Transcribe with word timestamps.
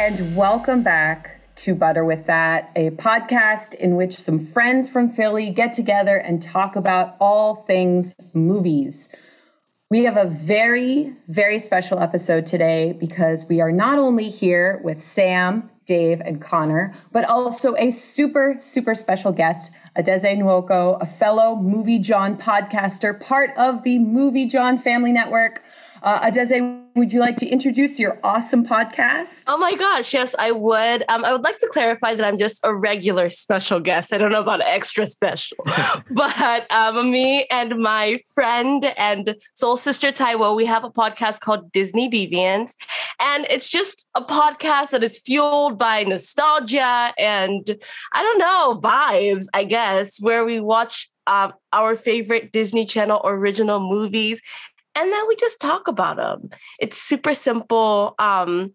and 0.00 0.34
welcome 0.34 0.82
back 0.82 1.42
to 1.54 1.74
Butter 1.74 2.06
with 2.06 2.24
That, 2.24 2.72
a 2.74 2.88
podcast 2.92 3.74
in 3.74 3.96
which 3.96 4.18
some 4.18 4.38
friends 4.38 4.88
from 4.88 5.10
Philly 5.10 5.50
get 5.50 5.74
together 5.74 6.16
and 6.16 6.40
talk 6.40 6.74
about 6.74 7.16
all 7.20 7.56
things 7.66 8.14
movies. 8.32 9.10
We 9.90 10.04
have 10.04 10.16
a 10.16 10.24
very, 10.24 11.12
very 11.28 11.58
special 11.58 12.00
episode 12.00 12.46
today 12.46 12.96
because 12.98 13.44
we 13.44 13.60
are 13.60 13.70
not 13.70 13.98
only 13.98 14.30
here 14.30 14.80
with 14.82 15.02
Sam, 15.02 15.68
Dave, 15.84 16.22
and 16.22 16.40
Connor, 16.40 16.94
but 17.12 17.26
also 17.26 17.74
a 17.76 17.90
super, 17.90 18.54
super 18.58 18.94
special 18.94 19.32
guest, 19.32 19.70
Adeze 19.96 20.22
Nwoko, 20.22 20.96
a 21.02 21.04
fellow 21.04 21.56
Movie 21.56 21.98
John 21.98 22.38
podcaster, 22.38 23.20
part 23.20 23.50
of 23.58 23.82
the 23.82 23.98
Movie 23.98 24.46
John 24.46 24.78
Family 24.78 25.12
Network. 25.12 25.62
Uh, 26.02 26.18
Adeze, 26.22 26.80
would 26.96 27.12
you 27.12 27.20
like 27.20 27.36
to 27.36 27.46
introduce 27.46 27.98
your 27.98 28.18
awesome 28.24 28.64
podcast? 28.64 29.44
Oh 29.48 29.58
my 29.58 29.74
gosh, 29.74 30.14
yes, 30.14 30.34
I 30.38 30.50
would. 30.50 31.04
Um, 31.08 31.24
I 31.24 31.32
would 31.32 31.42
like 31.42 31.58
to 31.58 31.68
clarify 31.68 32.14
that 32.14 32.24
I'm 32.26 32.38
just 32.38 32.58
a 32.64 32.74
regular 32.74 33.28
special 33.28 33.80
guest. 33.80 34.12
I 34.12 34.18
don't 34.18 34.32
know 34.32 34.40
about 34.40 34.62
extra 34.62 35.04
special, 35.04 35.58
but 36.10 36.70
um, 36.70 37.10
me 37.10 37.44
and 37.50 37.78
my 37.78 38.18
friend 38.34 38.86
and 38.96 39.36
soul 39.54 39.76
sister 39.76 40.10
Taiwo, 40.10 40.56
we 40.56 40.64
have 40.64 40.84
a 40.84 40.90
podcast 40.90 41.40
called 41.40 41.70
Disney 41.70 42.08
Deviants, 42.08 42.74
and 43.20 43.46
it's 43.50 43.68
just 43.68 44.06
a 44.14 44.22
podcast 44.22 44.90
that 44.90 45.04
is 45.04 45.18
fueled 45.18 45.78
by 45.78 46.04
nostalgia 46.04 47.12
and 47.18 47.78
I 48.12 48.22
don't 48.22 48.38
know 48.38 48.80
vibes, 48.82 49.46
I 49.52 49.64
guess, 49.64 50.18
where 50.18 50.44
we 50.46 50.60
watch 50.60 51.10
um, 51.26 51.52
our 51.72 51.94
favorite 51.94 52.50
Disney 52.50 52.84
Channel 52.84 53.20
original 53.24 53.78
movies 53.78 54.42
and 54.94 55.12
then 55.12 55.28
we 55.28 55.36
just 55.36 55.60
talk 55.60 55.88
about 55.88 56.16
them. 56.16 56.50
It's 56.78 56.96
super 56.96 57.34
simple. 57.34 58.14
Um, 58.18 58.74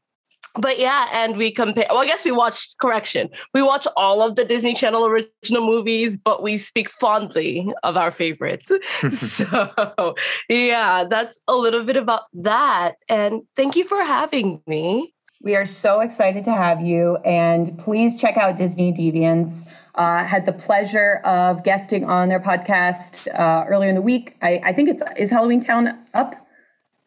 but 0.57 0.79
yeah, 0.79 1.07
and 1.11 1.35
we 1.35 1.51
compare. 1.51 1.85
Well, 1.89 1.99
I 1.99 2.05
guess 2.05 2.23
we 2.23 2.31
watched 2.31 2.77
correction. 2.79 3.29
We 3.53 3.61
watch 3.61 3.87
all 3.97 4.21
of 4.21 4.35
the 4.35 4.45
Disney 4.45 4.73
Channel 4.73 5.05
original 5.05 5.65
movies, 5.65 6.17
but 6.17 6.41
we 6.41 6.57
speak 6.57 6.89
fondly 6.89 7.73
of 7.83 7.97
our 7.97 8.11
favorites. 8.11 8.71
so 9.09 10.15
yeah, 10.49 11.03
that's 11.09 11.39
a 11.47 11.55
little 11.55 11.83
bit 11.83 11.97
about 11.97 12.23
that. 12.33 12.95
And 13.09 13.41
thank 13.55 13.75
you 13.75 13.83
for 13.83 14.01
having 14.03 14.61
me. 14.65 15.13
We 15.41 15.55
are 15.55 15.67
so 15.67 15.99
excited 15.99 16.43
to 16.45 16.53
have 16.53 16.81
you. 16.81 17.17
And 17.17 17.77
please 17.77 18.19
check 18.19 18.37
out 18.37 18.57
Disney 18.57 18.93
Deviants. 18.93 19.67
Uh, 19.95 20.25
had 20.25 20.45
the 20.45 20.51
pleasure 20.51 21.21
of 21.23 21.63
guesting 21.63 22.03
on 22.03 22.27
their 22.27 22.39
podcast 22.39 23.27
uh, 23.39 23.65
earlier 23.67 23.87
in 23.87 23.95
the 23.95 24.01
week. 24.01 24.35
I, 24.41 24.59
I, 24.63 24.73
think 24.73 24.89
it's 24.89 25.01
is 25.17 25.29
Halloween 25.29 25.61
Town 25.61 25.97
up. 26.13 26.35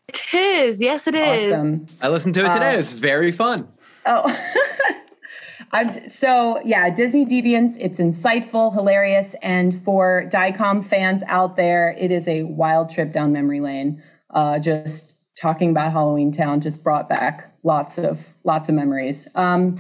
It 0.09 0.23
is. 0.33 0.81
Yes, 0.81 1.07
it 1.07 1.15
is. 1.15 1.53
Awesome. 1.53 1.87
I 2.01 2.09
listened 2.09 2.35
to 2.37 2.47
it 2.47 2.53
today. 2.55 2.75
Uh, 2.75 2.79
it's 2.79 2.95
very 2.95 3.31
fun. 3.31 3.69
Oh. 4.07 4.25
I'm 5.73 6.09
so 6.09 6.63
yeah, 6.65 6.89
Disney 6.89 7.27
Deviants. 7.27 7.77
It's 7.79 8.01
insightful, 8.01 8.73
hilarious, 8.73 9.35
and 9.43 9.83
for 9.85 10.25
DCOM 10.33 10.83
fans 10.85 11.23
out 11.27 11.57
there, 11.57 11.95
it 11.99 12.11
is 12.11 12.27
a 12.27 12.45
wild 12.45 12.89
trip 12.91 13.13
down 13.13 13.33
memory 13.33 13.61
lane. 13.61 14.03
Uh, 14.31 14.59
just 14.59 15.15
talking 15.39 15.71
about 15.71 15.93
Halloween 15.93 16.33
Town 16.33 16.61
just 16.61 16.83
brought 16.83 17.09
back 17.09 17.55
lots 17.63 17.99
of 17.99 18.35
lots 18.45 18.69
of 18.69 18.75
memories. 18.75 19.29
Um, 19.35 19.77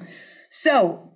so 0.51 1.08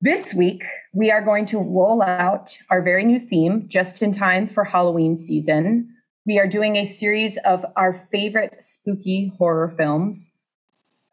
this 0.00 0.32
week, 0.32 0.64
we 0.94 1.10
are 1.10 1.20
going 1.20 1.44
to 1.46 1.58
roll 1.58 2.02
out 2.02 2.56
our 2.70 2.80
very 2.80 3.04
new 3.04 3.20
theme 3.20 3.68
just 3.68 4.00
in 4.02 4.12
time 4.12 4.46
for 4.46 4.64
Halloween 4.64 5.18
season. 5.18 5.94
We 6.24 6.38
are 6.38 6.46
doing 6.46 6.76
a 6.76 6.84
series 6.84 7.36
of 7.38 7.66
our 7.76 7.92
favorite 7.92 8.64
spooky 8.64 9.30
horror 9.36 9.68
films. 9.68 10.30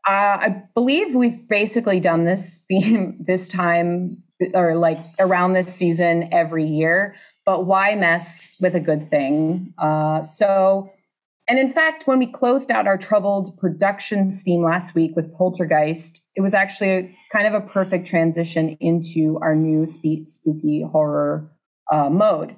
Uh, 0.08 0.40
I 0.40 0.64
believe 0.74 1.16
we've 1.16 1.48
basically 1.50 2.00
done 2.00 2.24
this 2.24 2.64
theme 2.70 3.18
this 3.20 3.50
time 3.50 4.24
or 4.54 4.76
like 4.76 5.00
around 5.20 5.54
this 5.54 5.74
season 5.74 6.30
every 6.32 6.66
year, 6.66 7.16
but 7.46 7.66
why 7.66 7.96
mess 7.96 8.56
with 8.62 8.76
a 8.76 8.80
good 8.80 9.10
thing? 9.10 9.74
Uh, 9.78 10.22
so 10.22 10.92
and 11.50 11.58
in 11.58 11.70
fact, 11.70 12.08
when 12.08 12.20
we 12.20 12.28
closed 12.28 12.72
out 12.72 12.88
our 12.88 12.98
troubled 12.98 13.58
productions 13.58 14.42
theme 14.42 14.62
last 14.62 14.94
week 14.96 15.16
with 15.16 15.34
Poltergeist, 15.34 16.22
it 16.38 16.42
was 16.42 16.54
actually 16.54 17.18
kind 17.32 17.48
of 17.48 17.56
a 17.56 17.66
perfect 17.66 18.06
transition 18.06 18.78
into 18.80 19.40
our 19.42 19.56
new 19.56 19.88
spooky 19.88 20.84
horror 20.84 21.52
uh, 21.92 22.10
mode. 22.10 22.56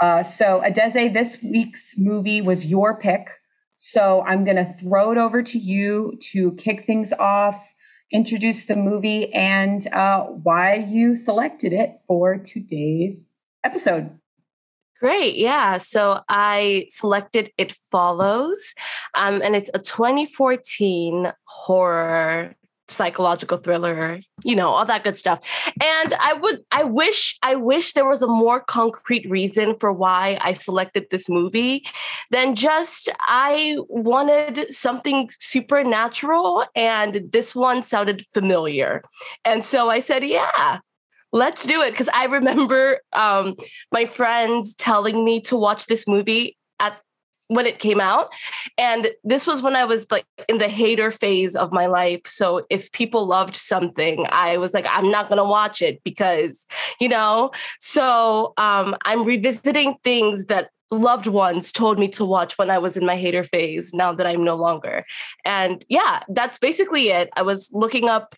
Uh, 0.00 0.22
so, 0.22 0.62
Adeze, 0.64 1.12
this 1.12 1.36
week's 1.42 1.94
movie 1.98 2.40
was 2.40 2.64
your 2.64 2.98
pick. 2.98 3.28
So, 3.76 4.24
I'm 4.26 4.44
going 4.44 4.56
to 4.56 4.72
throw 4.72 5.12
it 5.12 5.18
over 5.18 5.42
to 5.42 5.58
you 5.58 6.18
to 6.30 6.52
kick 6.52 6.86
things 6.86 7.12
off, 7.18 7.74
introduce 8.10 8.64
the 8.64 8.76
movie, 8.76 9.32
and 9.34 9.86
uh, 9.92 10.22
why 10.22 10.76
you 10.76 11.14
selected 11.14 11.74
it 11.74 11.98
for 12.06 12.38
today's 12.38 13.20
episode. 13.62 14.18
Great. 15.00 15.36
Yeah. 15.36 15.78
So 15.78 16.22
I 16.28 16.88
selected 16.90 17.52
It 17.56 17.72
Follows, 17.72 18.74
um, 19.14 19.40
and 19.42 19.54
it's 19.54 19.70
a 19.72 19.78
2014 19.78 21.32
horror 21.44 22.56
psychological 22.88 23.58
thriller 23.58 24.20
you 24.44 24.56
know 24.56 24.70
all 24.70 24.84
that 24.84 25.04
good 25.04 25.18
stuff. 25.18 25.40
And 25.82 26.14
i 26.14 26.32
would 26.32 26.60
i 26.72 26.84
wish 26.84 27.38
i 27.42 27.54
wish 27.54 27.92
there 27.92 28.08
was 28.08 28.22
a 28.22 28.26
more 28.26 28.60
concrete 28.60 29.28
reason 29.28 29.76
for 29.78 29.92
why 29.92 30.38
i 30.40 30.52
selected 30.52 31.06
this 31.10 31.28
movie 31.28 31.84
than 32.30 32.54
just 32.54 33.08
i 33.20 33.76
wanted 33.88 34.72
something 34.72 35.28
supernatural 35.38 36.64
and 36.74 37.22
this 37.30 37.54
one 37.54 37.82
sounded 37.82 38.24
familiar. 38.26 39.02
And 39.44 39.64
so 39.64 39.90
i 39.90 40.00
said 40.00 40.24
yeah 40.24 40.80
let's 41.32 41.66
do 41.66 41.82
it. 41.82 41.90
Because 41.90 42.08
i 42.14 42.24
remember 42.24 43.00
um, 43.12 43.54
my 43.92 44.04
friends 44.06 44.74
telling 44.74 45.24
me 45.24 45.40
to 45.42 45.56
watch 45.56 45.86
this 45.86 46.06
movie 46.06 46.56
at 46.80 46.98
when 47.48 47.66
it 47.66 47.78
came 47.78 48.00
out 48.00 48.32
and 48.76 49.08
this 49.24 49.46
was 49.46 49.62
when 49.62 49.76
i 49.76 49.84
was 49.84 50.06
like 50.10 50.24
in 50.48 50.58
the 50.58 50.68
hater 50.68 51.10
phase 51.10 51.54
of 51.56 51.72
my 51.72 51.86
life 51.86 52.22
so 52.26 52.64
if 52.70 52.90
people 52.92 53.26
loved 53.26 53.56
something 53.56 54.26
i 54.30 54.56
was 54.56 54.72
like 54.72 54.86
i'm 54.88 55.10
not 55.10 55.28
going 55.28 55.38
to 55.38 55.44
watch 55.44 55.82
it 55.82 56.02
because 56.04 56.66
you 57.00 57.08
know 57.08 57.50
so 57.80 58.52
um, 58.56 58.96
i'm 59.04 59.24
revisiting 59.24 59.96
things 60.04 60.46
that 60.46 60.70
loved 60.90 61.26
ones 61.26 61.70
told 61.70 61.98
me 61.98 62.08
to 62.08 62.24
watch 62.24 62.56
when 62.56 62.70
i 62.70 62.78
was 62.78 62.96
in 62.96 63.04
my 63.04 63.16
hater 63.16 63.44
phase 63.44 63.92
now 63.92 64.12
that 64.12 64.26
i'm 64.26 64.42
no 64.42 64.56
longer 64.56 65.02
and 65.44 65.84
yeah 65.88 66.20
that's 66.28 66.58
basically 66.58 67.10
it 67.10 67.28
i 67.36 67.42
was 67.42 67.70
looking 67.72 68.08
up 68.08 68.34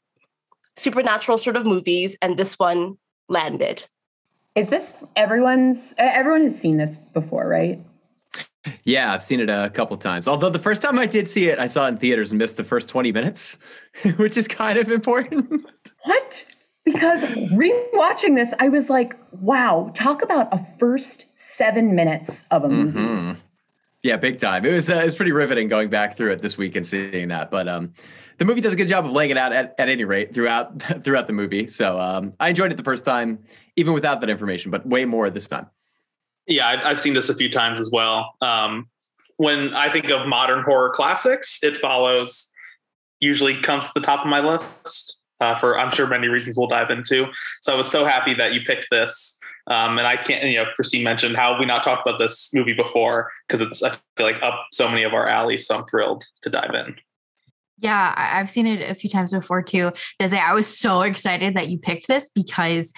supernatural 0.80 1.38
sort 1.38 1.56
of 1.56 1.66
movies, 1.66 2.16
and 2.22 2.38
this 2.38 2.58
one 2.58 2.96
landed. 3.28 3.86
Is 4.54 4.68
this 4.68 4.94
everyone's? 5.16 5.94
Everyone 5.98 6.42
has 6.42 6.58
seen 6.58 6.78
this 6.78 6.96
before, 7.12 7.46
right? 7.46 7.80
Yeah, 8.84 9.12
I've 9.12 9.22
seen 9.22 9.40
it 9.40 9.48
a 9.48 9.70
couple 9.70 9.96
times. 9.96 10.28
Although 10.28 10.50
the 10.50 10.58
first 10.58 10.82
time 10.82 10.98
I 10.98 11.06
did 11.06 11.28
see 11.28 11.48
it, 11.48 11.58
I 11.58 11.66
saw 11.66 11.86
it 11.86 11.88
in 11.88 11.96
theaters 11.96 12.30
and 12.32 12.38
missed 12.38 12.56
the 12.56 12.64
first 12.64 12.88
20 12.88 13.10
minutes, 13.12 13.56
which 14.16 14.36
is 14.36 14.46
kind 14.46 14.78
of 14.78 14.88
important. 14.90 15.64
What? 16.04 16.44
Because 16.84 17.22
rewatching 17.22 18.34
this, 18.34 18.54
I 18.58 18.68
was 18.68 18.90
like, 18.90 19.16
wow, 19.32 19.90
talk 19.94 20.22
about 20.22 20.52
a 20.52 20.66
first 20.78 21.26
seven 21.34 21.94
minutes 21.94 22.44
of 22.50 22.64
a 22.64 22.68
movie. 22.68 22.98
Mm-hmm. 22.98 23.40
Yeah, 24.02 24.16
big 24.16 24.38
time. 24.38 24.64
It 24.64 24.72
was 24.72 24.88
uh, 24.88 24.96
it 24.96 25.04
was 25.04 25.14
pretty 25.14 25.32
riveting 25.32 25.68
going 25.68 25.90
back 25.90 26.16
through 26.16 26.32
it 26.32 26.40
this 26.40 26.56
week 26.56 26.74
and 26.74 26.86
seeing 26.86 27.28
that. 27.28 27.50
But 27.50 27.68
um, 27.68 27.92
the 28.38 28.46
movie 28.46 28.62
does 28.62 28.72
a 28.72 28.76
good 28.76 28.88
job 28.88 29.04
of 29.04 29.12
laying 29.12 29.30
it 29.30 29.36
out 29.36 29.52
at, 29.52 29.74
at 29.78 29.90
any 29.90 30.04
rate 30.04 30.32
throughout 30.32 30.80
throughout 31.04 31.26
the 31.26 31.34
movie. 31.34 31.68
So 31.68 32.00
um, 32.00 32.32
I 32.40 32.48
enjoyed 32.48 32.72
it 32.72 32.76
the 32.76 32.82
first 32.82 33.04
time, 33.04 33.38
even 33.76 33.92
without 33.92 34.20
that 34.20 34.30
information, 34.30 34.70
but 34.70 34.86
way 34.86 35.04
more 35.04 35.28
this 35.28 35.46
time. 35.46 35.66
Yeah, 36.50 36.82
I've 36.84 37.00
seen 37.00 37.14
this 37.14 37.28
a 37.28 37.34
few 37.34 37.48
times 37.48 37.78
as 37.78 37.90
well. 37.90 38.34
Um, 38.42 38.88
when 39.36 39.72
I 39.72 39.88
think 39.88 40.10
of 40.10 40.26
modern 40.26 40.64
horror 40.64 40.90
classics, 40.90 41.60
it 41.62 41.78
follows 41.78 42.52
usually 43.20 43.60
comes 43.62 43.84
to 43.84 43.90
the 43.94 44.00
top 44.00 44.20
of 44.20 44.26
my 44.26 44.40
list 44.40 45.20
uh, 45.40 45.54
for 45.54 45.78
I'm 45.78 45.90
sure 45.92 46.06
many 46.06 46.28
reasons 46.28 46.58
we'll 46.58 46.66
dive 46.66 46.90
into. 46.90 47.26
So 47.62 47.72
I 47.72 47.76
was 47.76 47.90
so 47.90 48.04
happy 48.04 48.34
that 48.34 48.52
you 48.52 48.62
picked 48.62 48.88
this. 48.90 49.38
Um, 49.68 49.98
and 49.98 50.06
I 50.06 50.16
can't, 50.16 50.44
you 50.44 50.56
know, 50.56 50.66
Christine 50.74 51.04
mentioned 51.04 51.36
how 51.36 51.58
we 51.58 51.66
not 51.66 51.84
talked 51.84 52.06
about 52.06 52.18
this 52.18 52.52
movie 52.52 52.72
before 52.72 53.30
because 53.46 53.60
it's 53.60 53.82
I 53.82 53.90
feel 54.16 54.26
like 54.26 54.42
up 54.42 54.66
so 54.72 54.88
many 54.88 55.04
of 55.04 55.14
our 55.14 55.28
alleys. 55.28 55.66
So 55.66 55.76
I'm 55.76 55.84
thrilled 55.84 56.24
to 56.42 56.50
dive 56.50 56.74
in. 56.74 56.96
Yeah, 57.80 58.14
I've 58.16 58.50
seen 58.50 58.66
it 58.66 58.88
a 58.88 58.94
few 58.94 59.08
times 59.08 59.32
before 59.32 59.62
too. 59.62 59.92
Desi, 60.20 60.38
I 60.38 60.52
was 60.52 60.66
so 60.66 61.00
excited 61.00 61.54
that 61.54 61.68
you 61.68 61.78
picked 61.78 62.08
this 62.08 62.28
because 62.28 62.92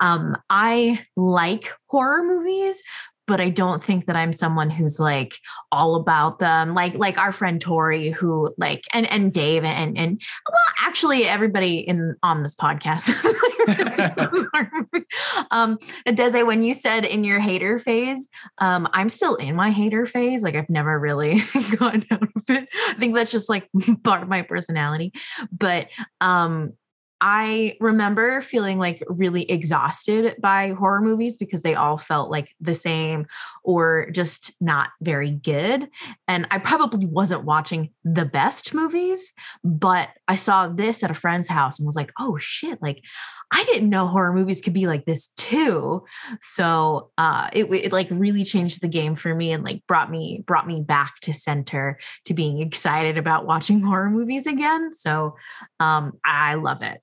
um, 0.00 0.36
I 0.48 1.04
like 1.16 1.72
horror 1.86 2.22
movies, 2.22 2.82
but 3.28 3.40
I 3.40 3.50
don't 3.50 3.84
think 3.84 4.06
that 4.06 4.16
I'm 4.16 4.32
someone 4.32 4.70
who's 4.70 4.98
like 4.98 5.34
all 5.70 5.96
about 5.96 6.38
them. 6.38 6.74
Like 6.74 6.94
like 6.94 7.18
our 7.18 7.32
friend 7.32 7.60
Tori, 7.60 8.10
who 8.10 8.52
like 8.58 8.84
and 8.94 9.06
and 9.10 9.32
Dave 9.32 9.64
and 9.64 9.96
and 9.96 10.20
well, 10.50 10.86
actually 10.86 11.26
everybody 11.26 11.78
in 11.78 12.16
on 12.22 12.42
this 12.42 12.54
podcast 12.54 13.12
um, 15.50 15.78
Desi, 16.06 16.46
when 16.46 16.62
you 16.62 16.74
said 16.74 17.04
in 17.04 17.24
your 17.24 17.38
hater 17.38 17.78
phase, 17.78 18.28
um, 18.58 18.88
I'm 18.92 19.08
still 19.08 19.36
in 19.36 19.54
my 19.54 19.70
hater 19.70 20.06
phase. 20.06 20.42
Like 20.42 20.54
I've 20.54 20.70
never 20.70 20.98
really 20.98 21.42
gotten 21.76 22.04
out 22.10 22.22
of 22.22 22.42
it. 22.48 22.68
I 22.88 22.94
think 22.94 23.14
that's 23.14 23.30
just 23.30 23.48
like 23.48 23.68
part 24.04 24.22
of 24.22 24.28
my 24.28 24.42
personality. 24.42 25.12
But 25.52 25.88
um, 26.20 26.72
I 27.20 27.76
remember 27.80 28.40
feeling 28.40 28.78
like 28.78 29.02
really 29.08 29.50
exhausted 29.50 30.36
by 30.40 30.72
horror 30.78 31.00
movies 31.00 31.36
because 31.36 31.62
they 31.62 31.74
all 31.74 31.98
felt 31.98 32.30
like 32.30 32.50
the 32.60 32.74
same 32.74 33.26
or 33.64 34.08
just 34.12 34.52
not 34.60 34.90
very 35.00 35.32
good. 35.32 35.88
And 36.28 36.46
I 36.50 36.58
probably 36.58 37.06
wasn't 37.06 37.44
watching 37.44 37.90
the 38.04 38.24
best 38.24 38.72
movies, 38.72 39.32
but 39.64 40.10
I 40.28 40.36
saw 40.36 40.68
this 40.68 41.02
at 41.02 41.10
a 41.10 41.14
friend's 41.14 41.48
house 41.48 41.78
and 41.78 41.86
was 41.86 41.96
like, 41.96 42.12
oh 42.20 42.38
shit, 42.38 42.80
like 42.80 43.02
I 43.50 43.64
didn't 43.64 43.88
know 43.88 44.06
horror 44.06 44.32
movies 44.32 44.60
could 44.60 44.74
be 44.74 44.86
like 44.86 45.04
this 45.04 45.28
too. 45.36 46.04
So 46.40 47.10
uh, 47.16 47.48
it, 47.52 47.64
it 47.64 47.92
like 47.92 48.08
really 48.10 48.44
changed 48.44 48.80
the 48.80 48.88
game 48.88 49.16
for 49.16 49.34
me 49.34 49.52
and 49.52 49.64
like 49.64 49.86
brought 49.86 50.10
me 50.10 50.44
brought 50.46 50.66
me 50.66 50.80
back 50.80 51.20
to 51.22 51.32
center 51.32 51.98
to 52.26 52.34
being 52.34 52.60
excited 52.60 53.16
about 53.16 53.46
watching 53.46 53.80
horror 53.82 54.10
movies 54.10 54.46
again. 54.46 54.92
So 54.94 55.36
um, 55.80 56.18
I 56.24 56.54
love 56.54 56.82
it. 56.82 57.00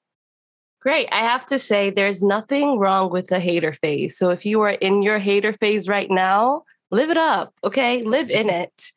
Great. 0.82 1.10
I 1.12 1.22
have 1.22 1.46
to 1.48 1.58
say, 1.58 1.90
there's 1.90 2.22
nothing 2.22 2.78
wrong 2.78 3.10
with 3.10 3.26
the 3.26 3.40
hater 3.40 3.74
phase. 3.74 4.20
So 4.20 4.30
if 4.30 4.46
you 4.46 4.62
are 4.62 4.70
in 4.70 5.02
your 5.02 5.18
hater 5.18 5.52
phase 5.52 5.88
right 5.88 6.12
now, 6.12 6.62
live 6.92 7.10
it 7.10 7.18
up. 7.18 7.56
Okay, 7.64 8.04
live 8.04 8.30
in 8.30 8.52
it. 8.52 8.92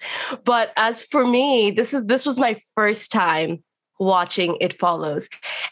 But 0.44 0.70
as 0.76 1.04
for 1.04 1.26
me, 1.26 1.70
this 1.70 1.94
is 1.94 2.04
this 2.04 2.26
was 2.26 2.38
my 2.38 2.60
first 2.74 3.10
time 3.10 3.62
watching 3.98 4.56
It 4.60 4.72
Follows, 4.72 5.28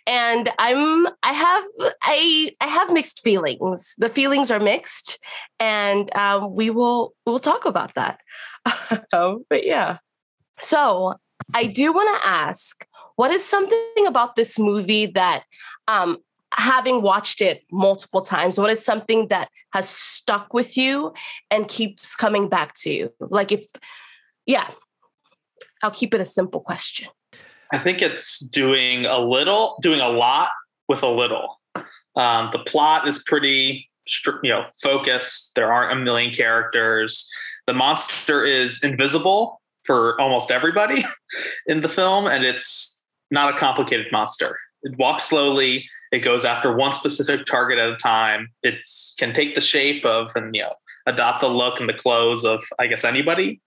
and 0.07 0.51
I'm 0.59 1.07
I 1.23 1.33
have 1.33 1.65
I 2.03 2.53
I 2.61 2.67
have 2.67 2.93
mixed 2.93 3.21
feelings. 3.23 3.95
The 3.99 4.09
feelings 4.09 4.51
are 4.51 4.61
mixed, 4.61 5.19
and 5.61 6.15
um, 6.17 6.55
we 6.55 6.71
will 6.71 7.15
we'll 7.25 7.39
talk 7.39 7.65
about 7.65 7.95
that. 7.95 8.21
but 9.13 9.65
yeah, 9.65 9.99
so 10.61 11.15
I 11.55 11.67
do 11.67 11.93
want 11.93 12.21
to 12.21 12.29
ask 12.29 12.87
what 13.17 13.31
is 13.31 13.45
something 13.45 14.07
about 14.07 14.37
this 14.37 14.59
movie 14.59 15.07
that, 15.07 15.45
um, 15.89 16.19
having 16.53 17.03
watched 17.03 17.41
it 17.41 17.63
multiple 17.73 18.23
times, 18.23 18.59
what 18.59 18.71
is 18.71 18.85
something 18.85 19.29
that 19.29 19.49
has 19.73 19.89
stuck 19.89 20.55
with 20.55 20.77
you 20.77 21.13
and 21.51 21.69
keeps 21.69 22.15
coming 22.15 22.49
back 22.49 22.75
to 22.77 22.91
you? 22.91 23.13
Like, 23.21 23.53
if, 23.53 23.67
yeah, 24.45 24.69
I'll 25.83 25.91
keep 25.91 26.15
it 26.15 26.21
a 26.21 26.27
simple 26.27 26.61
question. 26.61 27.09
I 27.73 27.79
think 27.79 28.03
it's 28.03 28.41
doing 28.41 29.07
a 29.07 29.19
little, 29.19 29.79
doing 29.83 30.01
a 30.01 30.09
lot 30.09 30.51
with 30.89 31.03
a 31.03 31.11
little. 31.11 31.61
Um, 32.17 32.51
the 32.53 32.61
plot 32.61 33.07
is 33.09 33.23
pretty, 33.27 33.87
you 34.43 34.51
know, 34.51 34.67
focused. 34.83 35.55
There 35.55 35.73
aren't 35.73 35.93
a 35.93 36.03
million 36.03 36.33
characters. 36.33 37.29
The 37.67 37.75
monster 37.75 38.45
is 38.45 38.83
invisible 38.83 39.61
for 39.85 40.21
almost 40.21 40.51
everybody 40.51 41.05
in 41.67 41.81
the 41.81 41.89
film, 41.89 42.27
and 42.27 42.45
it's 42.45 43.01
not 43.31 43.55
a 43.55 43.59
complicated 43.59 44.07
monster. 44.13 44.57
It 44.83 44.97
walks 44.99 45.25
slowly. 45.25 45.89
It 46.13 46.21
goes 46.21 46.45
after 46.45 46.75
one 46.75 46.93
specific 46.93 47.47
target 47.47 47.79
at 47.79 47.89
a 47.89 47.97
time. 47.97 48.49
It 48.63 48.77
can 49.19 49.35
take 49.35 49.55
the 49.55 49.61
shape 49.61 50.05
of 50.05 50.31
and 50.37 50.55
you 50.55 50.63
know 50.63 50.75
adopt 51.07 51.41
the 51.41 51.49
look 51.49 51.81
and 51.81 51.89
the 51.89 51.95
clothes 51.95 52.45
of 52.45 52.63
I 52.79 52.87
guess 52.87 53.05
anybody 53.05 53.61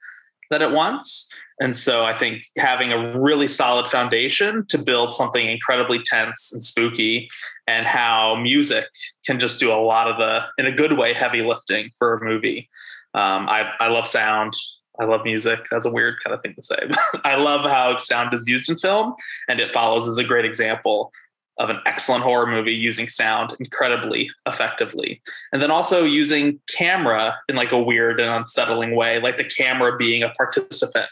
that 0.50 0.62
it 0.62 0.72
wants. 0.72 1.30
And 1.60 1.76
so 1.76 2.06
I 2.06 2.18
think 2.18 2.44
having 2.58 2.92
a 2.94 3.20
really 3.20 3.48
solid 3.48 3.88
foundation 3.88 4.66
to 4.68 4.78
build 4.78 5.14
something 5.14 5.50
incredibly 5.50 6.02
tense 6.02 6.52
and 6.54 6.64
spooky, 6.64 7.28
and 7.68 7.86
how 7.86 8.36
music 8.36 8.86
can 9.26 9.40
just 9.40 9.60
do 9.60 9.72
a 9.72 9.76
lot 9.76 10.08
of 10.08 10.18
the, 10.18 10.42
in 10.58 10.66
a 10.66 10.72
good 10.72 10.98
way, 10.98 11.14
heavy 11.14 11.42
lifting 11.42 11.90
for 11.98 12.16
a 12.16 12.24
movie. 12.24 12.70
Um, 13.14 13.50
I, 13.50 13.72
I 13.80 13.90
love 13.90 14.08
sound. 14.08 14.54
I 15.00 15.06
love 15.06 15.24
music. 15.24 15.66
That's 15.70 15.86
a 15.86 15.92
weird 15.92 16.16
kind 16.24 16.34
of 16.34 16.42
thing 16.42 16.56
to 16.56 16.62
say. 16.62 16.78
I 17.24 17.36
love 17.36 17.62
how 17.62 17.98
sound 17.98 18.34
is 18.34 18.48
used 18.48 18.70
in 18.70 18.78
film, 18.78 19.16
and 19.48 19.60
it 19.60 19.74
follows 19.74 20.08
as 20.08 20.18
a 20.18 20.24
great 20.24 20.46
example 20.46 21.12
of 21.58 21.70
an 21.70 21.80
excellent 21.86 22.24
horror 22.24 22.48
movie 22.48 22.74
using 22.74 23.06
sound 23.08 23.54
incredibly 23.60 24.30
effectively. 24.48 25.22
And 25.52 25.62
then 25.62 25.72
also 25.72 26.06
using 26.06 26.58
camera 26.70 27.36
in 27.50 27.58
like 27.58 27.74
a 27.74 27.82
weird 27.82 28.22
and 28.22 28.30
unsettling 28.30 28.96
way, 28.96 29.20
like 29.20 29.36
the 29.36 29.44
camera 29.44 29.98
being 29.98 30.24
a 30.24 30.30
participant 30.30 31.10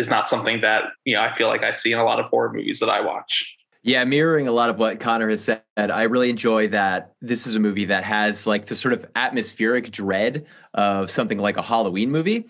is 0.00 0.10
not 0.10 0.28
something 0.28 0.60
that, 0.62 0.84
you 1.04 1.14
know, 1.14 1.22
I 1.22 1.30
feel 1.30 1.48
like 1.48 1.62
I 1.62 1.70
see 1.70 1.92
in 1.92 1.98
a 1.98 2.04
lot 2.04 2.18
of 2.18 2.26
horror 2.26 2.52
movies 2.52 2.80
that 2.80 2.88
I 2.88 3.00
watch. 3.00 3.56
Yeah, 3.82 4.04
mirroring 4.04 4.46
a 4.46 4.52
lot 4.52 4.68
of 4.68 4.78
what 4.78 5.00
Connor 5.00 5.30
has 5.30 5.42
said, 5.42 5.62
I 5.76 6.02
really 6.02 6.28
enjoy 6.28 6.68
that 6.68 7.14
this 7.22 7.46
is 7.46 7.54
a 7.54 7.58
movie 7.58 7.86
that 7.86 8.04
has 8.04 8.46
like 8.46 8.66
the 8.66 8.76
sort 8.76 8.92
of 8.92 9.06
atmospheric 9.16 9.90
dread 9.90 10.44
of 10.74 11.10
something 11.10 11.38
like 11.38 11.56
a 11.56 11.62
Halloween 11.62 12.10
movie 12.10 12.46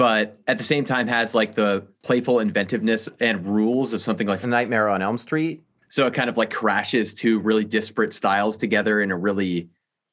but 0.00 0.40
at 0.46 0.56
the 0.56 0.64
same 0.64 0.82
time 0.82 1.06
has 1.06 1.34
like 1.34 1.54
the 1.54 1.86
playful 2.00 2.40
inventiveness 2.40 3.06
and 3.20 3.46
rules 3.46 3.92
of 3.92 4.00
something 4.00 4.26
like 4.26 4.42
A 4.42 4.46
Nightmare 4.46 4.88
on 4.88 5.02
Elm 5.02 5.18
Street. 5.18 5.62
So 5.90 6.06
it 6.06 6.14
kind 6.14 6.30
of 6.30 6.38
like 6.38 6.50
crashes 6.50 7.12
two 7.12 7.38
really 7.40 7.66
disparate 7.66 8.14
styles 8.14 8.56
together 8.56 9.02
in 9.02 9.10
a 9.10 9.16
really 9.18 9.68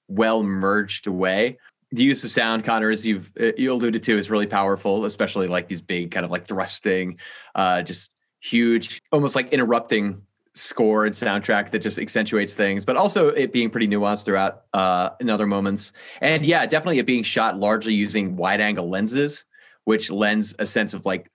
well 0.10 0.44
merged 0.44 1.08
way. 1.08 1.58
The 1.92 2.04
use 2.04 2.24
of 2.24 2.32
sound, 2.32 2.64
Connor, 2.64 2.90
as 2.90 3.06
you've 3.06 3.32
uh, 3.40 3.52
you 3.58 3.72
alluded 3.72 4.04
to, 4.04 4.18
is 4.18 4.30
really 4.30 4.48
powerful, 4.48 5.06
especially 5.06 5.48
like 5.48 5.68
these 5.68 5.82
big 5.82 6.12
kind 6.12 6.26
of 6.26 6.32
like 6.32 6.46
thrusting, 6.46 7.18
uh, 7.56 7.82
just 7.82 8.14
huge, 8.42 9.02
almost 9.12 9.36
like 9.36 9.52
interrupting 9.54 10.22
score 10.54 11.06
and 11.06 11.14
soundtrack 11.14 11.72
that 11.72 11.80
just 11.80 12.00
accentuates 12.00 12.56
things, 12.56 12.84
but 12.84 12.98
also 12.98 13.30
it 13.30 13.54
being 13.54 13.70
pretty 13.70 13.88
nuanced 13.88 14.26
throughout 14.26 14.64
uh, 14.74 15.12
in 15.20 15.30
other 15.30 15.46
moments. 15.46 15.94
And 16.20 16.46
yeah, 16.46 16.66
definitely 16.66 17.00
it 17.00 17.06
being 17.06 17.24
shot 17.24 17.58
largely 17.58 17.94
using 17.94 18.36
wide 18.36 18.60
angle 18.60 18.90
lenses 18.90 19.46
which 19.88 20.12
lends 20.12 20.54
a 20.60 20.66
sense 20.66 20.94
of 20.94 21.06
like 21.06 21.32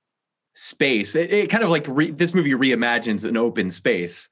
space. 0.54 1.16
It, 1.16 1.32
it 1.32 1.49
kind 1.49 1.64
of 1.64 1.70
like 1.70 1.87
re, 1.88 2.10
this 2.10 2.34
movie 2.34 2.50
reimagines 2.50 3.25
an 3.25 3.38
open 3.38 3.70
space 3.70 4.28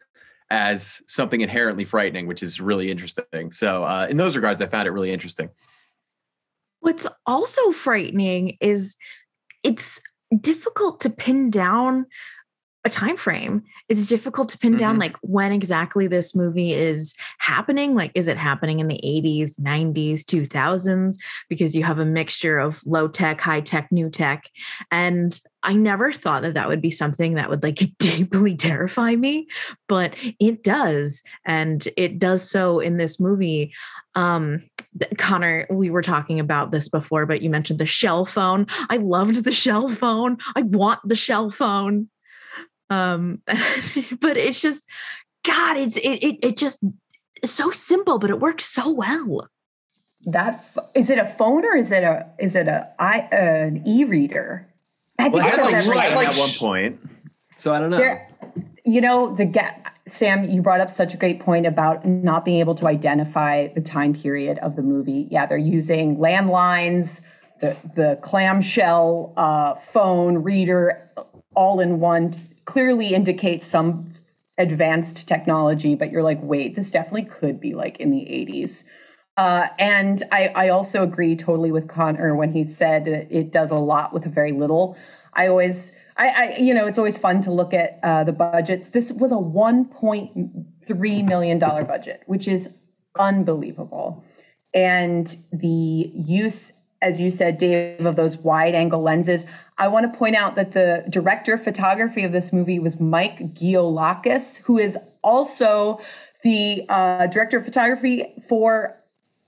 as 0.51 1.01
something 1.07 1.41
inherently 1.41 1.87
frightening, 1.87 2.27
which 2.27 2.43
is 2.43 2.61
really 2.61 2.91
interesting. 2.91 3.51
So, 3.51 3.83
uh, 3.83 4.09
in 4.11 4.19
those 4.19 4.37
regards, 4.37 4.61
I 4.61 4.67
found 4.67 4.87
it 4.87 4.91
really 4.91 5.11
interesting. 5.11 5.49
What's 6.81 7.07
also 7.27 7.73
frightening 7.73 8.57
is 8.61 8.97
it's 9.63 10.03
difficult 10.41 11.01
to 11.03 11.11
pin 11.11 11.51
down 11.51 12.07
a 12.85 12.91
time 12.91 13.17
frame. 13.17 13.63
It's 13.89 14.07
difficult 14.07 14.49
to 14.51 14.59
pin 14.59 14.73
mm-hmm. 14.73 14.79
down 14.79 14.99
like 14.99 15.17
when 15.21 15.53
exactly 15.53 16.07
this 16.07 16.35
movie 16.35 16.73
is 16.73 17.15
happening. 17.39 17.95
Like 17.95 18.11
is 18.15 18.27
it 18.27 18.39
happening 18.39 18.79
in 18.81 18.89
the 18.89 19.01
80s 19.05 19.61
90s 19.61 20.25
2000s 20.25 21.17
because 21.49 21.77
you 21.77 21.83
have 21.83 21.99
a 21.99 22.07
mixture 22.07 22.59
of 22.59 22.81
low 22.87 23.07
tech 23.09 23.41
high 23.41 23.61
tech 23.61 23.93
new 23.93 24.09
tech. 24.09 24.49
And 24.91 25.39
i 25.63 25.75
never 25.75 26.13
thought 26.13 26.43
that 26.43 26.55
that 26.55 26.69
would 26.69 26.83
be 26.83 26.91
something 26.91 27.35
that 27.35 27.51
would 27.51 27.63
like 27.63 27.79
deeply 27.99 28.57
terrify 28.57 29.15
me 29.15 29.47
but 29.89 30.15
it 30.39 30.63
does 30.63 31.23
and 31.45 31.89
it 31.97 32.19
does 32.19 32.49
so 32.49 32.81
in 32.81 32.97
this 32.97 33.21
movie 33.21 33.73
um 34.15 34.63
Connor, 35.19 35.67
we 35.71 35.89
were 35.89 36.03
talking 36.03 36.41
about 36.41 36.73
this 36.73 36.89
before, 36.89 37.25
but 37.25 37.43
you 37.43 37.51
mentioned 37.51 37.79
the 37.79 37.87
shell 37.87 38.27
phone. 38.27 38.67
I 38.89 38.97
loved 38.97 39.45
the 39.45 39.53
shell 39.53 39.89
phone. 39.89 40.39
I 40.57 40.63
want 40.63 41.01
the 41.05 41.15
shell 41.15 41.51
phone. 41.51 42.09
Um, 42.91 43.41
but 43.47 44.37
it's 44.37 44.61
just, 44.61 44.85
God, 45.45 45.77
it's 45.77 45.97
it, 45.97 46.25
it 46.25 46.39
it 46.43 46.57
just 46.57 46.81
it's 47.37 47.53
so 47.53 47.71
simple, 47.71 48.19
but 48.19 48.31
it 48.31 48.41
works 48.41 48.65
so 48.65 48.91
well. 48.91 49.49
That 50.23 50.63
is 50.95 51.09
it 51.09 51.19
a 51.19 51.25
phone 51.25 51.65
or 51.65 51.77
is 51.77 51.91
it 51.91 52.03
a 52.03 52.27
is 52.39 52.55
it 52.55 52.69
a 52.69 52.91
i 52.99 53.21
an 53.33 53.83
e-reader? 53.87 54.70
I 55.21 55.25
think 55.25 55.35
well, 55.35 55.53
it 55.53 55.57
does 55.57 55.89
like, 55.89 56.15
like, 56.15 56.29
at 56.29 56.37
one 56.37 56.51
point. 56.51 57.01
So 57.57 57.75
I 57.75 57.79
don't 57.79 57.91
know. 57.91 57.99
There, 57.99 58.29
you 58.85 59.01
know, 59.01 59.35
the 59.35 59.45
get 59.45 59.87
Sam, 60.07 60.49
you 60.49 60.63
brought 60.63 60.81
up 60.81 60.91
such 60.91 61.15
a 61.15 61.17
great 61.17 61.41
point 61.41 61.67
about 61.67 62.07
not 62.07 62.45
being 62.45 62.59
able 62.59 62.75
to 62.77 62.87
identify 62.89 63.69
the 63.69 63.81
time 63.81 64.15
period 64.15 64.59
of 64.59 64.77
the 64.77 64.83
movie. 64.83 65.29
Yeah, 65.31 65.47
they're 65.47 65.59
using 65.59 66.17
landlines, 66.17 67.21
the 67.61 67.77
the 67.95 68.19
clamshell 68.23 69.33
uh, 69.37 69.75
phone 69.75 70.39
reader, 70.39 71.11
all 71.55 71.81
in 71.81 72.01
one 72.01 72.33
clearly 72.65 73.15
indicates 73.15 73.67
some 73.67 74.13
advanced 74.59 75.27
technology, 75.27 75.95
but 75.95 76.11
you're 76.11 76.23
like, 76.23 76.39
wait, 76.43 76.77
this 76.77 76.91
definitely 76.91 77.25
could 77.25 77.61
be 77.61 77.75
like 77.75 77.99
in 77.99 78.11
the 78.11 78.21
80s. 78.21 78.85
Uh, 79.41 79.69
and 79.79 80.23
I, 80.33 80.53
I 80.55 80.69
also 80.69 81.03
agree 81.03 81.35
totally 81.35 81.73
with 81.73 81.89
Connor 81.89 82.37
when 82.37 82.53
he 82.53 82.67
said 82.67 83.07
that 83.07 83.35
it 83.35 83.51
does 83.51 83.71
a 83.71 83.77
lot 83.77 84.13
with 84.13 84.27
very 84.27 84.53
little. 84.53 84.99
I 85.33 85.47
always, 85.47 85.93
I, 86.19 86.29
I 86.29 86.61
you 86.61 86.75
know, 86.75 86.87
it's 86.87 86.99
always 86.99 87.17
fun 87.17 87.41
to 87.45 87.51
look 87.51 87.73
at 87.73 87.99
uh, 88.03 88.23
the 88.23 88.35
budgets. 88.35 88.89
This 88.89 89.11
was 89.11 89.33
a 89.33 89.37
1.3 89.37 91.25
million 91.27 91.59
dollar 91.59 91.85
budget, 91.85 92.23
which 92.27 92.47
is 92.47 92.69
unbelievable, 93.19 94.23
and 94.75 95.35
the 95.51 96.13
use 96.15 96.75
as 97.03 97.19
you 97.19 97.31
said, 97.31 97.57
Dave, 97.57 98.05
of 98.05 98.17
those 98.17 98.37
wide 98.37 98.75
angle 98.75 99.01
lenses. 99.01 99.47
I 99.79 99.89
want 99.89 100.13
to 100.13 100.19
point 100.19 100.37
out 100.37 100.55
that 100.57 100.73
the 100.73 101.03
director 101.09 101.55
of 101.55 101.65
photography 101.65 102.25
of 102.25 102.33
this 102.33 102.53
movie 102.53 102.79
was 102.79 103.01
Mike 103.01 103.55
Gioulakis, 103.55 104.59
who 104.59 104.77
is 104.77 104.99
also 105.25 105.99
the 106.45 106.85
uh, 106.91 107.27
director 107.29 107.57
of 107.57 107.65
photography 107.65 108.35
for 108.47 109.00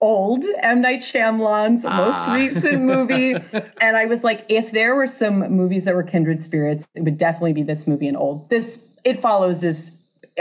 old 0.02 0.44
M 0.58 0.82
Night 0.82 1.00
Shyamalan's 1.00 1.84
Ah. 1.86 1.96
most 1.96 2.38
recent 2.38 2.82
movie, 2.82 3.32
and 3.80 3.96
I 3.96 4.04
was 4.04 4.22
like, 4.24 4.44
if 4.50 4.72
there 4.72 4.94
were 4.94 5.06
some 5.06 5.38
movies 5.50 5.84
that 5.86 5.94
were 5.94 6.02
kindred 6.02 6.42
spirits, 6.42 6.86
it 6.94 7.02
would 7.04 7.16
definitely 7.16 7.54
be 7.54 7.62
this 7.62 7.86
movie 7.86 8.08
and 8.08 8.16
old. 8.16 8.50
This 8.50 8.78
It 9.04 9.20
Follows 9.22 9.64
is 9.64 9.92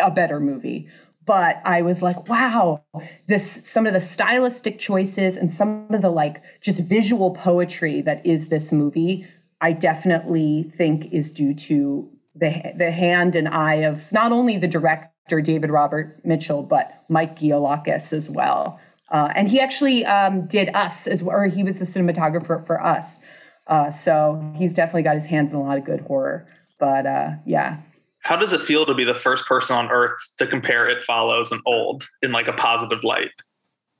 a 0.02 0.12
better 0.12 0.40
movie, 0.40 0.90
but 1.26 1.62
I 1.64 1.82
was 1.84 2.02
like, 2.02 2.28
wow, 2.28 2.84
this 3.28 3.50
some 3.66 3.86
of 3.88 3.94
the 3.94 4.02
stylistic 4.02 4.80
choices 4.80 5.38
and 5.38 5.52
some 5.52 5.88
of 5.92 6.02
the 6.02 6.10
like 6.10 6.42
just 6.60 6.80
visual 6.82 7.32
poetry 7.32 8.02
that 8.02 8.26
is 8.26 8.48
this 8.48 8.72
movie. 8.72 9.26
I 9.62 9.74
definitely 9.74 10.72
think 10.76 11.14
is 11.14 11.32
due 11.32 11.54
to 11.54 12.10
the 12.34 12.74
the 12.76 12.90
hand 12.92 13.36
and 13.36 13.48
eye 13.48 13.84
of 13.84 14.12
not 14.12 14.32
only 14.32 14.58
the 14.58 14.68
director 14.68 15.40
David 15.42 15.70
Robert 15.70 16.20
Mitchell, 16.26 16.64
but 16.64 17.04
Mike 17.10 17.38
Gioulakis 17.38 18.12
as 18.12 18.28
well. 18.30 18.80
Uh, 19.12 19.32
and 19.36 19.50
he 19.50 19.60
actually 19.60 20.06
um, 20.06 20.48
did 20.48 20.74
Us 20.74 21.06
as 21.06 21.22
well, 21.22 21.36
or 21.36 21.46
he 21.46 21.64
was 21.64 21.78
the 21.78 21.86
cinematographer 21.86 22.66
for 22.66 22.82
Us. 22.84 23.20
Uh, 23.68 23.92
so 23.92 24.54
he's 24.56 24.74
definitely 24.74 25.04
got 25.04 25.16
his 25.16 25.26
hands 25.26 25.52
in 25.52 25.58
a 25.58 25.62
lot 25.62 25.78
of 25.78 25.84
good 25.86 26.02
horror. 26.02 26.48
But 26.80 27.06
uh, 27.06 27.32
yeah, 27.46 27.78
How 28.22 28.36
does 28.36 28.54
it 28.54 28.62
feel 28.62 28.86
to 28.86 28.94
be 28.94 29.04
the 29.04 29.16
first 29.16 29.46
person 29.46 29.76
on 29.76 29.90
earth 29.92 30.16
to 30.38 30.48
compare 30.48 30.90
It 30.90 31.04
Follows 31.04 31.52
and 31.52 31.62
Old 31.66 32.04
in 32.22 32.32
like 32.32 32.48
a 32.48 32.54
positive 32.54 33.04
light? 33.04 33.32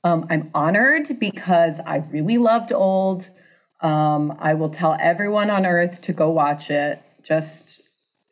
um, 0.04 0.26
I'm 0.30 0.50
honored 0.54 1.20
because 1.20 1.78
I 1.86 1.98
really 1.98 2.38
loved 2.38 2.72
Old. 2.72 3.30
Um, 3.82 4.36
I 4.40 4.54
will 4.54 4.68
tell 4.68 4.96
everyone 5.00 5.50
on 5.50 5.64
earth 5.66 6.00
to 6.02 6.12
go 6.12 6.30
watch 6.30 6.70
it 6.70 7.00
just 7.22 7.82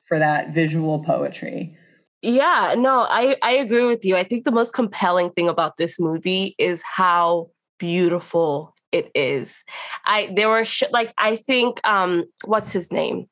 for 0.09 0.19
that 0.19 0.53
visual 0.53 0.99
poetry. 1.05 1.77
Yeah, 2.23 2.75
no, 2.77 3.07
I, 3.09 3.37
I 3.43 3.53
agree 3.53 3.85
with 3.85 4.05
you. 4.05 4.17
I 4.17 4.25
think 4.25 4.45
the 4.45 4.51
most 4.51 4.75
compelling 4.75 5.31
thing 5.31 5.49
about 5.49 5.79
this 5.79 5.99
movie 5.99 6.55
is 6.59 6.83
how 6.83 7.51
beautiful 7.79 8.75
it 8.93 9.11
is. 9.15 9.65
I 10.05 10.31
there 10.35 10.49
were 10.49 10.65
sh- 10.65 10.83
like 10.91 11.13
I 11.17 11.37
think 11.37 11.81
um 11.87 12.25
what's 12.45 12.73
his 12.73 12.93
name? 12.93 13.27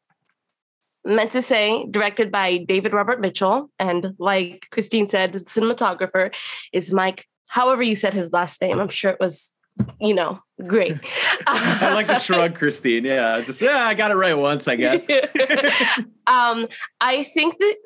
Meant 1.04 1.32
to 1.32 1.42
say, 1.42 1.86
directed 1.90 2.30
by 2.30 2.58
David 2.58 2.92
Robert 2.92 3.20
Mitchell, 3.20 3.68
and 3.78 4.14
like 4.18 4.66
Christine 4.70 5.08
said, 5.08 5.32
the 5.32 5.40
cinematographer 5.40 6.34
is 6.72 6.92
Mike. 6.92 7.26
However, 7.48 7.82
you 7.82 7.96
said 7.96 8.12
his 8.12 8.30
last 8.32 8.60
name, 8.60 8.78
I'm 8.78 8.90
sure 8.90 9.10
it 9.10 9.20
was, 9.20 9.54
you 10.00 10.12
know, 10.12 10.38
great. 10.66 10.98
I 11.46 11.94
like 11.94 12.08
the 12.08 12.18
shrug, 12.18 12.56
Christine. 12.56 13.04
Yeah, 13.04 13.40
just 13.40 13.62
yeah, 13.62 13.86
I 13.86 13.94
got 13.94 14.10
it 14.10 14.16
right 14.16 14.36
once, 14.36 14.68
I 14.68 14.76
guess. 14.76 15.00
um, 16.26 16.68
I 17.00 17.22
think 17.22 17.56
that 17.58 17.76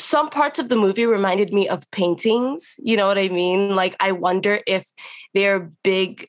some 0.00 0.30
parts 0.30 0.58
of 0.58 0.68
the 0.68 0.76
movie 0.76 1.06
reminded 1.06 1.52
me 1.52 1.68
of 1.68 1.90
paintings. 1.90 2.74
You 2.78 2.96
know 2.96 3.06
what 3.06 3.18
I 3.18 3.28
mean? 3.28 3.74
Like, 3.76 3.96
I 4.00 4.12
wonder 4.12 4.60
if 4.66 4.86
they're 5.34 5.70
big 5.82 6.28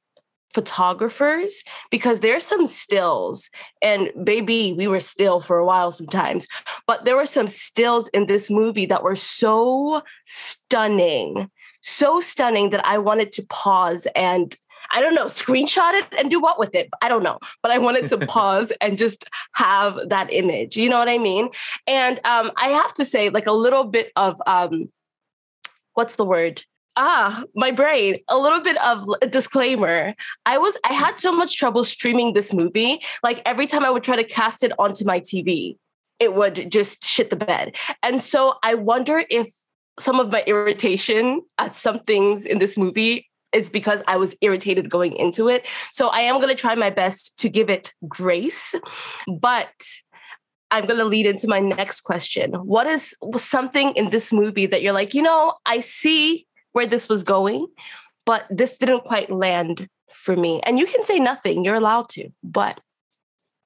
photographers 0.54 1.64
because 1.90 2.20
there's 2.20 2.44
some 2.44 2.68
stills 2.68 3.50
and 3.82 4.12
baby 4.24 4.74
we 4.78 4.86
were 4.86 5.00
still 5.00 5.40
for 5.40 5.58
a 5.58 5.66
while 5.66 5.92
sometimes 5.92 6.46
but 6.88 7.06
there 7.06 7.16
were 7.16 7.26
some 7.26 7.48
stills 7.48 8.10
in 8.10 8.26
this 8.26 8.50
movie 8.50 8.86
that 8.86 9.02
were 9.02 9.16
so 9.16 10.02
stunning 10.26 11.50
so 11.82 12.20
stunning 12.20 12.70
that 12.70 12.86
i 12.86 12.98
wanted 12.98 13.32
to 13.32 13.42
pause 13.44 14.08
and 14.14 14.58
I 14.94 15.02
don't 15.02 15.16
know, 15.16 15.26
screenshot 15.26 15.94
it 15.94 16.06
and 16.18 16.30
do 16.30 16.40
what 16.40 16.60
with 16.60 16.76
it? 16.76 16.90
I 17.02 17.10
don't 17.10 17.24
know. 17.24 17.40
But 17.62 17.72
I 17.72 17.78
wanted 17.78 18.08
to 18.10 18.18
pause 18.28 18.72
and 18.82 18.98
just 18.98 19.26
have 19.54 20.00
that 20.10 20.32
image. 20.32 20.78
You 20.78 20.90
know 20.90 21.00
what 21.00 21.10
I 21.10 21.18
mean? 21.18 21.50
And 21.88 22.20
um, 22.26 22.52
I 22.58 22.70
have 22.70 22.94
to 22.96 23.06
say, 23.06 23.30
like 23.30 23.48
a 23.48 23.52
little 23.52 23.86
bit 23.86 24.12
of 24.16 24.42
um, 24.48 24.92
what's 25.94 26.16
the 26.16 26.26
word? 26.26 26.64
Ah, 26.98 27.44
my 27.56 27.72
brain. 27.72 28.18
A 28.28 28.38
little 28.38 28.60
bit 28.60 28.82
of 28.84 29.08
a 29.22 29.28
disclaimer. 29.28 30.14
I 30.46 30.58
was 30.58 30.78
I 30.84 30.94
had 30.94 31.20
so 31.20 31.32
much 31.32 31.58
trouble 31.58 31.84
streaming 31.84 32.34
this 32.34 32.54
movie. 32.54 33.02
Like 33.24 33.42
every 33.46 33.66
time 33.66 33.86
I 33.86 33.90
would 33.90 34.04
try 34.04 34.18
to 34.18 34.24
cast 34.24 34.64
it 34.64 34.74
onto 34.78 35.06
my 35.06 35.22
TV, 35.22 35.78
it 36.20 36.36
would 36.36 36.70
just 36.70 37.04
shit 37.06 37.30
the 37.30 37.36
bed. 37.38 37.76
And 38.04 38.22
so 38.22 38.56
I 38.62 38.76
wonder 38.76 39.24
if 39.30 39.50
some 40.00 40.20
of 40.20 40.32
my 40.32 40.44
irritation 40.46 41.42
at 41.58 41.76
some 41.76 42.00
things 42.00 42.46
in 42.46 42.60
this 42.60 42.78
movie 42.78 43.31
is 43.54 43.70
because 43.70 44.02
I 44.08 44.18
was 44.18 44.36
irritated 44.42 44.90
going 44.90 45.16
into 45.16 45.50
it. 45.50 45.68
So 45.92 46.08
I 46.08 46.22
am 46.22 46.36
going 46.36 46.50
to 46.50 46.56
try 46.56 46.76
my 46.76 46.90
best 46.90 47.38
to 47.40 47.50
give 47.50 47.70
it 47.70 47.94
grace, 48.08 48.76
but 49.40 49.72
I'm 50.72 50.86
going 50.86 51.00
to 51.00 51.06
lead 51.06 51.26
into 51.26 51.48
my 51.48 51.60
next 51.60 52.02
question. 52.02 52.54
What 52.54 52.88
is 52.88 53.14
something 53.36 53.92
in 53.92 54.10
this 54.10 54.32
movie 54.32 54.66
that 54.68 54.82
you're 54.82 54.94
like, 54.94 55.14
you 55.14 55.22
know, 55.22 55.54
I 55.66 55.82
see 55.82 56.48
where 56.72 56.88
this 56.88 57.10
was 57.10 57.24
going, 57.24 57.68
but 58.26 58.46
this 58.50 58.78
didn't 58.78 59.04
quite 59.04 59.30
land 59.30 59.88
for 60.14 60.36
me? 60.36 60.62
And 60.64 60.80
you 60.80 60.86
can 60.86 61.04
say 61.04 61.20
nothing, 61.20 61.66
you're 61.66 61.76
allowed 61.76 62.08
to, 62.10 62.30
but 62.44 62.80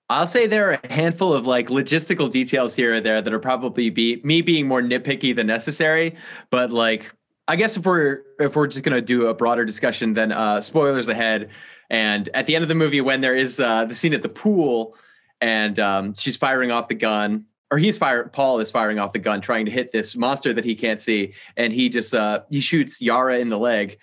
I'll 0.09 0.27
say 0.27 0.45
there 0.45 0.69
are 0.69 0.79
a 0.83 0.93
handful 0.93 1.33
of 1.33 1.47
like 1.47 1.69
logistical 1.69 2.29
details 2.29 2.75
here 2.75 2.93
or 2.93 2.99
there 2.99 3.21
that 3.21 3.33
are 3.33 3.39
probably 3.39 3.89
be 3.89 4.21
me 4.23 4.41
being 4.41 4.67
more 4.67 4.81
nitpicky 4.81 5.35
than 5.35 5.47
necessary. 5.47 6.15
But 6.51 6.69
like, 6.69 7.11
I 7.47 7.55
guess 7.55 7.77
if 7.77 7.85
we're 7.85 8.23
if 8.39 8.55
we're 8.55 8.67
just 8.67 8.83
gonna 8.83 9.01
do 9.01 9.27
a 9.27 9.33
broader 9.33 9.65
discussion, 9.65 10.13
then 10.13 10.31
uh, 10.31 10.61
spoilers 10.61 11.07
ahead. 11.07 11.49
And 11.89 12.29
at 12.33 12.47
the 12.47 12.55
end 12.55 12.63
of 12.63 12.69
the 12.69 12.75
movie, 12.75 13.01
when 13.01 13.21
there 13.21 13.35
is 13.35 13.59
uh, 13.59 13.85
the 13.85 13.93
scene 13.93 14.13
at 14.13 14.23
the 14.23 14.29
pool, 14.29 14.95
and 15.41 15.79
um, 15.79 16.13
she's 16.15 16.35
firing 16.35 16.71
off 16.71 16.87
the 16.87 16.95
gun, 16.95 17.45
or 17.69 17.77
he's 17.77 17.97
fire 17.97 18.27
Paul 18.29 18.59
is 18.59 18.71
firing 18.71 18.97
off 18.97 19.13
the 19.13 19.19
gun, 19.19 19.41
trying 19.41 19.65
to 19.65 19.71
hit 19.71 19.91
this 19.91 20.15
monster 20.15 20.53
that 20.53 20.65
he 20.65 20.75
can't 20.75 20.99
see, 20.99 21.33
and 21.57 21.71
he 21.71 21.89
just 21.89 22.13
uh, 22.13 22.41
he 22.49 22.59
shoots 22.59 23.01
Yara 23.01 23.37
in 23.37 23.49
the 23.49 23.59
leg. 23.59 23.99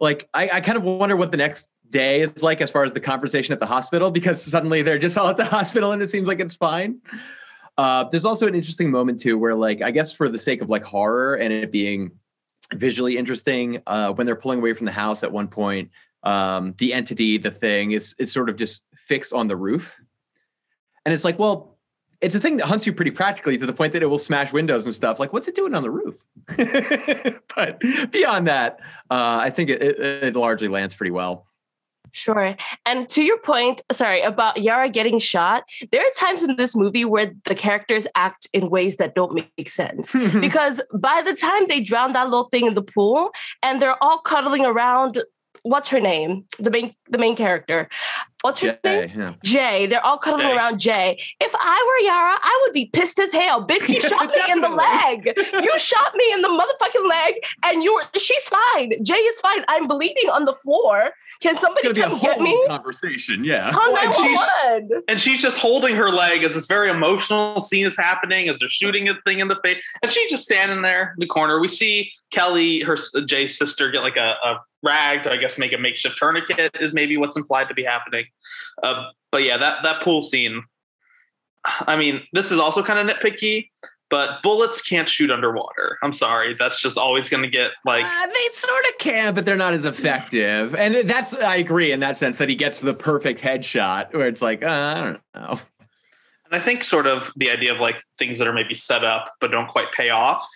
Like, 0.00 0.28
I, 0.32 0.48
I 0.54 0.60
kind 0.62 0.78
of 0.78 0.84
wonder 0.84 1.14
what 1.14 1.30
the 1.30 1.36
next 1.36 1.68
day 1.90 2.20
is 2.20 2.42
like 2.42 2.60
as 2.60 2.70
far 2.70 2.84
as 2.84 2.92
the 2.92 3.00
conversation 3.00 3.52
at 3.52 3.60
the 3.60 3.66
hospital 3.66 4.10
because 4.10 4.42
suddenly 4.42 4.80
they're 4.80 4.98
just 4.98 5.18
all 5.18 5.28
at 5.28 5.36
the 5.36 5.44
hospital 5.56 5.92
and 5.92 6.02
it 6.02 6.08
seems 6.08 6.26
like 6.26 6.40
it's 6.40 6.54
fine. 6.54 7.00
Uh, 7.76 8.04
there's 8.04 8.24
also 8.24 8.46
an 8.46 8.54
interesting 8.54 8.90
moment 8.90 9.18
too 9.18 9.38
where 9.38 9.54
like 9.54 9.82
I 9.82 9.90
guess 9.90 10.12
for 10.12 10.28
the 10.28 10.38
sake 10.38 10.62
of 10.62 10.70
like 10.70 10.84
horror 10.84 11.34
and 11.34 11.52
it 11.52 11.72
being 11.72 12.12
visually 12.74 13.16
interesting, 13.16 13.82
uh, 13.86 14.12
when 14.12 14.26
they're 14.26 14.36
pulling 14.36 14.58
away 14.58 14.74
from 14.74 14.86
the 14.86 14.92
house 14.92 15.22
at 15.22 15.30
one 15.30 15.48
point, 15.48 15.90
um, 16.22 16.74
the 16.78 16.92
entity, 16.92 17.38
the 17.38 17.50
thing 17.50 17.92
is 17.92 18.14
is 18.18 18.30
sort 18.30 18.48
of 18.48 18.56
just 18.56 18.82
fixed 18.94 19.32
on 19.32 19.48
the 19.48 19.56
roof, 19.56 19.94
and 21.04 21.14
it's 21.14 21.24
like, 21.24 21.38
well, 21.38 21.78
it's 22.20 22.34
a 22.34 22.40
thing 22.40 22.58
that 22.58 22.66
hunts 22.66 22.86
you 22.86 22.92
pretty 22.92 23.10
practically 23.10 23.56
to 23.56 23.66
the 23.66 23.72
point 23.72 23.92
that 23.94 24.02
it 24.02 24.06
will 24.06 24.18
smash 24.18 24.52
windows 24.52 24.84
and 24.84 24.94
stuff. 24.94 25.18
Like, 25.18 25.32
what's 25.32 25.48
it 25.48 25.54
doing 25.54 25.74
on 25.74 25.82
the 25.82 25.90
roof? 25.90 26.22
but 27.56 27.80
beyond 28.10 28.46
that, 28.46 28.80
uh, 29.10 29.38
I 29.40 29.50
think 29.50 29.70
it, 29.70 29.82
it, 29.82 29.98
it 30.00 30.36
largely 30.36 30.68
lands 30.68 30.94
pretty 30.94 31.10
well. 31.10 31.46
Sure. 32.12 32.54
And 32.86 33.08
to 33.10 33.22
your 33.22 33.38
point, 33.38 33.82
sorry, 33.92 34.22
about 34.22 34.62
Yara 34.62 34.88
getting 34.88 35.18
shot, 35.18 35.64
there 35.92 36.02
are 36.02 36.10
times 36.16 36.42
in 36.42 36.56
this 36.56 36.74
movie 36.74 37.04
where 37.04 37.32
the 37.44 37.54
characters 37.54 38.06
act 38.14 38.48
in 38.52 38.70
ways 38.70 38.96
that 38.96 39.14
don't 39.14 39.34
make 39.34 39.68
sense. 39.68 40.12
because 40.40 40.80
by 40.94 41.22
the 41.24 41.34
time 41.34 41.66
they 41.66 41.80
drown 41.80 42.12
that 42.12 42.24
little 42.24 42.48
thing 42.48 42.66
in 42.66 42.74
the 42.74 42.82
pool 42.82 43.30
and 43.62 43.80
they're 43.80 44.02
all 44.02 44.18
cuddling 44.18 44.64
around, 44.64 45.22
what's 45.62 45.88
her 45.88 46.00
name? 46.00 46.44
The 46.58 46.70
main 46.70 46.94
the 47.08 47.18
main 47.18 47.36
character. 47.36 47.88
What's 48.42 48.60
her 48.60 48.78
name? 48.84 49.08
Jay, 49.08 49.14
yeah. 49.14 49.34
Jay. 49.44 49.86
They're 49.86 50.04
all 50.04 50.16
cuddling 50.16 50.46
Jay. 50.46 50.56
around 50.56 50.78
Jay. 50.80 51.20
If 51.40 51.52
I 51.54 51.84
were 51.86 52.06
Yara, 52.06 52.38
I 52.42 52.60
would 52.62 52.72
be 52.72 52.86
pissed 52.86 53.18
as 53.18 53.32
hell. 53.32 53.66
Bitch, 53.66 53.86
you 53.88 54.00
shot 54.00 54.28
me 54.30 54.42
in 54.50 54.60
the 54.62 54.68
leg. 54.86 55.26
You 55.36 55.78
shot 55.78 56.14
me 56.14 56.32
in 56.32 56.42
the 56.42 56.48
motherfucking 56.48 57.08
leg, 57.08 57.34
and 57.64 57.82
you're 57.82 58.02
she's 58.16 58.48
fine. 58.48 58.92
Jay 59.04 59.14
is 59.14 59.40
fine. 59.40 59.64
I'm 59.68 59.86
bleeding 59.86 60.30
on 60.30 60.44
the 60.46 60.54
floor. 60.54 61.10
Can 61.40 61.52
It's 61.52 61.60
somebody 61.62 61.82
gonna 61.84 61.94
be 61.94 62.00
a 62.02 62.04
come 62.04 62.12
whole 62.18 62.30
get 62.30 62.40
me? 62.40 62.66
conversation. 62.68 63.44
Yeah. 63.44 63.70
Call 63.72 63.92
Well, 63.92 64.04
and 64.04 64.14
she's- 64.14 65.02
And 65.08 65.20
she's 65.20 65.40
just 65.40 65.58
holding 65.58 65.96
her 65.96 66.10
leg 66.10 66.44
as 66.44 66.52
this 66.54 66.66
very 66.66 66.90
emotional 66.90 67.60
scene 67.60 67.86
is 67.86 67.96
happening 67.96 68.48
as 68.50 68.58
they're 68.58 68.68
shooting 68.68 69.08
a 69.08 69.14
thing 69.26 69.38
in 69.38 69.48
the 69.48 69.56
face. 69.64 69.82
And 70.02 70.12
she's 70.12 70.30
just 70.30 70.44
standing 70.44 70.82
there 70.82 71.14
in 71.16 71.20
the 71.20 71.26
corner. 71.26 71.58
We 71.58 71.68
see 71.68 72.12
Kelly, 72.30 72.80
her 72.80 72.96
Jay's 73.24 73.56
sister, 73.56 73.90
get 73.90 74.02
like 74.02 74.18
a, 74.18 74.34
a 74.44 74.60
rag 74.82 75.22
to, 75.22 75.32
I 75.32 75.38
guess, 75.38 75.58
make 75.58 75.72
a 75.72 75.78
makeshift 75.78 76.18
tourniquet, 76.18 76.76
is 76.78 76.92
maybe 76.92 77.16
what's 77.16 77.36
implied 77.38 77.68
to 77.68 77.74
be 77.74 77.84
happening. 77.84 78.26
Uh, 78.82 79.04
but 79.32 79.42
yeah, 79.42 79.56
that, 79.56 79.82
that 79.82 80.02
pool 80.02 80.20
scene. 80.20 80.62
I 81.64 81.96
mean, 81.96 82.22
this 82.34 82.50
is 82.52 82.58
also 82.58 82.82
kind 82.82 82.98
of 83.10 83.16
nitpicky, 83.16 83.70
but 84.10 84.42
bullets 84.42 84.82
can't 84.82 85.08
shoot 85.08 85.30
underwater. 85.30 85.96
I'm 86.02 86.12
sorry. 86.12 86.54
That's 86.58 86.80
just 86.82 86.98
always 86.98 87.28
going 87.28 87.44
to 87.44 87.48
get 87.48 87.70
like. 87.84 88.04
Uh, 88.04 88.26
they 88.26 88.48
sort 88.52 88.84
of 88.88 88.98
can, 88.98 89.34
but 89.34 89.44
they're 89.44 89.56
not 89.56 89.72
as 89.72 89.84
effective. 89.84 90.74
And 90.74 91.08
that's 91.08 91.32
I 91.34 91.56
agree 91.56 91.92
in 91.92 92.00
that 92.00 92.16
sense 92.16 92.36
that 92.38 92.48
he 92.48 92.56
gets 92.56 92.80
the 92.80 92.92
perfect 92.92 93.40
headshot 93.40 94.12
where 94.12 94.26
it's 94.26 94.42
like, 94.42 94.64
uh, 94.64 94.68
I 94.68 95.00
don't 95.00 95.20
know. 95.34 95.60
And 96.50 96.60
I 96.60 96.64
think 96.64 96.82
sort 96.82 97.06
of 97.06 97.32
the 97.36 97.50
idea 97.50 97.72
of 97.72 97.78
like 97.78 98.02
things 98.18 98.38
that 98.40 98.48
are 98.48 98.52
maybe 98.52 98.74
set 98.74 99.04
up 99.04 99.32
but 99.40 99.52
don't 99.52 99.68
quite 99.68 99.92
pay 99.92 100.10
off. 100.10 100.46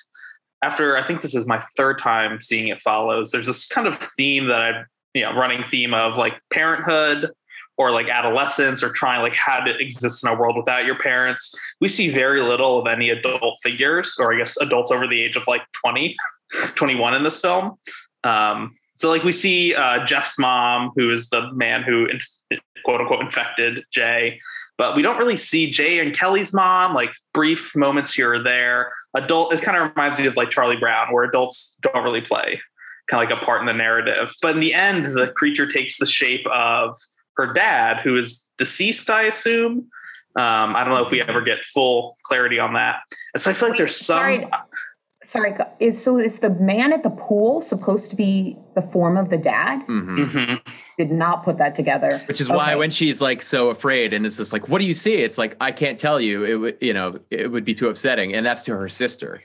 After 0.60 0.96
I 0.96 1.02
think 1.02 1.20
this 1.20 1.34
is 1.34 1.46
my 1.46 1.62
third 1.76 1.98
time 1.98 2.40
seeing 2.40 2.68
it 2.68 2.80
follows, 2.80 3.30
there's 3.30 3.46
this 3.46 3.68
kind 3.68 3.86
of 3.86 3.96
theme 3.98 4.48
that 4.48 4.60
I, 4.60 4.84
you 5.12 5.22
know, 5.22 5.34
running 5.34 5.62
theme 5.62 5.94
of 5.94 6.16
like 6.16 6.34
parenthood 6.50 7.30
or 7.76 7.90
like 7.90 8.08
adolescence 8.08 8.82
or 8.82 8.90
trying 8.90 9.22
like 9.22 9.34
how 9.34 9.60
to 9.60 9.76
exist 9.78 10.24
in 10.24 10.30
a 10.30 10.36
world 10.36 10.56
without 10.56 10.84
your 10.84 10.98
parents. 10.98 11.54
We 11.80 11.88
see 11.88 12.10
very 12.10 12.42
little 12.42 12.78
of 12.78 12.86
any 12.86 13.10
adult 13.10 13.58
figures, 13.62 14.16
or 14.18 14.34
I 14.34 14.38
guess 14.38 14.56
adults 14.58 14.90
over 14.90 15.06
the 15.06 15.22
age 15.22 15.36
of 15.36 15.46
like 15.46 15.62
20 15.84 16.14
21 16.74 17.14
in 17.14 17.24
this 17.24 17.40
film. 17.40 17.76
Um, 18.22 18.76
so 18.96 19.08
like 19.08 19.24
we 19.24 19.32
see 19.32 19.74
uh, 19.74 20.04
Jeff's 20.04 20.38
mom, 20.38 20.92
who 20.94 21.10
is 21.10 21.28
the 21.30 21.52
man 21.52 21.82
who 21.82 22.06
inf- 22.06 22.60
quote 22.84 23.00
unquote 23.00 23.20
infected 23.20 23.84
Jay, 23.90 24.40
but 24.78 24.94
we 24.94 25.02
don't 25.02 25.18
really 25.18 25.36
see 25.36 25.70
Jay 25.70 25.98
and 25.98 26.14
Kelly's 26.14 26.52
mom. 26.52 26.94
Like 26.94 27.12
brief 27.32 27.74
moments 27.74 28.14
here 28.14 28.34
or 28.34 28.42
there. 28.42 28.92
Adult. 29.14 29.52
It 29.52 29.62
kind 29.62 29.76
of 29.76 29.90
reminds 29.90 30.18
me 30.18 30.26
of 30.26 30.36
like 30.36 30.50
Charlie 30.50 30.76
Brown, 30.76 31.12
where 31.12 31.24
adults 31.24 31.76
don't 31.82 32.04
really 32.04 32.20
play 32.20 32.60
kind 33.08 33.22
of 33.22 33.28
like 33.28 33.42
a 33.42 33.44
part 33.44 33.60
in 33.60 33.66
the 33.66 33.72
narrative. 33.72 34.32
But 34.40 34.52
in 34.52 34.60
the 34.60 34.74
end, 34.74 35.06
the 35.16 35.28
creature 35.28 35.66
takes 35.66 35.98
the 35.98 36.06
shape 36.06 36.46
of 36.46 36.96
her 37.36 37.52
dad, 37.52 37.98
who 38.04 38.16
is 38.16 38.50
deceased, 38.58 39.10
I 39.10 39.24
assume. 39.24 39.88
Um, 40.36 40.74
I 40.74 40.82
don't 40.82 40.94
know 40.94 41.04
if 41.04 41.10
we 41.12 41.20
ever 41.22 41.42
get 41.42 41.64
full 41.64 42.16
clarity 42.24 42.58
on 42.58 42.74
that. 42.74 42.96
And 43.34 43.40
so 43.42 43.50
I 43.50 43.54
feel 43.54 43.68
like 43.68 43.74
Wait, 43.74 43.78
there's 43.78 43.96
some. 43.96 44.18
sorry. 44.18 44.44
Sorry, 45.22 45.54
is 45.80 46.02
so 46.02 46.18
is 46.18 46.40
the 46.40 46.50
man 46.50 46.92
at 46.92 47.02
the 47.02 47.08
pool 47.08 47.62
supposed 47.62 48.10
to 48.10 48.16
be 48.16 48.58
the 48.74 48.82
form 48.82 49.16
of 49.16 49.30
the 49.30 49.38
dad? 49.38 49.80
Mhm. 49.86 50.28
Mhm. 50.30 50.60
Did 50.98 51.10
not 51.10 51.44
put 51.44 51.56
that 51.56 51.74
together. 51.74 52.20
Which 52.28 52.42
is 52.42 52.50
why 52.50 52.74
when 52.76 52.90
she's 52.90 53.22
like 53.22 53.40
so 53.40 53.70
afraid 53.70 54.12
and 54.12 54.26
it's 54.26 54.36
just 54.36 54.52
like, 54.52 54.68
what 54.68 54.80
do 54.80 54.84
you 54.84 54.92
see? 54.92 55.14
It's 55.14 55.38
like, 55.38 55.56
I 55.62 55.72
can't 55.72 55.98
tell 55.98 56.20
you. 56.20 56.44
It 56.44 56.56
would, 56.56 56.76
you 56.82 56.92
know, 56.92 57.18
it 57.30 57.50
would 57.50 57.64
be 57.64 57.72
too 57.74 57.88
upsetting. 57.88 58.34
And 58.34 58.44
that's 58.44 58.60
to 58.64 58.76
her 58.76 58.86
sister. 58.86 59.40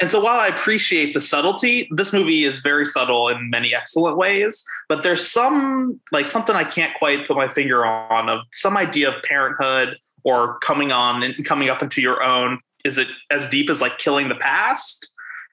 And 0.00 0.10
so 0.10 0.20
while 0.20 0.38
I 0.38 0.48
appreciate 0.48 1.14
the 1.14 1.20
subtlety, 1.20 1.88
this 1.90 2.12
movie 2.12 2.44
is 2.44 2.60
very 2.60 2.86
subtle 2.86 3.28
in 3.28 3.50
many 3.50 3.74
excellent 3.74 4.16
ways, 4.16 4.64
but 4.88 5.02
there's 5.02 5.26
some 5.26 6.00
like 6.12 6.26
something 6.26 6.54
I 6.54 6.64
can't 6.64 6.96
quite 6.98 7.26
put 7.26 7.36
my 7.36 7.48
finger 7.48 7.84
on 7.84 8.28
of 8.28 8.40
some 8.52 8.76
idea 8.76 9.14
of 9.14 9.22
parenthood 9.22 9.96
or 10.24 10.58
coming 10.60 10.92
on 10.92 11.22
and 11.22 11.44
coming 11.44 11.68
up 11.68 11.82
into 11.82 12.00
your 12.00 12.22
own. 12.22 12.60
Is 12.84 12.98
it 12.98 13.08
as 13.30 13.48
deep 13.50 13.70
as 13.70 13.80
like 13.80 13.98
killing 13.98 14.28
the 14.28 14.36
past? 14.36 15.10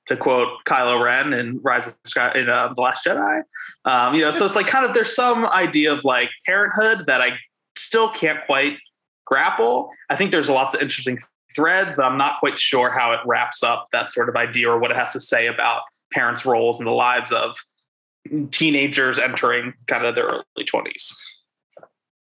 To 0.08 0.17
quote 0.17 0.50
Kylo 0.65 1.01
Ren 1.01 1.32
in 1.32 1.62
Rise 1.62 1.88
of 1.88 1.96
Sky 2.03 2.34
in 2.36 2.50
uh, 2.50 2.74
The 2.74 2.82
Last 2.82 3.05
Jedi, 3.05 3.41
um, 3.86 4.13
you 4.13 4.22
know, 4.22 4.32
so 4.32 4.46
it's 4.46 4.55
like 4.55 4.67
kind 4.67 4.86
of 4.86 4.93
there's 4.93 5.15
some 5.15 5.46
idea 5.46 5.93
of 5.93 6.03
like 6.03 6.29
parenthood 6.46 7.05
that 7.08 7.22
I 7.22 7.32
still 7.77 8.10
can't 8.10 8.39
quite 8.46 8.77
grapple. 9.25 9.89
I 10.10 10.17
think 10.17 10.32
there's 10.32 10.50
lots 10.50 10.75
of 10.75 10.82
interesting 10.82 11.20
threads, 11.55 11.95
but 11.95 12.05
I'm 12.05 12.17
not 12.17 12.39
quite 12.39 12.60
sure 12.60 12.91
how 12.91 13.13
it 13.13 13.19
wraps 13.25 13.63
up 13.63 13.88
that 13.91 14.12
sort 14.12 14.29
of 14.29 14.36
idea 14.36 14.69
or 14.69 14.79
what 14.79 14.91
it 14.91 14.98
has 14.98 15.13
to 15.13 15.19
say 15.19 15.48
about 15.48 15.83
parents' 16.12 16.45
roles 16.45 16.79
in 16.79 16.86
the 16.86 16.91
lives 16.91 17.31
of 17.31 17.55
teenagers 18.51 19.19
entering 19.19 19.74
kind 19.88 20.05
of 20.05 20.15
their 20.15 20.25
early 20.25 20.43
20s. 20.60 21.13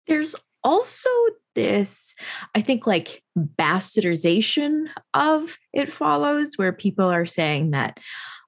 there's 0.07 0.35
also 0.63 1.09
this 1.55 2.13
i 2.55 2.61
think 2.61 2.87
like 2.87 3.23
bastardization 3.37 4.87
of 5.13 5.57
it 5.73 5.91
follows 5.91 6.53
where 6.55 6.71
people 6.71 7.05
are 7.05 7.25
saying 7.25 7.71
that 7.71 7.99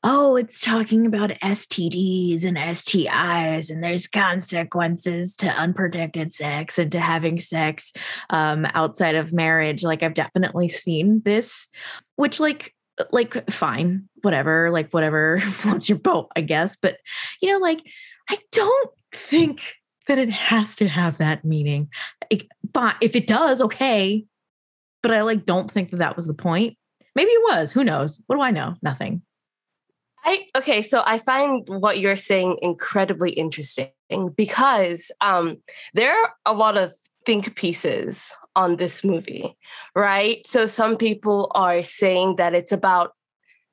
oh 0.03 0.35
it's 0.35 0.59
talking 0.59 1.05
about 1.05 1.29
stds 1.43 2.43
and 2.43 2.57
stis 2.57 3.69
and 3.69 3.83
there's 3.83 4.07
consequences 4.07 5.35
to 5.35 5.47
unprotected 5.47 6.33
sex 6.33 6.77
and 6.79 6.91
to 6.91 6.99
having 6.99 7.39
sex 7.39 7.91
um, 8.29 8.65
outside 8.73 9.15
of 9.15 9.33
marriage 9.33 9.83
like 9.83 10.03
i've 10.03 10.13
definitely 10.13 10.67
seen 10.67 11.21
this 11.25 11.67
which 12.15 12.39
like 12.39 12.73
like 13.11 13.49
fine 13.49 14.07
whatever 14.21 14.69
like 14.71 14.89
whatever 14.91 15.39
floats 15.51 15.89
your 15.89 15.97
boat 15.97 16.27
i 16.35 16.41
guess 16.41 16.75
but 16.75 16.97
you 17.41 17.51
know 17.51 17.59
like 17.59 17.81
i 18.29 18.37
don't 18.51 18.91
think 19.11 19.75
that 20.07 20.17
it 20.17 20.29
has 20.29 20.75
to 20.77 20.87
have 20.87 21.17
that 21.19 21.45
meaning. 21.45 21.89
But 22.73 22.97
if 23.01 23.15
it 23.15 23.27
does, 23.27 23.61
okay. 23.61 24.25
But 25.01 25.11
I 25.11 25.21
like 25.21 25.45
don't 25.45 25.71
think 25.71 25.91
that 25.91 25.97
that 25.97 26.17
was 26.17 26.27
the 26.27 26.33
point. 26.33 26.77
Maybe 27.15 27.31
it 27.31 27.43
was. 27.51 27.71
Who 27.71 27.83
knows? 27.83 28.19
What 28.27 28.35
do 28.35 28.41
I 28.41 28.51
know? 28.51 28.75
Nothing. 28.81 29.21
I 30.23 30.47
okay, 30.55 30.81
so 30.81 31.03
I 31.05 31.17
find 31.17 31.67
what 31.67 31.99
you're 31.99 32.15
saying 32.15 32.57
incredibly 32.61 33.31
interesting 33.31 33.89
because 34.35 35.11
um, 35.21 35.57
there 35.93 36.13
are 36.13 36.33
a 36.45 36.53
lot 36.53 36.77
of 36.77 36.93
think 37.25 37.55
pieces 37.55 38.31
on 38.55 38.75
this 38.75 39.03
movie, 39.03 39.55
right? 39.95 40.45
So 40.45 40.65
some 40.65 40.97
people 40.97 41.51
are 41.55 41.83
saying 41.83 42.35
that 42.35 42.53
it's 42.53 42.71
about 42.71 43.13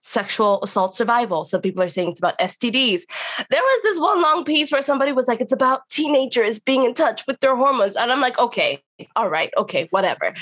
sexual 0.01 0.62
assault 0.62 0.94
survival. 0.94 1.44
Some 1.44 1.61
people 1.61 1.83
are 1.83 1.88
saying 1.88 2.11
it's 2.11 2.20
about 2.20 2.38
STDs. 2.38 3.03
There 3.51 3.61
was 3.62 3.83
this 3.83 3.99
one 3.99 4.23
long 4.23 4.44
piece 4.44 4.70
where 4.70 4.83
somebody 4.83 5.12
was 5.12 5.27
like, 5.27 5.40
it's 5.40 5.53
about 5.53 5.88
teenagers 5.90 6.59
being 6.59 6.85
in 6.85 6.94
touch 6.94 7.27
with 7.27 7.40
their 7.40 7.57
hormones. 7.57 7.96
And 7.96 8.12
I'm 8.12 8.20
like, 8.20 8.38
okay, 8.38 8.83
all 9.16 9.29
right, 9.29 9.51
okay, 9.57 9.88
whatever. 9.90 10.33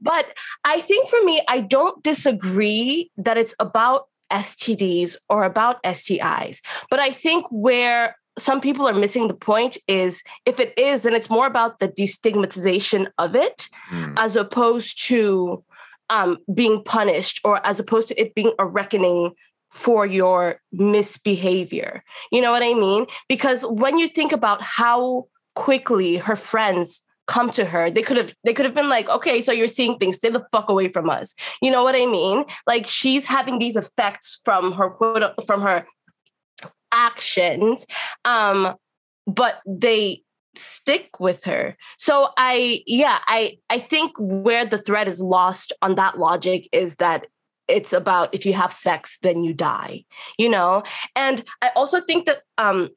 But 0.00 0.26
I 0.64 0.80
think 0.80 1.08
for 1.08 1.22
me, 1.24 1.42
I 1.48 1.60
don't 1.60 2.02
disagree 2.02 3.10
that 3.16 3.36
it's 3.36 3.54
about 3.58 4.06
STDs 4.30 5.16
or 5.28 5.44
about 5.44 5.82
STIs. 5.82 6.60
But 6.90 7.00
I 7.00 7.10
think 7.10 7.46
where 7.50 8.16
some 8.38 8.60
people 8.60 8.88
are 8.88 8.94
missing 8.94 9.28
the 9.28 9.34
point 9.34 9.76
is 9.88 10.22
if 10.46 10.60
it 10.60 10.72
is, 10.78 11.02
then 11.02 11.14
it's 11.14 11.28
more 11.30 11.46
about 11.46 11.78
the 11.78 11.88
destigmatization 11.88 13.08
of 13.18 13.34
it 13.36 13.68
Hmm. 13.88 14.14
as 14.16 14.36
opposed 14.36 15.06
to 15.08 15.64
um, 16.08 16.38
being 16.54 16.82
punished 16.84 17.40
or 17.44 17.64
as 17.66 17.78
opposed 17.78 18.08
to 18.08 18.20
it 18.20 18.34
being 18.34 18.52
a 18.58 18.66
reckoning 18.66 19.32
for 19.70 20.04
your 20.06 20.60
misbehavior. 20.72 22.02
You 22.32 22.40
know 22.40 22.50
what 22.50 22.62
I 22.62 22.74
mean? 22.74 23.06
Because 23.28 23.62
when 23.62 23.98
you 23.98 24.08
think 24.08 24.32
about 24.32 24.62
how 24.62 25.26
quickly 25.54 26.16
her 26.16 26.36
friends 26.36 27.02
come 27.30 27.48
to 27.48 27.64
her 27.64 27.92
they 27.92 28.02
could 28.02 28.16
have 28.16 28.34
they 28.42 28.52
could 28.52 28.64
have 28.64 28.74
been 28.74 28.88
like 28.88 29.08
okay 29.08 29.40
so 29.40 29.52
you're 29.52 29.68
seeing 29.68 29.96
things. 29.98 30.16
Stay 30.16 30.30
the 30.30 30.44
fuck 30.50 30.68
away 30.68 30.88
from 30.88 31.08
us. 31.08 31.32
You 31.62 31.70
know 31.70 31.84
what 31.84 31.94
i 31.94 32.04
mean? 32.04 32.44
Like 32.66 32.86
she's 32.86 33.24
having 33.24 33.60
these 33.60 33.76
effects 33.76 34.40
from 34.44 34.72
her 34.72 34.90
quote 34.90 35.22
from 35.46 35.62
her 35.62 35.86
actions 36.90 37.86
um 38.24 38.74
but 39.28 39.60
they 39.64 40.22
stick 40.56 41.20
with 41.20 41.44
her. 41.44 41.76
So 41.98 42.30
i 42.36 42.82
yeah 42.86 43.18
i 43.28 43.58
i 43.70 43.78
think 43.78 44.10
where 44.18 44.66
the 44.66 44.78
thread 44.86 45.06
is 45.06 45.20
lost 45.20 45.72
on 45.82 45.94
that 45.94 46.18
logic 46.18 46.68
is 46.72 46.96
that 46.96 47.28
it's 47.68 47.92
about 47.92 48.34
if 48.34 48.44
you 48.44 48.54
have 48.54 48.72
sex 48.72 49.18
then 49.22 49.44
you 49.44 49.54
die 49.54 50.04
you 50.36 50.48
know? 50.48 50.82
And 51.14 51.44
i 51.62 51.68
also 51.76 52.00
think 52.00 52.26
that 52.26 52.42
um 52.58 52.90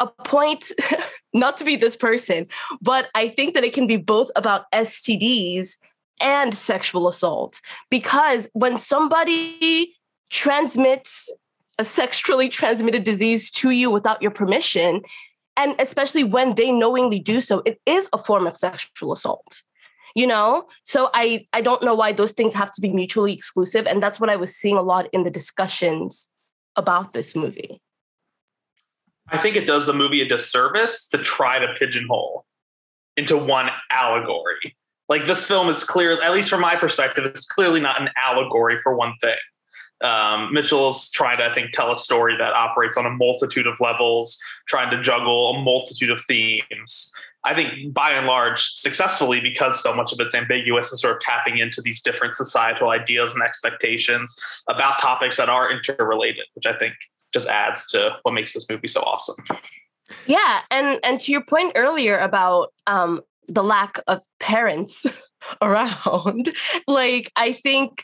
a 0.00 0.06
point 0.24 0.72
not 1.38 1.56
to 1.56 1.64
be 1.64 1.76
this 1.76 1.96
person 1.96 2.46
but 2.80 3.08
i 3.14 3.28
think 3.28 3.54
that 3.54 3.64
it 3.64 3.72
can 3.72 3.86
be 3.86 3.96
both 3.96 4.30
about 4.36 4.70
stds 4.72 5.76
and 6.20 6.54
sexual 6.54 7.08
assault. 7.08 7.60
Because 7.90 8.48
when 8.52 8.78
somebody 8.78 9.94
transmits 10.30 11.32
a 11.78 11.84
sexually 11.84 12.48
transmitted 12.48 13.04
disease 13.04 13.50
to 13.52 13.70
you 13.70 13.90
without 13.90 14.20
your 14.20 14.30
permission 14.30 15.00
and 15.56 15.74
especially 15.78 16.24
when 16.24 16.54
they 16.54 16.70
knowingly 16.70 17.18
do 17.18 17.40
so 17.40 17.62
it 17.64 17.80
is 17.86 18.08
a 18.12 18.18
form 18.18 18.46
of 18.46 18.56
sexual 18.56 19.12
assault 19.12 19.62
you 20.14 20.26
know? 20.26 20.66
So 20.82 21.08
i 21.14 21.46
i 21.54 21.62
don't 21.62 21.82
know 21.82 21.94
why 21.94 22.12
those 22.12 22.32
things 22.32 22.52
have 22.52 22.72
to 22.72 22.82
be 22.82 22.90
mutually 22.90 23.32
exclusive 23.32 23.86
and 23.86 24.02
that's 24.02 24.20
what 24.20 24.28
i 24.28 24.36
was 24.36 24.54
seeing 24.54 24.76
a 24.76 24.82
lot 24.82 25.08
in 25.12 25.22
the 25.24 25.30
discussions 25.30 26.28
about 26.76 27.14
this 27.14 27.34
movie 27.34 27.80
I 29.30 29.38
think 29.38 29.56
it 29.56 29.66
does 29.66 29.86
the 29.86 29.92
movie 29.92 30.20
a 30.20 30.28
disservice 30.28 31.06
to 31.08 31.18
try 31.18 31.58
to 31.58 31.74
pigeonhole 31.78 32.44
into 33.16 33.36
one 33.36 33.70
allegory. 33.90 34.76
Like 35.08 35.24
this 35.24 35.44
film 35.44 35.68
is 35.68 35.84
clear, 35.84 36.22
at 36.22 36.32
least 36.32 36.50
from 36.50 36.60
my 36.60 36.76
perspective, 36.76 37.24
it's 37.24 37.46
clearly 37.46 37.80
not 37.80 38.00
an 38.00 38.10
allegory 38.16 38.78
for 38.78 38.94
one 38.94 39.14
thing. 39.20 39.36
Um, 40.00 40.52
Mitchell's 40.52 41.10
trying 41.10 41.38
to, 41.38 41.44
I 41.44 41.52
think, 41.52 41.72
tell 41.72 41.90
a 41.90 41.96
story 41.96 42.36
that 42.36 42.52
operates 42.52 42.96
on 42.96 43.04
a 43.04 43.10
multitude 43.10 43.66
of 43.66 43.80
levels, 43.80 44.38
trying 44.68 44.90
to 44.90 45.02
juggle 45.02 45.56
a 45.56 45.62
multitude 45.62 46.10
of 46.10 46.22
themes. 46.22 47.12
I 47.44 47.54
think 47.54 47.92
by 47.92 48.10
and 48.10 48.26
large, 48.26 48.62
successfully 48.62 49.40
because 49.40 49.82
so 49.82 49.94
much 49.94 50.12
of 50.12 50.20
it's 50.20 50.34
ambiguous 50.34 50.92
and 50.92 50.98
sort 50.98 51.16
of 51.16 51.20
tapping 51.20 51.58
into 51.58 51.80
these 51.80 52.00
different 52.00 52.34
societal 52.34 52.90
ideas 52.90 53.32
and 53.34 53.42
expectations 53.42 54.36
about 54.68 55.00
topics 55.00 55.36
that 55.38 55.48
are 55.48 55.70
interrelated, 55.70 56.44
which 56.54 56.66
I 56.66 56.76
think 56.78 56.94
just 57.38 57.48
adds 57.48 57.86
to 57.86 58.16
what 58.22 58.32
makes 58.32 58.52
this 58.52 58.68
movie 58.68 58.88
so 58.88 59.00
awesome. 59.02 59.36
yeah 60.26 60.60
and 60.70 60.98
and 61.04 61.20
to 61.20 61.32
your 61.32 61.42
point 61.42 61.72
earlier 61.76 62.18
about 62.18 62.72
um 62.86 63.20
the 63.46 63.62
lack 63.62 63.98
of 64.06 64.20
parents 64.40 65.06
around 65.62 66.50
like 66.88 67.30
i 67.36 67.52
think 67.52 68.02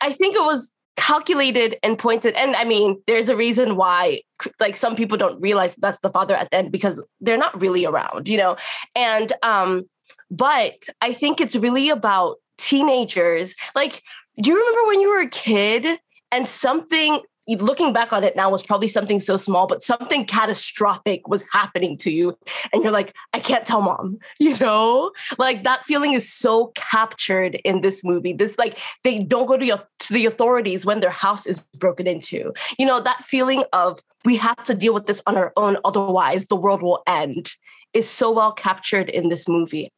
i 0.00 0.12
think 0.12 0.36
it 0.36 0.42
was 0.42 0.70
calculated 0.96 1.76
and 1.82 1.98
pointed 1.98 2.34
and 2.34 2.54
i 2.54 2.62
mean 2.62 3.02
there's 3.08 3.28
a 3.28 3.36
reason 3.36 3.74
why 3.74 4.20
like 4.60 4.76
some 4.76 4.94
people 4.94 5.18
don't 5.18 5.40
realize 5.40 5.74
that's 5.76 5.98
the 6.00 6.10
father 6.10 6.36
at 6.36 6.48
the 6.50 6.56
end 6.56 6.70
because 6.70 7.02
they're 7.20 7.36
not 7.36 7.60
really 7.60 7.84
around 7.84 8.28
you 8.28 8.36
know 8.36 8.56
and 8.94 9.32
um 9.42 9.82
but 10.30 10.86
i 11.00 11.12
think 11.12 11.40
it's 11.40 11.56
really 11.56 11.90
about 11.90 12.36
teenagers 12.58 13.56
like 13.74 14.02
do 14.40 14.50
you 14.50 14.56
remember 14.56 14.86
when 14.86 15.00
you 15.00 15.08
were 15.08 15.20
a 15.20 15.28
kid 15.28 15.98
and 16.30 16.46
something 16.46 17.20
looking 17.46 17.92
back 17.92 18.12
on 18.12 18.24
it 18.24 18.36
now 18.36 18.50
was 18.50 18.62
probably 18.62 18.88
something 18.88 19.20
so 19.20 19.36
small, 19.36 19.66
but 19.66 19.82
something 19.82 20.24
catastrophic 20.24 21.28
was 21.28 21.44
happening 21.52 21.96
to 21.98 22.10
you. 22.10 22.36
And 22.72 22.82
you're 22.82 22.92
like, 22.92 23.14
I 23.32 23.40
can't 23.40 23.66
tell 23.66 23.82
mom, 23.82 24.18
you 24.38 24.56
know? 24.58 25.12
Like 25.38 25.64
that 25.64 25.84
feeling 25.84 26.14
is 26.14 26.30
so 26.32 26.72
captured 26.74 27.56
in 27.64 27.80
this 27.82 28.04
movie. 28.04 28.32
This, 28.32 28.56
like, 28.58 28.78
they 29.02 29.18
don't 29.20 29.46
go 29.46 29.56
to, 29.56 29.86
to 30.00 30.12
the 30.12 30.26
authorities 30.26 30.86
when 30.86 31.00
their 31.00 31.10
house 31.10 31.46
is 31.46 31.60
broken 31.76 32.06
into. 32.06 32.52
You 32.78 32.86
know, 32.86 33.00
that 33.00 33.24
feeling 33.24 33.64
of 33.72 34.00
we 34.24 34.36
have 34.36 34.62
to 34.64 34.74
deal 34.74 34.94
with 34.94 35.06
this 35.06 35.20
on 35.26 35.36
our 35.36 35.52
own, 35.56 35.76
otherwise 35.84 36.46
the 36.46 36.56
world 36.56 36.82
will 36.82 37.02
end 37.06 37.52
is 37.92 38.08
so 38.08 38.32
well 38.32 38.52
captured 38.52 39.08
in 39.08 39.28
this 39.28 39.48
movie. 39.48 39.88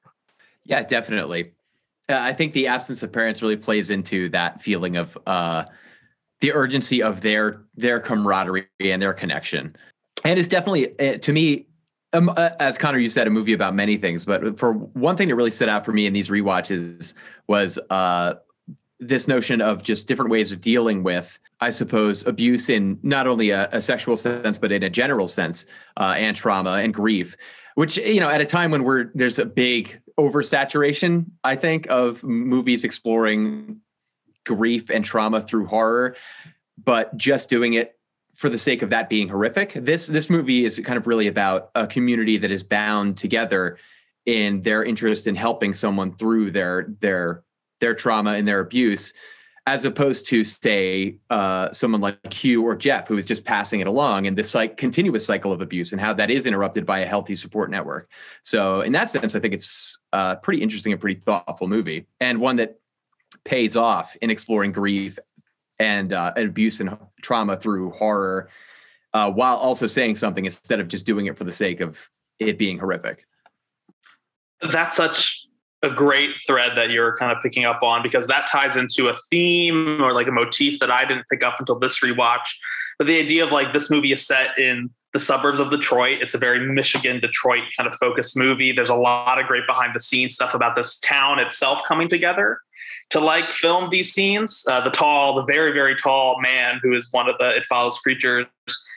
Yeah, 0.64 0.82
definitely. 0.82 1.52
Uh, 2.08 2.18
I 2.20 2.32
think 2.32 2.52
the 2.52 2.66
absence 2.66 3.02
of 3.02 3.12
parents 3.12 3.40
really 3.40 3.56
plays 3.56 3.90
into 3.90 4.28
that 4.30 4.62
feeling 4.62 4.96
of, 4.96 5.16
uh, 5.26 5.64
the 6.40 6.52
urgency 6.52 7.02
of 7.02 7.20
their 7.20 7.62
their 7.76 8.00
camaraderie 8.00 8.66
and 8.80 9.00
their 9.00 9.14
connection. 9.14 9.74
And 10.24 10.38
it's 10.38 10.48
definitely 10.48 10.98
uh, 11.00 11.18
to 11.18 11.32
me 11.32 11.66
um, 12.12 12.30
uh, 12.30 12.50
as 12.60 12.78
Connor 12.78 12.98
you 12.98 13.10
said 13.10 13.26
a 13.26 13.30
movie 13.30 13.52
about 13.52 13.74
many 13.74 13.96
things, 13.96 14.24
but 14.24 14.58
for 14.58 14.72
one 14.72 15.16
thing 15.16 15.28
that 15.28 15.34
really 15.34 15.50
stood 15.50 15.68
out 15.68 15.84
for 15.84 15.92
me 15.92 16.06
in 16.06 16.12
these 16.12 16.28
rewatches 16.28 17.12
was 17.48 17.78
uh, 17.90 18.34
this 19.00 19.28
notion 19.28 19.60
of 19.60 19.82
just 19.82 20.08
different 20.08 20.30
ways 20.30 20.52
of 20.52 20.60
dealing 20.60 21.02
with 21.02 21.38
I 21.60 21.70
suppose 21.70 22.26
abuse 22.26 22.68
in 22.68 22.98
not 23.02 23.26
only 23.26 23.50
a, 23.50 23.68
a 23.72 23.82
sexual 23.82 24.16
sense 24.16 24.58
but 24.58 24.72
in 24.72 24.82
a 24.82 24.90
general 24.90 25.28
sense 25.28 25.66
uh, 25.96 26.14
and 26.16 26.36
trauma 26.36 26.72
and 26.82 26.92
grief 26.92 27.36
which 27.74 27.98
you 27.98 28.20
know 28.20 28.28
at 28.28 28.40
a 28.40 28.46
time 28.46 28.70
when 28.70 28.84
we're 28.84 29.10
there's 29.14 29.38
a 29.38 29.44
big 29.44 30.00
oversaturation 30.18 31.26
i 31.44 31.54
think 31.54 31.86
of 31.90 32.24
movies 32.24 32.84
exploring 32.84 33.78
grief 34.46 34.88
and 34.88 35.04
trauma 35.04 35.42
through 35.42 35.66
horror, 35.66 36.16
but 36.82 37.14
just 37.18 37.50
doing 37.50 37.74
it 37.74 37.98
for 38.34 38.48
the 38.48 38.58
sake 38.58 38.82
of 38.82 38.90
that 38.90 39.08
being 39.08 39.28
horrific. 39.28 39.72
This 39.74 40.06
this 40.06 40.30
movie 40.30 40.64
is 40.64 40.78
kind 40.84 40.96
of 40.96 41.06
really 41.06 41.26
about 41.26 41.70
a 41.74 41.86
community 41.86 42.36
that 42.38 42.50
is 42.50 42.62
bound 42.62 43.16
together 43.16 43.78
in 44.26 44.62
their 44.62 44.84
interest 44.84 45.26
in 45.26 45.34
helping 45.34 45.72
someone 45.72 46.14
through 46.16 46.50
their 46.50 46.88
their 47.00 47.42
their 47.80 47.94
trauma 47.94 48.32
and 48.32 48.46
their 48.46 48.60
abuse, 48.60 49.12
as 49.66 49.84
opposed 49.84 50.26
to 50.26 50.44
say 50.44 51.16
uh, 51.30 51.72
someone 51.72 52.00
like 52.00 52.32
Hugh 52.32 52.62
or 52.62 52.76
Jeff 52.76 53.08
who 53.08 53.16
is 53.16 53.24
just 53.24 53.44
passing 53.44 53.80
it 53.80 53.86
along 53.86 54.26
and 54.26 54.36
this 54.36 54.54
like 54.54 54.76
continuous 54.76 55.26
cycle 55.26 55.52
of 55.52 55.60
abuse 55.60 55.92
and 55.92 56.00
how 56.00 56.12
that 56.14 56.30
is 56.30 56.46
interrupted 56.46 56.84
by 56.84 57.00
a 57.00 57.06
healthy 57.06 57.34
support 57.34 57.70
network. 57.70 58.10
So 58.42 58.82
in 58.82 58.92
that 58.92 59.10
sense, 59.10 59.34
I 59.34 59.40
think 59.40 59.54
it's 59.54 59.98
a 60.12 60.36
pretty 60.36 60.62
interesting 60.62 60.92
and 60.92 61.00
pretty 61.00 61.20
thoughtful 61.20 61.68
movie 61.68 62.06
and 62.20 62.38
one 62.40 62.56
that 62.56 62.78
pays 63.44 63.76
off 63.76 64.16
in 64.22 64.30
exploring 64.30 64.72
grief 64.72 65.18
and, 65.78 66.12
uh, 66.12 66.32
abuse 66.36 66.80
and 66.80 66.96
trauma 67.22 67.56
through 67.56 67.90
horror, 67.90 68.48
uh, 69.12 69.30
while 69.30 69.56
also 69.56 69.86
saying 69.86 70.16
something 70.16 70.44
instead 70.44 70.80
of 70.80 70.88
just 70.88 71.06
doing 71.06 71.26
it 71.26 71.36
for 71.36 71.44
the 71.44 71.52
sake 71.52 71.80
of 71.80 72.10
it 72.38 72.58
being 72.58 72.78
horrific. 72.78 73.26
That's 74.60 74.96
such 74.96 75.46
a 75.82 75.90
great 75.90 76.30
thread 76.46 76.72
that 76.76 76.90
you're 76.90 77.16
kind 77.16 77.30
of 77.30 77.42
picking 77.42 77.64
up 77.64 77.82
on 77.82 78.02
because 78.02 78.26
that 78.26 78.48
ties 78.50 78.76
into 78.76 79.08
a 79.08 79.16
theme 79.30 80.02
or 80.02 80.12
like 80.12 80.26
a 80.26 80.32
motif 80.32 80.78
that 80.80 80.90
I 80.90 81.04
didn't 81.04 81.26
pick 81.30 81.44
up 81.44 81.56
until 81.58 81.78
this 81.78 82.00
rewatch. 82.00 82.48
But 82.98 83.06
the 83.06 83.18
idea 83.18 83.44
of 83.44 83.52
like 83.52 83.72
this 83.72 83.90
movie 83.90 84.12
is 84.12 84.26
set 84.26 84.58
in 84.58 84.88
the 85.12 85.20
suburbs 85.20 85.60
of 85.60 85.70
Detroit. 85.70 86.22
It's 86.22 86.34
a 86.34 86.38
very 86.38 86.66
Michigan, 86.66 87.20
Detroit 87.20 87.62
kind 87.76 87.86
of 87.86 87.94
focused 87.96 88.36
movie. 88.36 88.72
There's 88.72 88.90
a 88.90 88.94
lot 88.94 89.38
of 89.38 89.46
great 89.46 89.66
behind 89.66 89.94
the 89.94 90.00
scenes 90.00 90.34
stuff 90.34 90.54
about 90.54 90.76
this 90.76 90.98
town 91.00 91.38
itself 91.38 91.82
coming 91.86 92.08
together 92.08 92.60
to 93.10 93.20
like 93.20 93.50
film 93.50 93.90
these 93.90 94.12
scenes. 94.12 94.64
Uh, 94.68 94.82
the 94.82 94.90
tall, 94.90 95.34
the 95.34 95.44
very, 95.44 95.72
very 95.72 95.94
tall 95.94 96.40
man 96.40 96.80
who 96.82 96.94
is 96.94 97.08
one 97.12 97.28
of 97.28 97.36
the 97.38 97.56
It 97.56 97.66
Follows 97.66 97.98
creatures, 97.98 98.46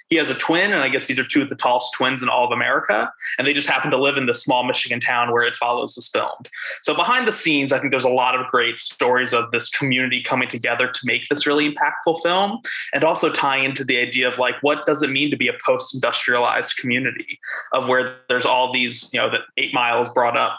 he 0.10 0.16
has 0.16 0.32
a 0.32 0.34
twin, 0.34 0.74
and 0.74 0.82
I 0.82 0.90
guess 0.90 1.06
these 1.06 1.20
are 1.20 1.24
two 1.24 1.44
of 1.44 1.50
the 1.50 1.56
tallest 1.56 1.94
twins 1.94 2.24
in 2.24 2.30
all 2.30 2.44
of 2.44 2.52
America. 2.52 3.12
And 3.38 3.46
they 3.46 3.54
just 3.54 3.70
happen 3.70 3.92
to 3.92 3.98
live 3.98 4.18
in 4.18 4.26
this 4.26 4.42
small 4.42 4.64
Michigan 4.64 5.00
town 5.00 5.32
where 5.32 5.44
It 5.44 5.56
Follows 5.56 5.96
was 5.96 6.08
filmed. 6.08 6.50
So 6.82 6.96
behind 6.96 7.28
the 7.28 7.32
scenes, 7.32 7.72
I 7.72 7.78
think 7.78 7.92
there's 7.92 8.06
a 8.06 8.10
lot 8.10 8.34
of 8.34 8.48
great 8.48 8.80
stories 8.80 9.34
of 9.34 9.52
this 9.52 9.70
community 9.70 10.24
coming 10.24 10.50
together 10.50 10.88
to 10.88 11.00
make 11.04 11.28
this 11.28 11.46
really 11.46 11.72
impactful 11.72 12.24
film, 12.24 12.60
and 12.92 13.04
also 13.04 13.32
tie 13.32 13.58
into 13.58 13.84
the 13.84 14.00
idea 14.00 14.28
of 14.28 14.40
like 14.40 14.56
what 14.62 14.88
does 14.88 15.04
it 15.04 15.12
mean 15.12 15.30
to 15.30 15.38
be 15.38 15.48
a 15.48 15.54
post-industrialized 15.64 16.76
community 16.78 17.40
of 17.74 17.88
where 17.88 18.18
there's 18.30 18.48
all 18.48 18.74
these, 18.74 19.14
you 19.14 19.20
know, 19.20 19.30
that 19.30 19.42
Eight 19.58 19.76
Miles 19.76 20.10
brought 20.10 20.36
up, 20.36 20.58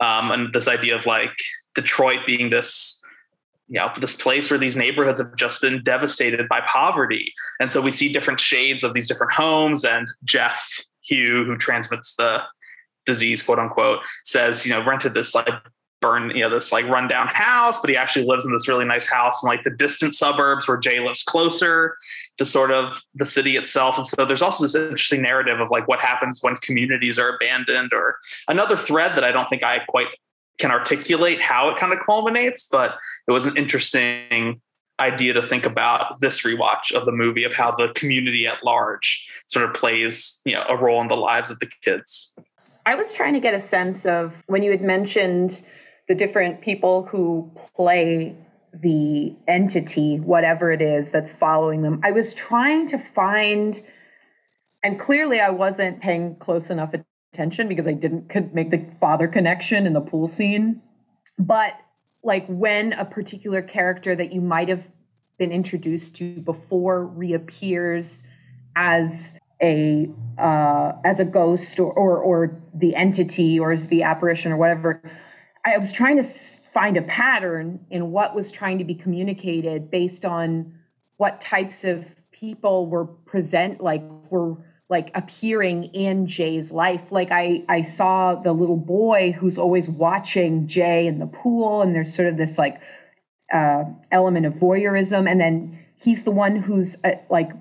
um, 0.00 0.32
and 0.32 0.52
this 0.52 0.66
idea 0.66 0.96
of 0.96 1.06
like 1.06 1.36
Detroit 1.74 2.20
being 2.26 2.50
this 2.50 3.02
you 3.68 3.78
know 3.78 3.90
this 3.98 4.20
place 4.20 4.50
where 4.50 4.58
these 4.58 4.76
neighborhoods 4.76 5.20
have 5.20 5.36
just 5.36 5.62
been 5.62 5.82
devastated 5.82 6.48
by 6.48 6.60
poverty. 6.62 7.32
And 7.60 7.70
so 7.70 7.80
we 7.80 7.90
see 7.90 8.12
different 8.12 8.40
shades 8.40 8.82
of 8.84 8.94
these 8.94 9.08
different 9.08 9.32
homes 9.32 9.84
and 9.84 10.08
jeff 10.24 10.84
hugh 11.02 11.44
who 11.44 11.56
transmits 11.56 12.14
the 12.16 12.42
disease 13.06 13.42
quote 13.42 13.58
unquote 13.58 14.00
says 14.24 14.66
you 14.66 14.72
know 14.72 14.84
rented 14.84 15.14
this 15.14 15.34
like 15.34 15.48
burn 16.00 16.30
you 16.30 16.40
know 16.40 16.50
this 16.50 16.72
like 16.72 16.86
rundown 16.86 17.26
house 17.26 17.80
but 17.80 17.90
he 17.90 17.96
actually 17.96 18.24
lives 18.24 18.44
in 18.44 18.52
this 18.52 18.68
really 18.68 18.84
nice 18.84 19.06
house 19.06 19.42
in 19.42 19.48
like 19.48 19.62
the 19.64 19.70
distant 19.70 20.14
suburbs 20.14 20.66
where 20.66 20.76
jay 20.76 20.98
lives 21.00 21.22
closer 21.22 21.96
to 22.38 22.44
sort 22.46 22.70
of 22.70 23.02
the 23.14 23.26
city 23.26 23.56
itself. 23.58 23.98
And 23.98 24.06
so 24.06 24.24
there's 24.24 24.40
also 24.40 24.64
this 24.64 24.74
interesting 24.74 25.20
narrative 25.20 25.60
of 25.60 25.70
like 25.70 25.86
what 25.88 26.00
happens 26.00 26.42
when 26.42 26.56
communities 26.56 27.18
are 27.18 27.36
abandoned 27.36 27.92
or 27.92 28.16
another 28.48 28.76
thread 28.76 29.14
that 29.14 29.24
i 29.24 29.30
don't 29.30 29.48
think 29.48 29.62
i 29.62 29.80
quite 29.88 30.06
can 30.60 30.70
articulate 30.70 31.40
how 31.40 31.70
it 31.70 31.78
kind 31.78 31.92
of 31.92 31.98
culminates, 32.04 32.68
but 32.70 32.96
it 33.26 33.32
was 33.32 33.46
an 33.46 33.56
interesting 33.56 34.60
idea 35.00 35.32
to 35.32 35.42
think 35.42 35.64
about 35.64 36.20
this 36.20 36.42
rewatch 36.42 36.92
of 36.92 37.06
the 37.06 37.12
movie 37.12 37.42
of 37.44 37.54
how 37.54 37.70
the 37.70 37.88
community 37.94 38.46
at 38.46 38.62
large 38.62 39.26
sort 39.46 39.64
of 39.64 39.74
plays, 39.74 40.40
you 40.44 40.54
know, 40.54 40.62
a 40.68 40.76
role 40.76 41.00
in 41.00 41.08
the 41.08 41.16
lives 41.16 41.50
of 41.50 41.58
the 41.58 41.68
kids. 41.82 42.36
I 42.86 42.94
was 42.94 43.12
trying 43.12 43.34
to 43.34 43.40
get 43.40 43.54
a 43.54 43.60
sense 43.60 44.04
of 44.04 44.42
when 44.46 44.62
you 44.62 44.70
had 44.70 44.82
mentioned 44.82 45.62
the 46.08 46.14
different 46.14 46.60
people 46.60 47.04
who 47.06 47.50
play 47.74 48.36
the 48.72 49.34
entity, 49.48 50.18
whatever 50.18 50.70
it 50.70 50.82
is 50.82 51.10
that's 51.10 51.32
following 51.32 51.82
them. 51.82 52.00
I 52.04 52.10
was 52.10 52.34
trying 52.34 52.86
to 52.88 52.98
find, 52.98 53.80
and 54.82 54.98
clearly 54.98 55.40
I 55.40 55.50
wasn't 55.50 56.00
paying 56.00 56.36
close 56.36 56.70
enough 56.70 56.94
attention 57.32 57.68
because 57.68 57.86
I 57.86 57.92
didn't 57.92 58.28
could 58.28 58.54
make 58.54 58.70
the 58.70 58.84
father 59.00 59.28
connection 59.28 59.86
in 59.86 59.92
the 59.92 60.00
pool 60.00 60.26
scene. 60.26 60.82
But 61.38 61.74
like 62.22 62.46
when 62.48 62.92
a 62.94 63.04
particular 63.04 63.62
character 63.62 64.14
that 64.14 64.32
you 64.32 64.40
might 64.40 64.68
have 64.68 64.90
been 65.38 65.52
introduced 65.52 66.16
to 66.16 66.40
before 66.40 67.06
reappears 67.06 68.22
as 68.76 69.34
a 69.62 70.10
uh, 70.38 70.92
as 71.04 71.20
a 71.20 71.24
ghost 71.24 71.78
or, 71.78 71.92
or 71.92 72.18
or 72.18 72.62
the 72.74 72.94
entity 72.94 73.58
or 73.58 73.72
as 73.72 73.86
the 73.86 74.02
apparition 74.02 74.52
or 74.52 74.56
whatever. 74.56 75.00
I 75.64 75.76
was 75.76 75.92
trying 75.92 76.16
to 76.16 76.24
find 76.24 76.96
a 76.96 77.02
pattern 77.02 77.84
in 77.90 78.10
what 78.10 78.34
was 78.34 78.50
trying 78.50 78.78
to 78.78 78.84
be 78.84 78.94
communicated 78.94 79.90
based 79.90 80.24
on 80.24 80.74
what 81.18 81.40
types 81.40 81.84
of 81.84 82.06
people 82.32 82.86
were 82.86 83.04
present, 83.04 83.82
like 83.82 84.02
were 84.30 84.56
like 84.90 85.10
appearing 85.14 85.84
in 85.84 86.26
Jay's 86.26 86.72
life. 86.72 87.12
Like 87.12 87.30
I 87.30 87.64
I 87.68 87.82
saw 87.82 88.34
the 88.34 88.52
little 88.52 88.76
boy 88.76 89.32
who's 89.32 89.56
always 89.56 89.88
watching 89.88 90.66
Jay 90.66 91.06
in 91.06 91.20
the 91.20 91.28
pool, 91.28 91.80
and 91.80 91.94
there's 91.94 92.12
sort 92.12 92.28
of 92.28 92.36
this 92.36 92.58
like 92.58 92.80
uh, 93.52 93.84
element 94.10 94.46
of 94.46 94.54
voyeurism, 94.54 95.30
and 95.30 95.40
then 95.40 95.78
he's 95.94 96.24
the 96.24 96.32
one 96.32 96.56
who's 96.56 96.96
uh, 97.04 97.12
like 97.30 97.52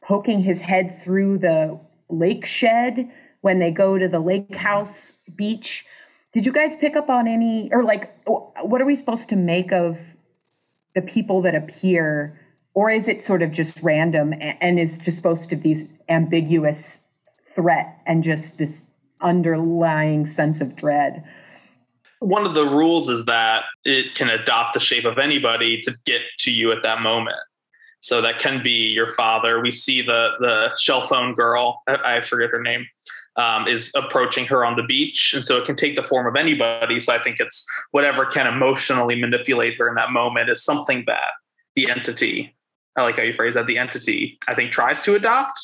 poking 0.00 0.40
his 0.40 0.60
head 0.60 0.96
through 0.96 1.38
the 1.38 1.78
lake 2.08 2.46
shed 2.46 3.10
when 3.40 3.58
they 3.58 3.72
go 3.72 3.98
to 3.98 4.06
the 4.06 4.20
lake 4.20 4.54
house 4.54 5.14
beach. 5.34 5.84
Did 6.32 6.46
you 6.46 6.52
guys 6.52 6.76
pick 6.76 6.94
up 6.94 7.10
on 7.10 7.26
any 7.26 7.68
or 7.72 7.82
like 7.82 8.16
what 8.26 8.80
are 8.80 8.86
we 8.86 8.94
supposed 8.94 9.28
to 9.30 9.36
make 9.36 9.72
of 9.72 9.98
the 10.94 11.02
people 11.02 11.42
that 11.42 11.56
appear? 11.56 12.40
Or 12.76 12.90
is 12.90 13.08
it 13.08 13.22
sort 13.22 13.42
of 13.42 13.50
just 13.52 13.82
random 13.82 14.34
and 14.38 14.78
is 14.78 14.98
just 14.98 15.16
supposed 15.16 15.48
to 15.48 15.56
be 15.56 15.72
this 15.72 15.86
ambiguous 16.10 17.00
threat 17.54 17.98
and 18.04 18.22
just 18.22 18.58
this 18.58 18.86
underlying 19.22 20.26
sense 20.26 20.60
of 20.60 20.76
dread? 20.76 21.24
One 22.18 22.44
of 22.44 22.54
the 22.54 22.66
rules 22.66 23.08
is 23.08 23.24
that 23.24 23.64
it 23.86 24.14
can 24.14 24.28
adopt 24.28 24.74
the 24.74 24.80
shape 24.80 25.06
of 25.06 25.16
anybody 25.16 25.80
to 25.82 25.94
get 26.04 26.20
to 26.40 26.50
you 26.50 26.70
at 26.70 26.82
that 26.82 27.00
moment. 27.00 27.38
So 28.00 28.20
that 28.20 28.38
can 28.40 28.62
be 28.62 28.88
your 28.88 29.08
father. 29.08 29.60
We 29.62 29.70
see 29.70 30.02
the 30.02 30.32
the 30.38 30.76
shell 30.78 31.00
phone 31.00 31.32
girl, 31.32 31.82
I 31.88 32.20
forget 32.20 32.50
her 32.50 32.60
name, 32.60 32.86
um, 33.36 33.66
is 33.66 33.90
approaching 33.96 34.44
her 34.48 34.66
on 34.66 34.76
the 34.76 34.82
beach. 34.82 35.32
And 35.34 35.46
so 35.46 35.56
it 35.56 35.64
can 35.64 35.76
take 35.76 35.96
the 35.96 36.04
form 36.04 36.26
of 36.26 36.36
anybody. 36.36 37.00
So 37.00 37.14
I 37.14 37.18
think 37.18 37.40
it's 37.40 37.66
whatever 37.92 38.26
can 38.26 38.46
emotionally 38.46 39.18
manipulate 39.18 39.78
her 39.78 39.88
in 39.88 39.94
that 39.94 40.10
moment 40.10 40.50
is 40.50 40.62
something 40.62 41.04
that 41.06 41.30
the 41.74 41.90
entity 41.90 42.55
I 42.96 43.02
like 43.02 43.16
how 43.16 43.22
you 43.22 43.32
phrase 43.32 43.54
that. 43.54 43.66
The 43.66 43.78
entity, 43.78 44.38
I 44.48 44.54
think, 44.54 44.72
tries 44.72 45.02
to 45.02 45.14
adopt. 45.14 45.58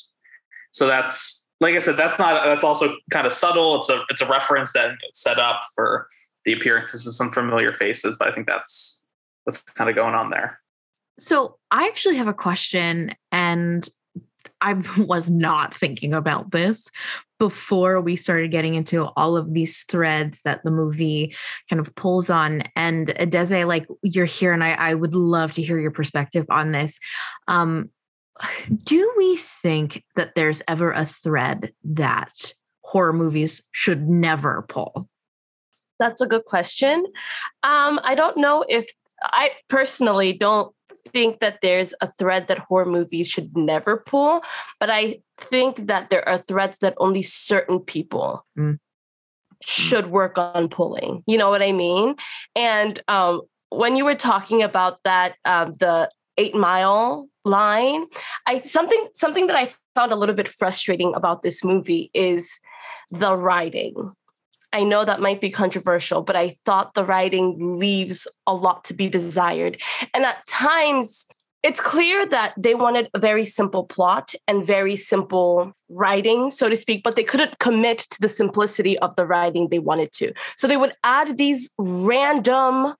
So 0.71 0.87
that's 0.87 1.51
like 1.61 1.77
I 1.77 1.79
said, 1.79 1.97
that's 1.97 2.19
not 2.19 2.45
that's 2.45 2.65
also 2.65 2.97
kind 3.11 3.27
of 3.27 3.33
subtle. 3.33 3.77
It's 3.77 3.89
a 3.89 4.03
it's 4.09 4.21
a 4.21 4.27
reference 4.27 4.73
that 4.73 4.93
set 5.15 5.39
up 5.39 5.63
for 5.75 6.09
the 6.45 6.53
appearances 6.53 7.07
of 7.07 7.15
some 7.15 7.31
familiar 7.31 7.73
faces, 7.73 8.17
but 8.19 8.29
I 8.29 8.35
think 8.35 8.47
that's 8.47 9.07
what's 9.45 9.63
kind 9.63 9.89
of 9.89 9.97
going 9.97 10.15
on 10.15 10.31
there. 10.31 10.61
So 11.19 11.59
I 11.71 11.87
actually 11.87 12.17
have 12.17 12.27
a 12.27 12.35
question, 12.35 13.15
and 13.31 13.89
I 14.61 14.75
was 14.99 15.31
not 15.31 15.75
thinking 15.75 16.13
about 16.13 16.51
this 16.51 16.89
before 17.39 18.01
we 18.01 18.15
started 18.15 18.53
getting 18.53 18.75
into 18.75 19.05
all 19.17 19.37
of 19.37 19.53
these 19.53 19.83
threads 19.85 20.41
that 20.45 20.63
the 20.63 20.71
movie 20.71 21.35
kind 21.69 21.81
of 21.81 21.93
pulls 21.97 22.31
on. 22.31 22.63
And 22.77 23.09
Adeze, 23.19 23.67
like 23.67 23.87
you're 24.03 24.27
here, 24.27 24.53
and 24.53 24.63
I, 24.65 24.73
I 24.73 24.95
would 24.95 25.15
love 25.15 25.53
to 25.55 25.63
hear 25.63 25.79
your 25.79 25.91
perspective 25.91 26.47
on 26.51 26.73
this. 26.73 26.99
Um, 27.49 27.91
do 28.85 29.13
we 29.17 29.37
think 29.37 30.05
that 30.17 30.35
there's 30.35 30.63
ever 30.67 30.93
a 30.93 31.07
thread 31.07 31.73
that 31.85 32.53
horror 32.83 33.13
movies 33.13 33.63
should 33.73 34.09
never 34.09 34.65
pull? 34.69 35.09
That's 35.99 36.21
a 36.21 36.27
good 36.27 36.45
question. 36.45 37.07
Um, 37.63 38.01
I 38.03 38.15
don't 38.15 38.37
know 38.37 38.65
if 38.69 38.91
I 39.23 39.53
personally 39.69 40.33
don't 40.33 40.75
think 41.13 41.41
that 41.41 41.59
there's 41.63 41.95
a 42.01 42.11
thread 42.11 42.49
that 42.49 42.59
horror 42.59 42.87
movies 42.87 43.29
should 43.29 43.57
never 43.57 43.99
pull, 43.99 44.43
but 44.81 44.91
I 44.91 45.21
think 45.39 45.87
that 45.87 46.11
there 46.11 46.29
are 46.29 46.39
threads 46.39 46.79
that 46.79 46.95
only 46.97 47.23
certain 47.23 47.81
people 47.81 48.45
mm. 48.59 48.79
should 49.63 50.11
work 50.11 50.39
on 50.39 50.69
pulling. 50.69 51.23
You 51.27 51.39
know 51.39 51.51
what 51.51 51.63
I 51.63 51.73
mean? 51.73 52.17
And 52.57 53.01
um, 53.09 53.43
when 53.69 53.97
you 53.97 54.05
were 54.05 54.15
talking 54.15 54.63
about 54.63 55.03
that, 55.05 55.37
um, 55.45 55.75
the 55.79 56.11
eight 56.39 56.55
mile 56.55 57.29
line, 57.45 58.07
I 58.47 58.61
something 58.61 59.09
something 59.15 59.47
that 59.49 59.57
I 59.57 59.73
found 59.95 60.13
a 60.13 60.17
little 60.17 60.35
bit 60.35 60.49
frustrating 60.49 61.15
about 61.15 61.43
this 61.43 61.63
movie 61.65 62.11
is 62.15 62.49
the 63.11 63.37
writing. 63.37 64.13
I 64.73 64.85
know 64.85 65.05
that 65.05 65.21
might 65.21 65.41
be 65.41 65.51
controversial, 65.51 66.23
but 66.23 66.35
I 66.35 66.51
thought 66.65 66.95
the 66.95 67.05
writing 67.05 67.77
leaves 67.79 68.27
a 68.47 68.55
lot 68.55 68.85
to 68.85 68.95
be 68.95 69.09
desired. 69.09 69.83
And 70.15 70.25
at 70.25 70.47
times, 70.47 71.27
it's 71.63 71.81
clear 71.81 72.27
that 72.27 72.55
they 72.57 72.75
wanted 72.75 73.09
a 73.15 73.19
very 73.19 73.45
simple 73.45 73.85
plot 73.85 74.35
and 74.49 74.67
very 74.67 74.97
simple 74.97 75.73
writing, 75.91 76.51
so 76.51 76.69
to 76.69 76.77
speak, 76.77 77.03
but 77.05 77.17
they 77.17 77.23
couldn't 77.23 77.59
commit 77.59 77.99
to 77.99 78.21
the 78.21 78.29
simplicity 78.29 78.99
of 78.99 79.15
the 79.17 79.27
writing 79.27 79.69
they 79.69 79.79
wanted 79.79 80.13
to. 80.15 80.33
So 80.57 80.67
they 80.67 80.77
would 80.77 80.95
add 81.05 81.37
these 81.37 81.71
random 81.79 82.95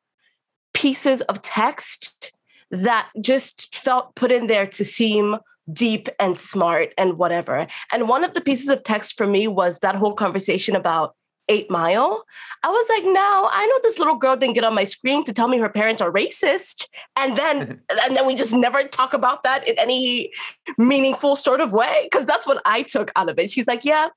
pieces 0.75 1.23
of 1.23 1.43
text 1.43 2.33
that 2.73 3.09
just 3.21 3.75
felt 3.75 4.15
put 4.15 4.33
in 4.33 4.47
there 4.47 4.67
to 4.67 4.85
seem 4.85 5.37
deep 5.73 6.09
and 6.19 6.39
smart 6.39 6.93
and 6.99 7.19
whatever. 7.19 7.67
And 7.93 8.09
one 8.09 8.25
of 8.25 8.35
the 8.35 8.41
pieces 8.41 8.69
of 8.69 8.83
text 8.83 9.17
for 9.17 9.27
me 9.27 9.47
was 9.47 9.79
that 9.81 9.95
whole 9.95 10.15
conversation 10.15 10.75
about 10.75 11.15
Eight 11.49 11.71
Mile. 11.71 12.25
I 12.63 12.69
was 12.69 12.89
like, 12.89 13.05
no, 13.05 13.49
I 13.53 13.67
know 13.67 13.79
this 13.83 13.99
little 13.99 14.17
girl 14.17 14.37
didn't 14.37 14.55
get 14.55 14.65
on 14.65 14.75
my 14.75 14.85
screen 14.85 15.23
to 15.25 15.33
tell 15.33 15.49
me 15.49 15.59
her 15.59 15.69
parents 15.69 16.01
are 16.01 16.11
racist. 16.11 16.87
And 17.17 17.37
then 17.37 17.81
and 18.03 18.17
then 18.17 18.27
we 18.27 18.35
just 18.35 18.55
never 18.55 18.85
talk 18.85 19.13
about 19.13 19.43
that 19.45 19.69
in 19.69 19.79
any 19.79 20.33
meaningful 20.79 21.37
sort 21.37 21.61
of 21.61 21.73
way. 21.73 22.09
Cause 22.13 22.25
that's 22.25 22.47
what 22.47 22.63
I 22.65 22.83
took 22.83 23.13
out 23.17 23.29
of 23.29 23.39
it. 23.39 23.51
She's 23.51 23.67
like, 23.67 23.85
yeah, 23.85 24.09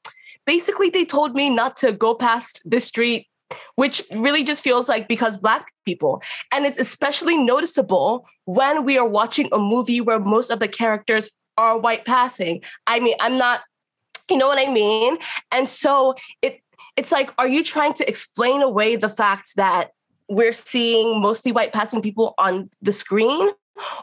basically 0.46 0.89
they 0.89 1.04
told 1.04 1.36
me 1.36 1.50
not 1.50 1.76
to 1.78 1.91
go 1.91 2.15
past 2.15 2.62
this 2.63 2.86
street, 2.86 3.28
which 3.76 4.02
really 4.15 4.44
just 4.44 4.63
feels 4.63 4.88
like 4.88 5.08
because 5.08 5.38
black 5.38 5.68
people. 5.86 6.21
And 6.52 6.65
it's 6.65 6.80
especially 6.80 7.38
noticeable 7.38 8.28
when 8.45 8.86
we 8.86 8.98
are 8.98 9.08
watching 9.08 9.50
a 9.52 9.60
movie 9.60 10.02
where 10.02 10.19
most 10.19 10.50
of 10.50 10.60
the 10.60 10.67
characters 10.67 11.30
are 11.58 11.78
white 11.78 12.06
passing. 12.06 12.63
I 12.88 13.00
mean, 13.00 13.15
I'm 13.19 13.38
not 13.38 13.62
you 14.30 14.38
know 14.38 14.48
what 14.48 14.58
I 14.58 14.71
mean? 14.71 15.17
And 15.52 15.69
so 15.69 16.15
it 16.41 16.62
it's 16.95 17.12
like, 17.12 17.30
are 17.38 17.48
you 17.48 17.63
trying 17.63 17.93
to 17.95 18.08
explain 18.08 18.62
away 18.62 18.95
the 18.95 19.10
fact 19.10 19.52
that 19.58 19.91
we're 20.30 20.54
seeing 20.54 21.21
mostly 21.21 21.52
white 21.52 21.74
passing 21.74 22.02
people 22.02 22.34
on 22.38 22.69
the 22.82 22.93
screen? 22.93 23.50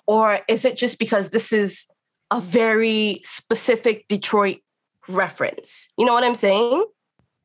Or 0.06 0.40
is 0.48 0.64
it 0.64 0.76
just 0.76 0.98
because 0.98 1.30
this 1.30 1.52
is 1.52 1.86
a 2.30 2.40
very 2.40 3.20
specific 3.24 4.06
Detroit 4.08 4.58
reference? 5.08 5.88
You 5.96 6.04
know 6.04 6.12
what 6.12 6.24
I'm 6.24 6.34
saying? 6.34 6.84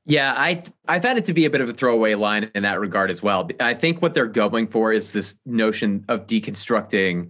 Yeah, 0.07 0.33
I 0.37 0.63
I 0.87 1.01
found 1.01 1.17
it 1.19 1.25
to 1.25 1.33
be 1.33 1.43
a 1.43 1.49
bit 1.49 1.59
of 1.59 1.67
a 1.67 1.73
throwaway 1.73 2.15
line 2.15 2.49
in 2.55 2.63
that 2.63 2.79
regard 2.79 3.11
as 3.11 3.21
well. 3.21 3.49
I 3.59 3.73
think 3.73 4.01
what 4.01 4.13
they're 4.13 4.25
going 4.25 4.67
for 4.67 4.93
is 4.93 5.11
this 5.11 5.35
notion 5.45 6.05
of 6.07 6.27
deconstructing 6.27 7.29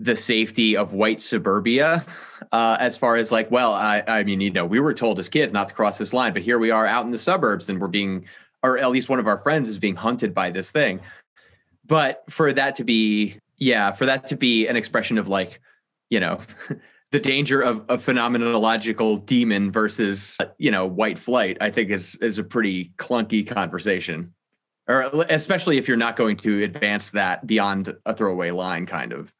the 0.00 0.16
safety 0.16 0.76
of 0.76 0.94
white 0.94 1.20
suburbia 1.20 2.04
uh, 2.50 2.76
as 2.80 2.96
far 2.96 3.14
as 3.14 3.30
like 3.30 3.48
well 3.52 3.72
I, 3.72 4.02
I 4.08 4.24
mean 4.24 4.40
you 4.40 4.50
know 4.50 4.66
we 4.66 4.80
were 4.80 4.94
told 4.94 5.20
as 5.20 5.28
kids 5.28 5.52
not 5.52 5.68
to 5.68 5.74
cross 5.74 5.96
this 5.96 6.12
line 6.12 6.32
but 6.32 6.42
here 6.42 6.58
we 6.58 6.72
are 6.72 6.86
out 6.86 7.04
in 7.04 7.12
the 7.12 7.18
suburbs 7.18 7.68
and 7.68 7.80
we're 7.80 7.86
being 7.86 8.26
or 8.64 8.78
at 8.78 8.90
least 8.90 9.08
one 9.08 9.20
of 9.20 9.28
our 9.28 9.38
friends 9.38 9.68
is 9.68 9.78
being 9.78 9.94
hunted 9.94 10.34
by 10.34 10.50
this 10.50 10.72
thing 10.72 10.98
but 11.86 12.24
for 12.28 12.52
that 12.52 12.74
to 12.76 12.84
be 12.84 13.36
yeah 13.58 13.92
for 13.92 14.06
that 14.06 14.26
to 14.26 14.36
be 14.36 14.66
an 14.66 14.74
expression 14.74 15.18
of 15.18 15.28
like 15.28 15.60
you 16.10 16.18
know 16.18 16.40
the 17.12 17.20
danger 17.20 17.60
of 17.60 17.78
a 17.88 17.98
phenomenological 17.98 19.24
demon 19.26 19.70
versus 19.70 20.38
you 20.58 20.70
know 20.70 20.86
white 20.86 21.18
flight 21.18 21.56
i 21.60 21.70
think 21.70 21.90
is 21.90 22.16
is 22.16 22.38
a 22.38 22.44
pretty 22.44 22.92
clunky 22.96 23.46
conversation. 23.46 24.32
Or 24.88 25.08
especially 25.30 25.78
if 25.78 25.86
you're 25.86 25.96
not 25.96 26.16
going 26.16 26.36
to 26.38 26.64
advance 26.64 27.12
that 27.12 27.46
beyond 27.46 27.94
a 28.04 28.14
throwaway 28.14 28.50
line 28.50 28.84
kind 28.84 29.12
of. 29.12 29.32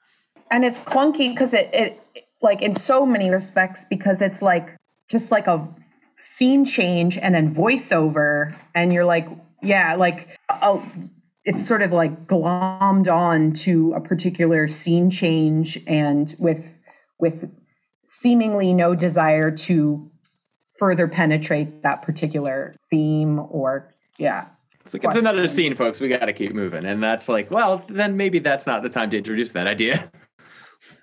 And 0.53 0.65
it's 0.65 0.79
clunky 0.79 1.31
because 1.31 1.53
it, 1.53 1.69
it 1.75 2.27
like 2.41 2.63
in 2.63 2.73
so 2.73 3.05
many 3.05 3.29
respects 3.29 3.85
because 3.91 4.23
it's 4.23 4.41
like 4.41 4.77
just 5.09 5.33
like 5.33 5.49
a 5.49 5.67
scene 6.17 6.65
change 6.65 7.19
and 7.19 7.35
then 7.35 7.53
voiceover 7.53 8.57
and 8.75 8.93
you're 8.93 9.05
like 9.05 9.27
yeah 9.63 9.95
like 9.95 10.29
oh 10.63 10.85
it's 11.45 11.67
sort 11.67 11.83
of 11.83 11.91
like 11.93 12.27
glommed 12.29 13.13
on 13.13 13.53
to 13.53 13.93
a 13.95 14.01
particular 14.01 14.69
scene 14.69 15.11
change 15.11 15.83
and 15.87 16.37
with 16.39 16.75
with 17.19 17.51
seemingly 18.21 18.73
no 18.73 18.95
desire 18.95 19.51
to 19.51 20.11
further 20.79 21.07
penetrate 21.07 21.83
that 21.83 22.03
particular 22.03 22.75
theme 22.91 23.39
or 23.51 23.93
yeah 24.19 24.47
it's 24.85 24.95
like 24.95 25.05
it's 25.05 25.15
another 25.15 25.47
scene 25.47 25.75
folks 25.75 26.01
we 26.01 26.09
got 26.09 26.27
to 26.27 26.33
keep 26.33 26.53
moving 26.53 26.85
and 26.85 27.03
that's 27.03 27.29
like 27.29 27.51
well 27.51 27.85
then 27.89 28.17
maybe 28.17 28.39
that's 28.39 28.67
not 28.67 28.83
the 28.83 28.89
time 28.89 29.11
to 29.11 29.17
introduce 29.17 29.53
that 29.53 29.67
idea 29.67 30.11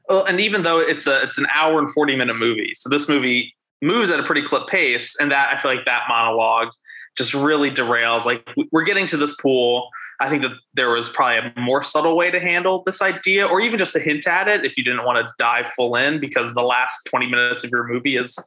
Well, 0.09 0.25
and 0.25 0.39
even 0.41 0.63
though 0.63 0.79
it's 0.79 1.05
a 1.05 1.21
it's 1.21 1.37
an 1.37 1.45
hour 1.53 1.77
and 1.77 1.89
forty 1.91 2.15
minute 2.15 2.33
movie, 2.33 2.73
so 2.73 2.89
this 2.89 3.07
movie 3.07 3.55
moves 3.81 4.09
at 4.09 4.19
a 4.19 4.23
pretty 4.23 4.41
clip 4.41 4.67
pace, 4.67 5.15
and 5.19 5.31
that 5.31 5.53
I 5.53 5.59
feel 5.59 5.73
like 5.73 5.85
that 5.85 6.05
monologue 6.09 6.69
just 7.15 7.35
really 7.35 7.69
derails. 7.69 8.25
Like 8.25 8.43
we're 8.71 8.83
getting 8.83 9.05
to 9.07 9.17
this 9.17 9.35
pool. 9.35 9.87
I 10.19 10.29
think 10.29 10.41
that 10.43 10.51
there 10.73 10.89
was 10.89 11.09
probably 11.09 11.51
a 11.55 11.59
more 11.59 11.81
subtle 11.81 12.17
way 12.17 12.29
to 12.31 12.39
handle 12.39 12.83
this 12.85 13.01
idea, 13.01 13.47
or 13.47 13.61
even 13.61 13.79
just 13.79 13.95
a 13.95 13.99
hint 13.99 14.27
at 14.27 14.47
it 14.47 14.65
if 14.65 14.77
you 14.77 14.83
didn't 14.83 15.05
want 15.05 15.25
to 15.25 15.33
dive 15.37 15.67
full 15.67 15.95
in, 15.95 16.19
because 16.19 16.53
the 16.53 16.61
last 16.61 16.99
twenty 17.09 17.27
minutes 17.27 17.63
of 17.63 17.69
your 17.71 17.87
movie 17.87 18.17
is 18.17 18.37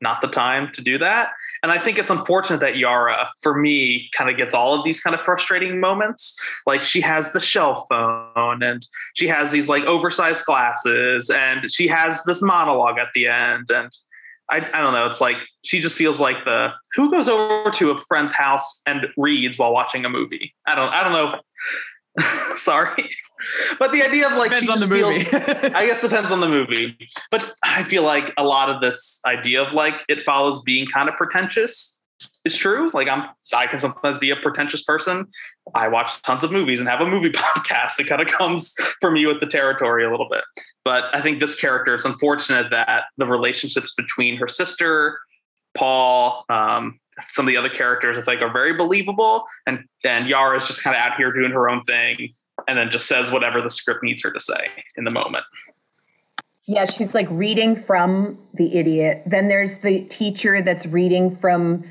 not 0.00 0.20
the 0.20 0.28
time 0.28 0.70
to 0.72 0.80
do 0.80 0.96
that. 0.96 1.32
And 1.62 1.72
I 1.72 1.78
think 1.78 1.98
it's 1.98 2.08
unfortunate 2.08 2.60
that 2.60 2.76
Yara, 2.76 3.28
for 3.42 3.58
me, 3.58 4.08
kind 4.16 4.30
of 4.30 4.36
gets 4.36 4.54
all 4.54 4.78
of 4.78 4.84
these 4.84 5.00
kind 5.00 5.12
of 5.12 5.20
frustrating 5.20 5.80
moments. 5.80 6.38
Like 6.66 6.82
she 6.82 7.00
has 7.00 7.32
the 7.32 7.40
shell 7.40 7.84
phone 7.90 8.62
and 8.62 8.86
she 9.14 9.26
has 9.26 9.50
these 9.50 9.68
like 9.68 9.82
oversized 9.84 10.44
glasses 10.44 11.30
and 11.30 11.68
she 11.68 11.88
has 11.88 12.22
this 12.24 12.40
monologue 12.40 12.98
at 12.98 13.08
the 13.12 13.26
end. 13.26 13.70
And 13.70 13.90
I, 14.50 14.56
I 14.56 14.82
don't 14.82 14.92
know, 14.92 15.06
it's 15.06 15.20
like 15.20 15.36
she 15.64 15.80
just 15.80 15.96
feels 15.98 16.18
like 16.20 16.44
the 16.44 16.72
who 16.94 17.10
goes 17.10 17.28
over 17.28 17.70
to 17.70 17.90
a 17.90 17.98
friend's 17.98 18.32
house 18.32 18.82
and 18.86 19.06
reads 19.16 19.58
while 19.58 19.72
watching 19.72 20.04
a 20.04 20.08
movie. 20.08 20.54
I 20.66 20.74
don't 20.74 20.92
I 20.92 21.02
don't 21.02 21.12
know. 21.12 21.40
Sorry 22.56 23.10
but 23.78 23.92
the 23.92 24.02
idea 24.02 24.26
of 24.26 24.36
like 24.36 24.50
depends 24.50 24.68
on 24.68 24.80
the 24.80 24.86
movie. 24.86 25.20
Feels, 25.20 25.44
I 25.74 25.86
guess 25.86 26.00
depends 26.00 26.30
on 26.30 26.40
the 26.40 26.48
movie. 26.48 26.96
But 27.30 27.50
I 27.62 27.82
feel 27.84 28.02
like 28.02 28.32
a 28.36 28.44
lot 28.44 28.70
of 28.70 28.80
this 28.80 29.20
idea 29.26 29.62
of 29.62 29.72
like 29.72 29.94
it 30.08 30.22
follows 30.22 30.62
being 30.62 30.86
kind 30.86 31.08
of 31.08 31.16
pretentious 31.16 31.97
is 32.44 32.56
true. 32.56 32.90
Like 32.92 33.08
I'm 33.08 33.28
I 33.54 33.66
can 33.66 33.78
sometimes 33.78 34.18
be 34.18 34.30
a 34.30 34.36
pretentious 34.36 34.82
person. 34.82 35.26
I 35.74 35.88
watch 35.88 36.20
tons 36.22 36.42
of 36.42 36.52
movies 36.52 36.80
and 36.80 36.88
have 36.88 37.00
a 37.00 37.06
movie 37.06 37.30
podcast. 37.32 37.98
It 37.98 38.06
kind 38.06 38.20
of 38.20 38.28
comes 38.28 38.74
for 39.00 39.10
me 39.10 39.26
with 39.26 39.40
the 39.40 39.46
territory 39.46 40.04
a 40.04 40.10
little 40.10 40.28
bit. 40.28 40.42
But 40.84 41.04
I 41.14 41.20
think 41.20 41.40
this 41.40 41.54
character, 41.54 41.94
it's 41.94 42.04
unfortunate 42.04 42.70
that 42.70 43.04
the 43.16 43.26
relationships 43.26 43.94
between 43.94 44.36
her 44.38 44.48
sister, 44.48 45.18
Paul, 45.74 46.44
um, 46.48 46.98
some 47.26 47.46
of 47.46 47.48
the 47.48 47.56
other 47.56 47.68
characters 47.68 48.16
I 48.16 48.22
think 48.22 48.42
are 48.42 48.52
very 48.52 48.74
believable. 48.74 49.44
And 49.66 49.84
and 50.04 50.28
Yara 50.28 50.56
is 50.56 50.66
just 50.66 50.82
kind 50.82 50.96
of 50.96 51.02
out 51.02 51.16
here 51.16 51.32
doing 51.32 51.52
her 51.52 51.68
own 51.68 51.82
thing 51.82 52.32
and 52.66 52.76
then 52.78 52.90
just 52.90 53.06
says 53.06 53.30
whatever 53.30 53.60
the 53.60 53.70
script 53.70 54.02
needs 54.02 54.22
her 54.22 54.32
to 54.32 54.40
say 54.40 54.68
in 54.96 55.04
the 55.04 55.10
moment. 55.10 55.44
Yeah, 56.66 56.84
she's 56.84 57.14
like 57.14 57.28
reading 57.30 57.76
from 57.76 58.38
The 58.52 58.76
Idiot. 58.76 59.22
Then 59.24 59.48
there's 59.48 59.78
the 59.78 60.00
teacher 60.02 60.60
that's 60.60 60.84
reading 60.84 61.34
from 61.34 61.84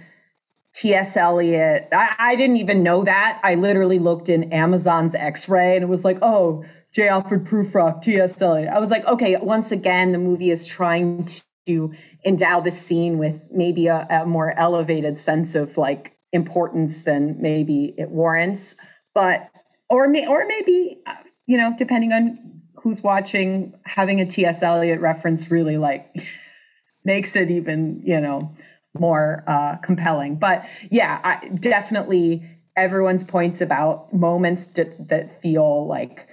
T.S. 0.78 1.18
Eliot. 1.18 1.88
I, 1.92 2.16
I 2.20 2.36
didn't 2.36 2.58
even 2.58 2.84
know 2.84 3.04
that. 3.04 3.40
I 3.44 3.56
literally 3.56 3.98
looked 3.98 4.30
in 4.30 4.54
Amazon's 4.54 5.16
X 5.16 5.50
ray 5.50 5.76
and 5.76 5.82
it 5.82 5.88
was 5.88 6.06
like, 6.06 6.20
oh, 6.22 6.64
J. 6.94 7.08
Alfred 7.08 7.46
Prufrock, 7.46 8.04
T.S. 8.04 8.40
Eliot. 8.40 8.70
I 8.70 8.80
was 8.80 8.92
like, 8.92 9.06
okay, 9.08 9.36
once 9.38 9.72
again, 9.72 10.12
the 10.12 10.20
movie 10.20 10.52
is 10.52 10.68
trying 10.68 11.28
to 11.66 11.92
endow 12.24 12.60
the 12.60 12.70
scene 12.70 13.18
with 13.18 13.42
maybe 13.52 13.88
a, 13.88 14.06
a 14.10 14.26
more 14.28 14.54
elevated 14.56 15.18
sense 15.18 15.56
of 15.56 15.78
like 15.78 16.16
importance 16.32 17.02
than 17.02 17.42
maybe 17.42 17.96
it 17.98 18.10
warrants. 18.10 18.76
But 19.16 19.50
or 19.90 20.08
may, 20.08 20.28
or 20.28 20.46
maybe 20.46 21.02
you 21.48 21.58
know 21.58 21.74
depending 21.76 22.14
on 22.14 22.62
who's 22.76 23.02
watching, 23.02 23.74
having 23.86 24.22
a 24.22 24.26
T.S. 24.26 24.62
Eliot 24.62 25.00
reference 25.00 25.50
really 25.50 25.78
like 25.78 26.14
makes 27.04 27.36
it 27.36 27.50
even, 27.50 28.02
you 28.06 28.22
know, 28.22 28.54
more 28.98 29.44
uh, 29.48 29.78
compelling. 29.78 30.36
But 30.36 30.68
yeah, 30.92 31.20
I, 31.24 31.48
definitely 31.50 32.44
everyone's 32.76 33.24
points 33.24 33.62
about 33.62 34.14
moments 34.14 34.68
that, 34.68 35.10
that 35.10 35.42
feel 35.42 35.88
like 35.88 36.28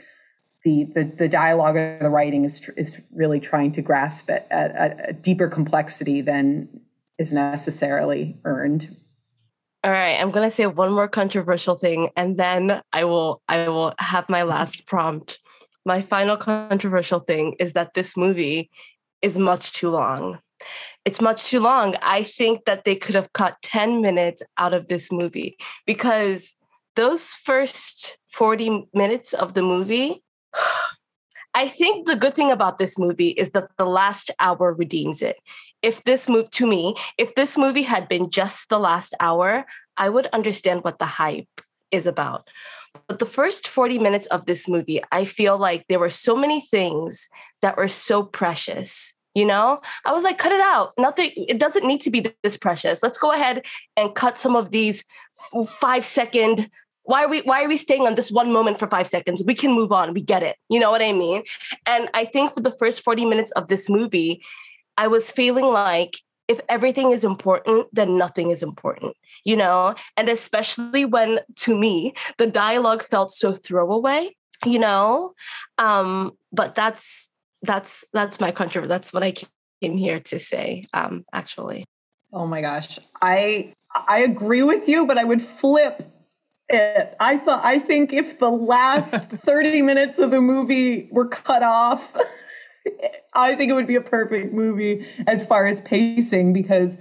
the, 0.64 0.84
the 0.94 1.04
the 1.04 1.28
dialogue 1.28 1.76
or 1.76 1.98
the 2.00 2.10
writing 2.10 2.44
is 2.44 2.70
is 2.76 3.00
really 3.14 3.38
trying 3.38 3.70
to 3.72 3.82
grasp 3.82 4.30
at, 4.30 4.46
at 4.50 5.10
a 5.10 5.12
deeper 5.12 5.46
complexity 5.46 6.22
than 6.22 6.68
is 7.18 7.32
necessarily 7.32 8.38
earned. 8.44 8.96
All 9.84 9.92
right, 9.92 10.18
I'm 10.18 10.30
gonna 10.30 10.50
say 10.50 10.66
one 10.66 10.92
more 10.92 11.08
controversial 11.08 11.76
thing, 11.76 12.10
and 12.16 12.38
then 12.38 12.80
I 12.92 13.04
will 13.04 13.42
I 13.46 13.68
will 13.68 13.94
have 13.98 14.28
my 14.30 14.42
last 14.42 14.86
prompt. 14.86 15.38
My 15.84 16.00
final 16.00 16.38
controversial 16.38 17.20
thing 17.20 17.56
is 17.58 17.74
that 17.74 17.92
this 17.92 18.16
movie 18.16 18.70
is 19.20 19.38
much 19.38 19.74
too 19.74 19.90
long. 19.90 20.38
It's 21.04 21.20
much 21.20 21.46
too 21.46 21.60
long. 21.60 21.96
I 22.02 22.22
think 22.22 22.64
that 22.64 22.84
they 22.84 22.96
could 22.96 23.14
have 23.14 23.32
cut 23.32 23.56
10 23.62 24.00
minutes 24.00 24.42
out 24.58 24.74
of 24.74 24.88
this 24.88 25.12
movie 25.12 25.56
because 25.86 26.54
those 26.96 27.30
first 27.30 28.18
40 28.32 28.88
minutes 28.94 29.32
of 29.32 29.54
the 29.54 29.62
movie 29.62 30.22
I 31.56 31.68
think 31.68 32.06
the 32.06 32.16
good 32.16 32.34
thing 32.34 32.50
about 32.50 32.78
this 32.78 32.98
movie 32.98 33.28
is 33.28 33.50
that 33.50 33.68
the 33.78 33.86
last 33.86 34.32
hour 34.40 34.74
redeems 34.74 35.22
it. 35.22 35.36
If 35.82 36.02
this 36.02 36.28
movie, 36.28 36.48
to 36.50 36.66
me, 36.66 36.96
if 37.16 37.36
this 37.36 37.56
movie 37.56 37.82
had 37.82 38.08
been 38.08 38.28
just 38.28 38.68
the 38.68 38.80
last 38.80 39.14
hour, 39.20 39.64
I 39.96 40.08
would 40.08 40.26
understand 40.32 40.82
what 40.82 40.98
the 40.98 41.06
hype 41.06 41.60
is 41.92 42.08
about. 42.08 42.48
But 43.06 43.20
the 43.20 43.26
first 43.26 43.68
40 43.68 43.98
minutes 43.98 44.26
of 44.26 44.46
this 44.46 44.66
movie, 44.66 45.00
I 45.12 45.24
feel 45.24 45.56
like 45.56 45.86
there 45.88 46.00
were 46.00 46.10
so 46.10 46.34
many 46.34 46.60
things 46.60 47.28
that 47.62 47.76
were 47.76 47.88
so 47.88 48.24
precious. 48.24 49.14
You 49.34 49.44
know, 49.44 49.80
I 50.04 50.12
was 50.12 50.22
like, 50.22 50.38
cut 50.38 50.52
it 50.52 50.60
out. 50.60 50.92
Nothing, 50.96 51.32
it 51.36 51.58
doesn't 51.58 51.84
need 51.84 52.00
to 52.02 52.10
be 52.10 52.32
this 52.42 52.56
precious. 52.56 53.02
Let's 53.02 53.18
go 53.18 53.32
ahead 53.32 53.66
and 53.96 54.14
cut 54.14 54.38
some 54.38 54.54
of 54.54 54.70
these 54.70 55.04
five 55.66 56.04
second 56.04 56.70
why 57.04 57.24
are 57.24 57.28
we 57.28 57.40
why 57.42 57.62
are 57.62 57.68
we 57.68 57.76
staying 57.76 58.06
on 58.06 58.14
this 58.14 58.30
one 58.30 58.52
moment 58.52 58.78
for 58.78 58.88
five 58.88 59.06
seconds? 59.06 59.42
We 59.44 59.54
can 59.54 59.72
move 59.72 59.92
on. 59.92 60.14
We 60.14 60.22
get 60.22 60.42
it. 60.42 60.56
You 60.68 60.80
know 60.80 60.90
what 60.90 61.02
i 61.02 61.12
mean? 61.12 61.42
And 61.86 62.08
i 62.14 62.24
think 62.24 62.52
for 62.52 62.60
the 62.60 62.70
first 62.72 63.02
40 63.02 63.26
minutes 63.26 63.50
of 63.52 63.68
this 63.68 63.88
movie 63.88 64.42
i 64.96 65.06
was 65.06 65.30
feeling 65.30 65.66
like 65.66 66.18
if 66.48 66.60
everything 66.68 67.12
is 67.12 67.24
important 67.24 67.86
then 67.92 68.18
nothing 68.18 68.50
is 68.50 68.62
important 68.62 69.16
you 69.44 69.56
know? 69.56 69.94
And 70.16 70.28
especially 70.30 71.04
when 71.04 71.40
to 71.56 71.78
me 71.78 72.14
the 72.38 72.46
dialogue 72.46 73.02
felt 73.02 73.32
so 73.32 73.52
throwaway 73.52 74.34
you 74.64 74.78
know? 74.78 75.34
Um 75.78 76.32
but 76.52 76.74
that's 76.74 77.28
that's 77.64 78.04
that's 78.12 78.40
my 78.40 78.50
controversy 78.50 78.88
that's 78.88 79.12
what 79.12 79.22
i 79.22 79.32
came 79.82 79.96
here 79.96 80.20
to 80.20 80.38
say 80.38 80.86
um 80.94 81.24
actually 81.32 81.84
oh 82.32 82.46
my 82.46 82.60
gosh 82.60 82.98
i 83.22 83.72
i 84.08 84.18
agree 84.18 84.62
with 84.62 84.88
you 84.88 85.06
but 85.06 85.18
i 85.18 85.24
would 85.24 85.42
flip 85.42 86.02
it. 86.68 87.14
I 87.20 87.38
thought 87.38 87.64
I 87.64 87.78
think 87.78 88.12
if 88.12 88.38
the 88.38 88.50
last 88.50 89.30
30 89.30 89.82
minutes 89.82 90.18
of 90.18 90.30
the 90.30 90.40
movie 90.40 91.08
were 91.10 91.28
cut 91.28 91.62
off, 91.62 92.14
I 93.34 93.54
think 93.54 93.70
it 93.70 93.74
would 93.74 93.86
be 93.86 93.96
a 93.96 94.00
perfect 94.00 94.52
movie 94.52 95.06
as 95.26 95.44
far 95.44 95.66
as 95.66 95.80
pacing 95.82 96.52
because 96.52 96.98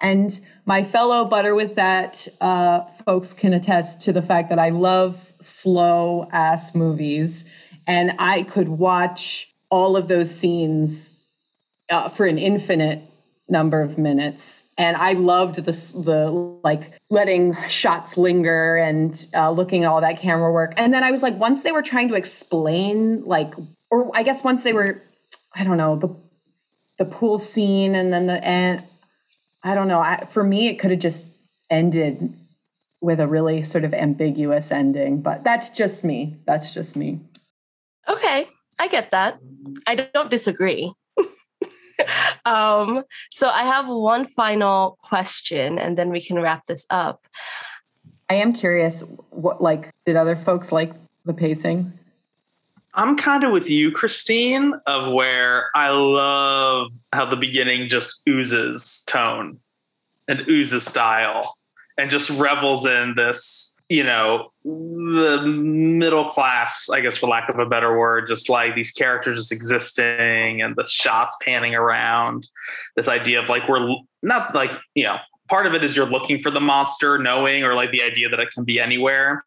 and 0.00 0.40
my 0.66 0.82
fellow 0.82 1.24
butter 1.24 1.54
with 1.54 1.76
that 1.76 2.26
uh, 2.40 2.80
folks 3.06 3.32
can 3.32 3.52
attest 3.52 4.00
to 4.02 4.12
the 4.12 4.22
fact 4.22 4.50
that 4.50 4.58
I 4.58 4.70
love 4.70 5.32
slow 5.40 6.28
ass 6.32 6.74
movies 6.74 7.44
and 7.86 8.12
I 8.18 8.42
could 8.42 8.68
watch 8.68 9.53
all 9.74 9.96
of 9.96 10.06
those 10.06 10.32
scenes 10.32 11.14
uh, 11.90 12.08
for 12.08 12.26
an 12.26 12.38
infinite 12.38 13.02
number 13.48 13.82
of 13.82 13.98
minutes. 13.98 14.62
And 14.78 14.96
i 14.96 15.14
loved 15.14 15.56
the 15.56 15.72
the 15.72 16.30
like 16.62 16.92
letting 17.10 17.56
shots 17.68 18.16
linger 18.16 18.76
and 18.76 19.26
uh, 19.34 19.50
looking 19.50 19.82
at 19.82 19.90
all 19.90 20.00
that 20.00 20.18
camera 20.20 20.52
work. 20.52 20.74
And 20.76 20.94
then 20.94 21.02
i 21.02 21.10
was 21.10 21.22
like 21.22 21.36
once 21.38 21.62
they 21.62 21.72
were 21.72 21.82
trying 21.82 22.08
to 22.08 22.14
explain 22.14 23.24
like 23.24 23.52
or 23.90 24.10
i 24.14 24.22
guess 24.22 24.44
once 24.44 24.62
they 24.62 24.72
were 24.72 25.02
i 25.54 25.64
don't 25.64 25.76
know 25.76 25.96
the 25.96 26.08
the 26.96 27.04
pool 27.04 27.40
scene 27.40 27.96
and 27.96 28.12
then 28.12 28.26
the 28.28 28.42
end 28.44 28.84
i 29.64 29.74
don't 29.74 29.88
know. 29.88 30.00
I, 30.00 30.24
for 30.30 30.44
me 30.44 30.68
it 30.68 30.78
could 30.78 30.92
have 30.92 31.00
just 31.00 31.26
ended 31.68 32.32
with 33.00 33.18
a 33.18 33.26
really 33.26 33.64
sort 33.64 33.84
of 33.84 33.92
ambiguous 33.92 34.70
ending 34.70 35.20
but 35.20 35.42
that's 35.42 35.68
just 35.68 36.04
me. 36.04 36.38
That's 36.46 36.72
just 36.72 36.94
me. 36.94 37.20
Okay 38.08 38.46
i 38.84 38.88
get 38.88 39.10
that 39.10 39.38
i 39.86 39.94
don't 39.94 40.30
disagree 40.30 40.92
um, 42.44 43.04
so 43.30 43.48
I 43.48 43.62
have 43.62 43.86
one 43.86 44.24
final 44.24 44.98
question 45.02 45.78
and 45.78 45.96
then 45.96 46.10
we 46.10 46.20
can 46.20 46.38
wrap 46.38 46.66
this 46.66 46.86
up. 46.90 47.26
I 48.28 48.34
am 48.34 48.52
curious 48.52 49.02
what 49.30 49.62
like 49.62 49.90
did 50.06 50.16
other 50.16 50.36
folks 50.36 50.72
like 50.72 50.92
the 51.24 51.34
pacing? 51.34 51.92
I'm 52.94 53.16
kind 53.16 53.42
of 53.42 53.52
with 53.52 53.68
you, 53.68 53.90
Christine, 53.90 54.72
of 54.86 55.12
where 55.12 55.70
I 55.74 55.90
love 55.90 56.92
how 57.12 57.26
the 57.26 57.36
beginning 57.36 57.88
just 57.88 58.22
oozes 58.28 59.02
tone 59.06 59.58
and 60.28 60.48
oozes 60.48 60.86
style 60.86 61.56
and 61.98 62.08
just 62.08 62.30
revels 62.30 62.86
in 62.86 63.14
this 63.16 63.73
you 63.88 64.02
know 64.02 64.50
the 64.64 65.42
middle 65.44 66.24
class 66.24 66.88
i 66.88 67.00
guess 67.00 67.18
for 67.18 67.28
lack 67.28 67.50
of 67.50 67.58
a 67.58 67.66
better 67.66 67.98
word 67.98 68.26
just 68.26 68.48
like 68.48 68.74
these 68.74 68.90
characters 68.90 69.36
just 69.36 69.52
existing 69.52 70.62
and 70.62 70.74
the 70.76 70.84
shots 70.86 71.36
panning 71.42 71.74
around. 71.74 72.48
This 72.96 73.08
idea 73.08 73.40
of 73.40 73.48
like 73.48 73.68
we're 73.68 73.96
not 74.22 74.54
like 74.54 74.70
you 74.94 75.04
know 75.04 75.16
part 75.48 75.66
of 75.66 75.74
it 75.74 75.84
is 75.84 75.96
you're 75.96 76.06
looking 76.06 76.38
for 76.38 76.50
the 76.50 76.60
monster 76.60 77.18
knowing 77.18 77.62
or 77.62 77.74
like 77.74 77.90
the 77.90 78.02
idea 78.02 78.28
that 78.28 78.40
it 78.40 78.50
can 78.50 78.64
be 78.64 78.80
anywhere. 78.80 79.44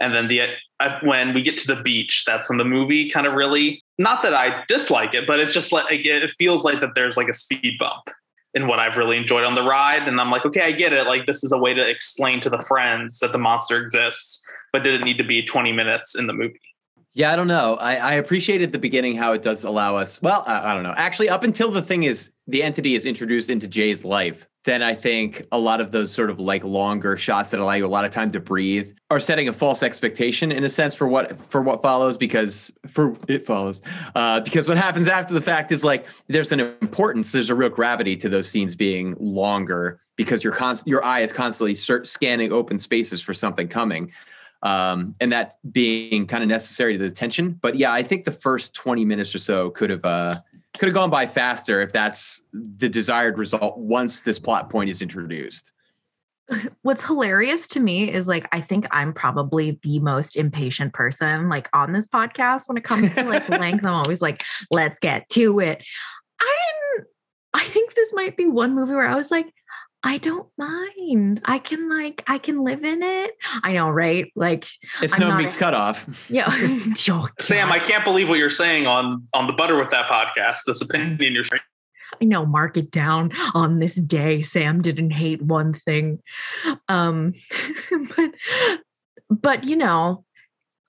And 0.00 0.14
then 0.14 0.28
the 0.28 0.42
uh, 0.78 0.98
when 1.02 1.32
we 1.32 1.40
get 1.40 1.56
to 1.56 1.74
the 1.74 1.82
beach 1.82 2.24
that's 2.26 2.50
when 2.50 2.58
the 2.58 2.64
movie 2.64 3.08
kind 3.08 3.26
of 3.26 3.32
really 3.32 3.82
not 3.96 4.22
that 4.22 4.34
i 4.34 4.62
dislike 4.68 5.14
it 5.14 5.26
but 5.26 5.40
it's 5.40 5.54
just 5.54 5.72
like 5.72 5.86
it 5.88 6.30
feels 6.32 6.66
like 6.66 6.80
that 6.80 6.90
there's 6.94 7.16
like 7.16 7.28
a 7.28 7.34
speed 7.34 7.78
bump 7.78 8.10
and 8.56 8.66
what 8.66 8.78
I've 8.78 8.96
really 8.96 9.18
enjoyed 9.18 9.44
on 9.44 9.54
the 9.54 9.62
ride. 9.62 10.08
And 10.08 10.18
I'm 10.18 10.30
like, 10.30 10.46
okay, 10.46 10.62
I 10.62 10.72
get 10.72 10.94
it. 10.94 11.06
Like 11.06 11.26
this 11.26 11.44
is 11.44 11.52
a 11.52 11.58
way 11.58 11.74
to 11.74 11.86
explain 11.86 12.40
to 12.40 12.48
the 12.48 12.58
friends 12.58 13.18
that 13.18 13.32
the 13.32 13.38
monster 13.38 13.78
exists, 13.78 14.42
but 14.72 14.82
did 14.82 14.94
it 14.94 15.04
need 15.04 15.18
to 15.18 15.24
be 15.24 15.42
20 15.42 15.72
minutes 15.72 16.18
in 16.18 16.26
the 16.26 16.32
movie? 16.32 16.58
Yeah, 17.12 17.32
I 17.32 17.36
don't 17.36 17.48
know. 17.48 17.76
I, 17.76 17.96
I 17.96 18.12
appreciated 18.14 18.72
the 18.72 18.78
beginning 18.78 19.14
how 19.14 19.34
it 19.34 19.42
does 19.42 19.62
allow 19.62 19.96
us. 19.96 20.20
Well, 20.22 20.42
I, 20.46 20.70
I, 20.70 20.74
don't 20.74 20.82
know. 20.82 20.94
Actually, 20.96 21.28
up 21.28 21.44
until 21.44 21.70
the 21.70 21.82
thing 21.82 22.04
is 22.04 22.30
the 22.46 22.62
entity 22.62 22.94
is 22.94 23.04
introduced 23.04 23.50
into 23.50 23.68
Jay's 23.68 24.04
life, 24.04 24.46
then 24.66 24.82
I 24.82 24.94
think 24.94 25.46
a 25.52 25.58
lot 25.58 25.80
of 25.80 25.92
those 25.92 26.12
sort 26.12 26.28
of 26.28 26.40
like 26.40 26.64
longer 26.64 27.16
shots 27.16 27.52
that 27.52 27.60
allow 27.60 27.74
you 27.74 27.86
a 27.86 27.88
lot 27.88 28.04
of 28.04 28.10
time 28.10 28.32
to 28.32 28.40
breathe 28.40 28.92
are 29.10 29.20
setting 29.20 29.48
a 29.48 29.52
false 29.52 29.80
expectation 29.80 30.50
in 30.50 30.64
a 30.64 30.68
sense 30.68 30.92
for 30.92 31.06
what 31.06 31.40
for 31.48 31.62
what 31.62 31.82
follows 31.82 32.16
because 32.16 32.72
for 32.88 33.14
it 33.28 33.46
follows 33.46 33.80
uh, 34.16 34.40
because 34.40 34.68
what 34.68 34.76
happens 34.76 35.06
after 35.06 35.32
the 35.32 35.40
fact 35.40 35.70
is 35.70 35.84
like 35.84 36.06
there's 36.26 36.50
an 36.50 36.60
importance, 36.60 37.30
there's 37.30 37.48
a 37.48 37.54
real 37.54 37.68
gravity 37.68 38.16
to 38.16 38.28
those 38.28 38.48
scenes 38.48 38.74
being 38.74 39.14
longer 39.20 40.00
because 40.16 40.42
your 40.42 40.52
const- 40.52 40.86
your 40.86 41.02
eye 41.04 41.20
is 41.20 41.32
constantly 41.32 41.74
scanning 41.74 42.52
open 42.52 42.78
spaces 42.78 43.22
for 43.22 43.32
something 43.32 43.68
coming 43.68 44.10
um, 44.62 45.14
and 45.20 45.30
that 45.30 45.54
being 45.70 46.26
kind 46.26 46.42
of 46.42 46.48
necessary 46.48 46.98
to 46.98 46.98
the 46.98 47.10
tension. 47.10 47.52
But 47.52 47.76
yeah, 47.76 47.92
I 47.92 48.02
think 48.02 48.24
the 48.24 48.32
first 48.32 48.74
20 48.74 49.04
minutes 49.04 49.32
or 49.32 49.38
so 49.38 49.70
could 49.70 49.90
have 49.90 50.04
uh, 50.04 50.40
could 50.78 50.88
have 50.88 50.94
gone 50.94 51.10
by 51.10 51.26
faster 51.26 51.80
if 51.80 51.92
that's 51.92 52.42
the 52.52 52.88
desired 52.88 53.38
result 53.38 53.78
once 53.78 54.20
this 54.20 54.38
plot 54.38 54.70
point 54.70 54.90
is 54.90 55.02
introduced. 55.02 55.72
What's 56.82 57.02
hilarious 57.02 57.66
to 57.68 57.80
me 57.80 58.12
is 58.12 58.28
like 58.28 58.48
I 58.52 58.60
think 58.60 58.86
I'm 58.92 59.12
probably 59.12 59.80
the 59.82 59.98
most 59.98 60.36
impatient 60.36 60.92
person 60.92 61.48
like 61.48 61.68
on 61.72 61.92
this 61.92 62.06
podcast 62.06 62.68
when 62.68 62.76
it 62.76 62.84
comes 62.84 63.12
to 63.14 63.24
like 63.24 63.48
length. 63.48 63.84
I'm 63.84 63.94
always 63.94 64.22
like, 64.22 64.44
let's 64.70 64.98
get 65.00 65.28
to 65.30 65.58
it. 65.58 65.82
I 66.40 66.56
didn't 66.94 67.08
I 67.56 67.64
think 67.64 67.94
this 67.94 68.12
might 68.12 68.36
be 68.36 68.46
one 68.46 68.74
movie 68.74 68.92
where 68.92 69.08
I 69.08 69.14
was 69.14 69.30
like, 69.30 69.52
I 70.06 70.18
don't 70.18 70.46
mind. 70.56 71.40
I 71.46 71.58
can 71.58 71.88
like 71.90 72.22
I 72.28 72.38
can 72.38 72.62
live 72.62 72.84
in 72.84 73.02
it. 73.02 73.32
I 73.64 73.72
know, 73.72 73.90
right? 73.90 74.30
Like 74.36 74.64
it's 75.02 75.14
I'm 75.14 75.20
no 75.20 75.36
meats 75.36 75.56
cut 75.56 75.74
off. 75.74 76.06
Yeah. 76.30 76.48
Sam, 77.40 77.72
I 77.72 77.80
can't 77.80 78.04
believe 78.04 78.28
what 78.28 78.38
you're 78.38 78.48
saying 78.48 78.86
on 78.86 79.26
on 79.34 79.48
the 79.48 79.52
butter 79.52 79.76
with 79.76 79.90
that 79.90 80.08
podcast. 80.08 80.60
This 80.64 80.80
opinion 80.80 81.34
you're 81.34 81.42
sharing. 81.42 81.62
I 82.22 82.24
know, 82.24 82.46
mark 82.46 82.76
it 82.76 82.92
down 82.92 83.32
on 83.52 83.80
this 83.80 83.96
day. 83.96 84.42
Sam 84.42 84.80
didn't 84.80 85.10
hate 85.10 85.42
one 85.42 85.74
thing. 85.74 86.20
Um 86.88 87.34
but 88.16 88.30
but 89.28 89.64
you 89.64 89.74
know, 89.74 90.24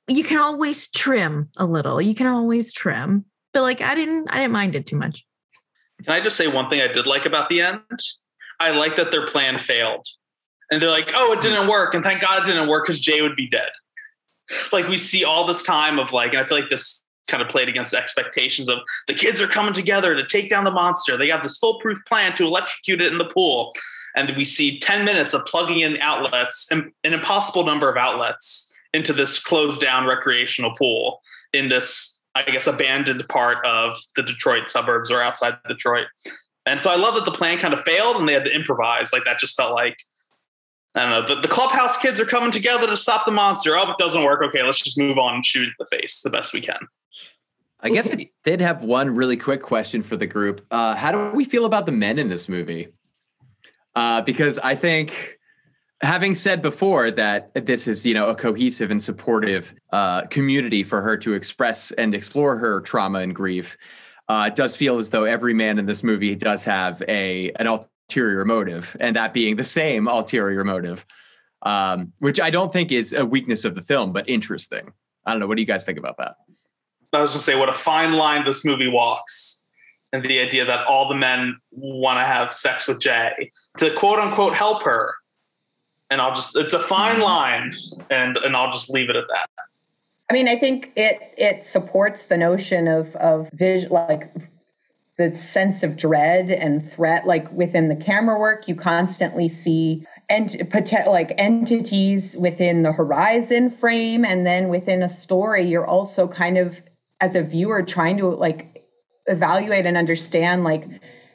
you 0.07 0.23
can 0.23 0.37
always 0.37 0.91
trim 0.91 1.49
a 1.57 1.65
little. 1.65 1.99
You 1.99 2.13
can 2.13 2.27
always 2.27 2.71
trim. 2.71 3.25
But 3.51 3.63
like 3.63 3.81
I 3.81 3.95
didn't 3.95 4.27
I 4.29 4.35
didn't 4.35 4.51
mind 4.51 4.75
it 4.75 4.85
too 4.85 4.95
much. 4.95 5.25
Can 6.03 6.13
I 6.13 6.21
just 6.21 6.37
say 6.37 6.47
one 6.47 6.69
thing 6.69 6.81
I 6.81 6.87
did 6.87 7.07
like 7.07 7.25
about 7.25 7.49
the 7.49 7.61
end? 7.61 7.79
I 8.59 8.71
like 8.71 8.95
that 8.95 9.11
their 9.11 9.27
plan 9.27 9.59
failed. 9.59 10.05
And 10.71 10.81
they're 10.81 10.89
like, 10.89 11.11
oh, 11.15 11.31
it 11.31 11.41
didn't 11.41 11.67
work. 11.67 11.93
And 11.93 12.03
thank 12.03 12.21
God 12.21 12.43
it 12.43 12.45
didn't 12.45 12.67
work 12.67 12.85
because 12.85 12.99
Jay 12.99 13.21
would 13.21 13.35
be 13.35 13.47
dead. 13.49 13.69
Like 14.71 14.87
we 14.87 14.97
see 14.97 15.23
all 15.23 15.45
this 15.45 15.63
time 15.63 15.99
of 15.99 16.13
like, 16.13 16.33
and 16.33 16.41
I 16.41 16.45
feel 16.45 16.59
like 16.59 16.69
this 16.69 17.01
kind 17.29 17.43
of 17.43 17.49
played 17.49 17.67
against 17.67 17.93
expectations 17.93 18.69
of 18.69 18.79
the 19.07 19.13
kids 19.13 19.41
are 19.41 19.47
coming 19.47 19.73
together 19.73 20.15
to 20.15 20.25
take 20.25 20.49
down 20.49 20.63
the 20.63 20.71
monster. 20.71 21.17
They 21.17 21.29
have 21.29 21.43
this 21.43 21.57
foolproof 21.57 21.99
plan 22.05 22.33
to 22.35 22.45
electrocute 22.45 23.01
it 23.01 23.11
in 23.11 23.17
the 23.17 23.25
pool. 23.25 23.73
And 24.15 24.29
we 24.35 24.45
see 24.45 24.79
10 24.79 25.05
minutes 25.05 25.33
of 25.33 25.45
plugging 25.45 25.81
in 25.81 25.97
outlets, 26.01 26.71
an 26.71 26.91
impossible 27.03 27.65
number 27.65 27.89
of 27.89 27.97
outlets 27.97 28.73
into 28.93 29.13
this 29.13 29.41
closed 29.41 29.81
down 29.81 30.05
recreational 30.05 30.73
pool 30.75 31.21
in 31.53 31.67
this, 31.69 32.23
I 32.33 32.43
guess, 32.43 32.65
abandoned 32.65 33.27
part 33.29 33.63
of 33.65 33.95
the 34.15 34.23
Detroit 34.23 34.69
suburbs 34.69 35.11
or 35.11 35.21
outside 35.21 35.57
Detroit. 35.67 36.07
And 36.67 36.81
so 36.81 36.89
I 36.89 36.95
love 36.95 37.15
that 37.15 37.25
the 37.25 37.31
plan 37.31 37.57
kind 37.59 37.73
of 37.73 37.81
failed 37.81 38.17
and 38.17 38.27
they 38.27 38.33
had 38.33 38.45
to 38.45 38.53
improvise. 38.53 39.13
Like 39.13 39.23
that 39.25 39.39
just 39.39 39.55
felt 39.55 39.73
like 39.73 39.97
I 40.95 41.01
don't 41.01 41.09
know. 41.11 41.35
The, 41.35 41.41
the 41.41 41.47
clubhouse 41.47 41.95
kids 41.97 42.19
are 42.19 42.25
coming 42.25 42.51
together 42.51 42.87
to 42.87 42.97
stop 42.97 43.25
the 43.25 43.31
monster. 43.31 43.77
Oh, 43.77 43.91
it 43.91 43.97
doesn't 43.97 44.23
work. 44.23 44.41
Okay, 44.43 44.63
let's 44.63 44.81
just 44.81 44.97
move 44.97 45.17
on 45.17 45.35
and 45.35 45.45
shoot 45.45 45.71
the 45.79 45.85
face 45.85 46.21
the 46.21 46.29
best 46.29 46.53
we 46.53 46.61
can. 46.61 46.79
I 47.79 47.89
guess 47.89 48.11
I 48.11 48.31
did 48.43 48.59
have 48.61 48.83
one 48.83 49.15
really 49.15 49.37
quick 49.37 49.61
question 49.61 50.01
for 50.01 50.17
the 50.17 50.25
group. 50.25 50.65
Uh, 50.71 50.95
how 50.95 51.11
do 51.11 51.35
we 51.35 51.45
feel 51.45 51.65
about 51.65 51.85
the 51.85 51.91
men 51.91 52.17
in 52.17 52.29
this 52.29 52.49
movie? 52.49 52.87
Uh, 53.95 54.21
because 54.21 54.57
I 54.59 54.75
think, 54.75 55.37
having 56.01 56.33
said 56.33 56.63
before 56.63 57.11
that 57.11 57.51
this 57.65 57.87
is 57.87 58.03
you 58.03 58.15
know 58.15 58.29
a 58.29 58.35
cohesive 58.35 58.89
and 58.89 59.01
supportive 59.01 59.75
uh, 59.91 60.23
community 60.23 60.83
for 60.83 61.01
her 61.01 61.15
to 61.17 61.33
express 61.33 61.91
and 61.91 62.15
explore 62.15 62.57
her 62.57 62.81
trauma 62.81 63.19
and 63.19 63.35
grief, 63.35 63.77
uh, 64.29 64.45
it 64.47 64.55
does 64.55 64.75
feel 64.75 64.97
as 64.97 65.09
though 65.09 65.23
every 65.23 65.53
man 65.53 65.79
in 65.79 65.85
this 65.85 66.03
movie 66.03 66.35
does 66.35 66.63
have 66.63 67.01
a 67.07 67.51
an 67.53 67.67
ulterior 67.67 68.43
motive, 68.45 68.95
and 68.99 69.15
that 69.15 69.33
being 69.33 69.55
the 69.55 69.63
same 69.63 70.07
ulterior 70.07 70.63
motive, 70.63 71.05
um, 71.61 72.11
which 72.19 72.39
I 72.39 72.49
don't 72.49 72.71
think 72.71 72.91
is 72.91 73.13
a 73.13 73.25
weakness 73.25 73.63
of 73.65 73.75
the 73.75 73.81
film, 73.81 74.11
but 74.11 74.27
interesting. 74.27 74.91
I 75.25 75.31
don't 75.31 75.39
know. 75.39 75.47
What 75.47 75.55
do 75.55 75.61
you 75.61 75.67
guys 75.67 75.85
think 75.85 75.97
about 75.97 76.17
that? 76.17 76.35
I 77.13 77.21
was 77.21 77.31
going 77.31 77.39
to 77.39 77.43
say 77.43 77.55
what 77.55 77.69
a 77.69 77.73
fine 77.73 78.13
line 78.13 78.43
this 78.43 78.65
movie 78.65 78.89
walks, 78.89 79.65
and 80.11 80.21
the 80.23 80.39
idea 80.39 80.65
that 80.65 80.85
all 80.87 81.07
the 81.07 81.15
men 81.15 81.57
want 81.71 82.19
to 82.19 82.25
have 82.25 82.53
sex 82.53 82.87
with 82.87 82.99
Jay 82.99 83.49
to 83.77 83.93
quote 83.93 84.19
unquote 84.19 84.53
help 84.53 84.83
her. 84.83 85.13
And 86.09 86.21
I'll 86.21 86.33
just 86.33 86.55
it's 86.57 86.73
a 86.73 86.79
fine 86.79 87.15
mm-hmm. 87.15 87.23
line, 87.23 87.75
and 88.09 88.37
and 88.37 88.55
I'll 88.55 88.71
just 88.71 88.89
leave 88.89 89.09
it 89.09 89.15
at 89.15 89.25
that. 89.29 89.49
I 90.29 90.33
mean, 90.33 90.47
I 90.47 90.57
think 90.57 90.91
it 90.95 91.33
it 91.37 91.63
supports 91.63 92.25
the 92.25 92.37
notion 92.37 92.87
of 92.87 93.15
of 93.15 93.49
vision, 93.53 93.89
like 93.89 94.33
the 95.17 95.35
sense 95.35 95.83
of 95.83 95.95
dread 95.95 96.51
and 96.51 96.89
threat. 96.89 97.25
Like 97.25 97.51
within 97.51 97.87
the 97.87 97.95
camera 97.95 98.37
work, 98.37 98.67
you 98.67 98.75
constantly 98.75 99.47
see 99.47 100.05
and 100.29 100.53
like 101.07 101.33
entities 101.37 102.35
within 102.37 102.81
the 102.81 102.91
horizon 102.91 103.69
frame, 103.69 104.25
and 104.25 104.45
then 104.45 104.67
within 104.67 105.01
a 105.01 105.09
story, 105.09 105.65
you're 105.65 105.87
also 105.87 106.27
kind 106.27 106.57
of 106.57 106.81
as 107.21 107.35
a 107.35 107.41
viewer 107.41 107.81
trying 107.81 108.17
to 108.17 108.27
like 108.27 108.85
evaluate 109.27 109.85
and 109.85 109.97
understand 109.97 110.63
like 110.63 110.87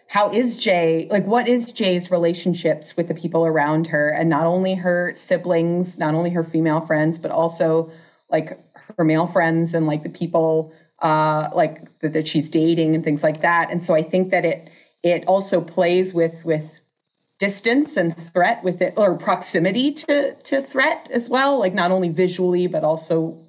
how 0.07 0.31
is 0.31 0.57
Jay 0.57 1.09
like 1.11 1.27
what 1.27 1.49
is 1.49 1.73
Jay's 1.73 2.11
relationships 2.11 2.97
with 2.97 3.09
the 3.09 3.15
people 3.15 3.47
around 3.47 3.87
her 3.89 4.11
and 4.11 4.29
not 4.29 4.47
only 4.47 4.75
her 4.75 5.13
siblings, 5.15 5.99
not 5.99 6.15
only 6.15 6.31
her 6.31 6.45
female 6.45 6.83
friends, 6.83 7.17
but 7.17 7.31
also 7.31 7.91
like 8.31 8.59
her 8.97 9.05
male 9.05 9.27
friends 9.27 9.75
and 9.75 9.87
like 9.87 10.03
the 10.03 10.11
people 10.11 10.73
uh 11.01 11.49
like 11.55 11.99
that, 12.01 12.13
that 12.13 12.29
she's 12.29 12.49
dating 12.51 12.95
and 12.95 13.05
things 13.05 13.23
like 13.23 13.43
that. 13.43 13.71
And 13.71 13.85
so 13.85 13.95
I 13.95 14.03
think 14.03 14.31
that 14.31 14.45
it 14.45 14.71
it 15.03 15.25
also 15.27 15.61
plays 15.61 16.15
with 16.15 16.45
with 16.45 16.71
distance 17.39 17.97
and 17.97 18.17
threat 18.33 18.63
with 18.63 18.81
it 18.81 18.95
or 18.97 19.17
proximity 19.17 19.91
to 19.91 20.35
to 20.35 20.63
threat 20.63 21.09
as 21.11 21.29
well 21.29 21.59
like 21.59 21.75
not 21.75 21.91
only 21.91 22.09
visually 22.09 22.69
but 22.69 22.85
also 22.85 23.43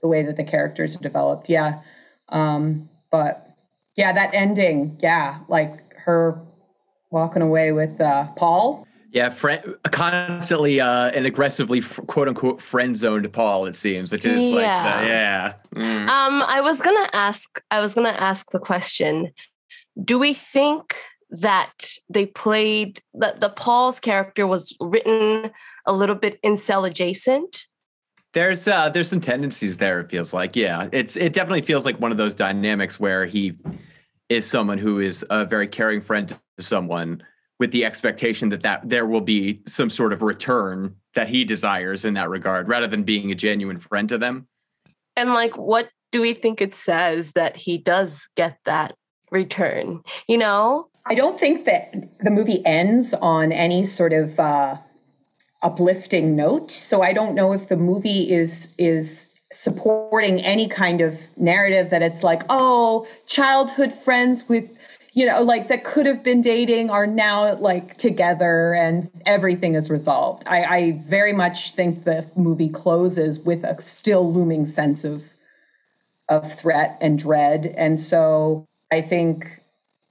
the 0.00 0.08
way 0.08 0.22
that 0.22 0.36
the 0.36 0.44
characters 0.44 0.96
are 0.96 1.00
developed. 1.00 1.48
Yeah. 1.48 1.80
Um, 2.28 2.88
but 3.10 3.54
yeah, 3.96 4.12
that 4.12 4.34
ending, 4.34 4.98
yeah, 5.00 5.40
like 5.48 5.94
her 6.04 6.40
walking 7.10 7.42
away 7.42 7.72
with 7.72 8.00
uh, 8.00 8.28
Paul. 8.36 8.86
Yeah, 9.12 9.30
friend, 9.30 9.74
constantly 9.90 10.80
uh, 10.80 11.10
and 11.10 11.26
aggressively, 11.26 11.80
quote 11.80 12.28
unquote, 12.28 12.62
friend 12.62 12.96
zoned 12.96 13.32
Paul. 13.32 13.66
It 13.66 13.74
seems, 13.74 14.12
which 14.12 14.24
is 14.24 14.40
yeah. 14.40 14.54
like, 14.54 15.00
the, 15.00 15.08
yeah. 15.08 15.52
Mm. 15.74 16.08
Um, 16.08 16.42
I 16.42 16.60
was 16.60 16.80
gonna 16.80 17.08
ask. 17.12 17.60
I 17.72 17.80
was 17.80 17.94
gonna 17.94 18.10
ask 18.10 18.50
the 18.50 18.60
question: 18.60 19.32
Do 20.04 20.18
we 20.18 20.32
think 20.32 20.94
that 21.30 21.96
they 22.08 22.26
played 22.26 23.02
that 23.14 23.40
the 23.40 23.48
Paul's 23.48 23.98
character 23.98 24.46
was 24.46 24.76
written 24.80 25.50
a 25.86 25.92
little 25.92 26.14
bit 26.14 26.40
incel 26.42 26.86
adjacent? 26.86 27.66
There's 28.32 28.68
uh 28.68 28.90
there's 28.90 29.08
some 29.08 29.20
tendencies 29.20 29.78
there. 29.78 30.00
It 30.00 30.10
feels 30.10 30.32
like 30.32 30.54
yeah, 30.54 30.88
it's 30.92 31.16
it 31.16 31.32
definitely 31.32 31.62
feels 31.62 31.84
like 31.84 31.98
one 32.00 32.12
of 32.12 32.18
those 32.18 32.34
dynamics 32.34 33.00
where 33.00 33.26
he 33.26 33.54
is 34.28 34.46
someone 34.46 34.78
who 34.78 35.00
is 35.00 35.24
a 35.30 35.44
very 35.44 35.66
caring 35.66 36.00
friend 36.00 36.28
to 36.28 36.38
someone 36.62 37.24
with 37.60 37.70
the 37.70 37.84
expectation 37.84 38.48
that 38.48 38.62
that 38.62 38.80
there 38.88 39.06
will 39.06 39.20
be 39.20 39.62
some 39.68 39.88
sort 39.88 40.12
of 40.12 40.22
return 40.22 40.96
that 41.14 41.28
he 41.28 41.44
desires 41.44 42.04
in 42.04 42.14
that 42.14 42.28
regard, 42.28 42.68
rather 42.68 42.88
than 42.88 43.04
being 43.04 43.30
a 43.30 43.36
genuine 43.36 43.78
friend 43.78 44.08
to 44.08 44.18
them. 44.18 44.48
And 45.14 45.32
like, 45.32 45.56
what 45.56 45.90
do 46.10 46.20
we 46.20 46.34
think 46.34 46.60
it 46.60 46.74
says 46.74 47.32
that 47.32 47.56
he 47.56 47.78
does 47.78 48.28
get 48.34 48.58
that 48.64 48.96
return? 49.30 50.02
You 50.26 50.38
know, 50.38 50.86
I 51.06 51.14
don't 51.14 51.38
think 51.38 51.66
that 51.66 51.94
the 52.18 52.30
movie 52.30 52.66
ends 52.66 53.14
on 53.14 53.52
any 53.52 53.86
sort 53.86 54.12
of. 54.12 54.40
uh 54.40 54.78
uplifting 55.62 56.34
note. 56.34 56.70
So 56.70 57.02
I 57.02 57.12
don't 57.12 57.34
know 57.34 57.52
if 57.52 57.68
the 57.68 57.76
movie 57.76 58.32
is 58.32 58.66
is 58.78 59.26
supporting 59.52 60.40
any 60.40 60.66
kind 60.66 61.02
of 61.02 61.18
narrative 61.36 61.90
that 61.90 62.00
it's 62.00 62.22
like, 62.22 62.42
oh, 62.48 63.06
childhood 63.26 63.92
friends 63.92 64.48
with 64.48 64.70
you 65.12 65.26
know, 65.26 65.42
like 65.42 65.68
that 65.68 65.84
could 65.84 66.06
have 66.06 66.22
been 66.22 66.40
dating 66.40 66.90
are 66.90 67.06
now 67.06 67.56
like 67.56 67.96
together 67.96 68.74
and 68.74 69.10
everything 69.26 69.74
is 69.74 69.90
resolved. 69.90 70.44
I, 70.46 70.62
I 70.62 71.02
very 71.06 71.32
much 71.32 71.74
think 71.74 72.04
the 72.04 72.30
movie 72.36 72.68
closes 72.68 73.40
with 73.40 73.64
a 73.64 73.80
still 73.82 74.32
looming 74.32 74.66
sense 74.66 75.04
of 75.04 75.24
of 76.28 76.54
threat 76.54 76.96
and 77.00 77.18
dread. 77.18 77.74
And 77.76 78.00
so 78.00 78.68
I 78.92 79.00
think 79.00 79.62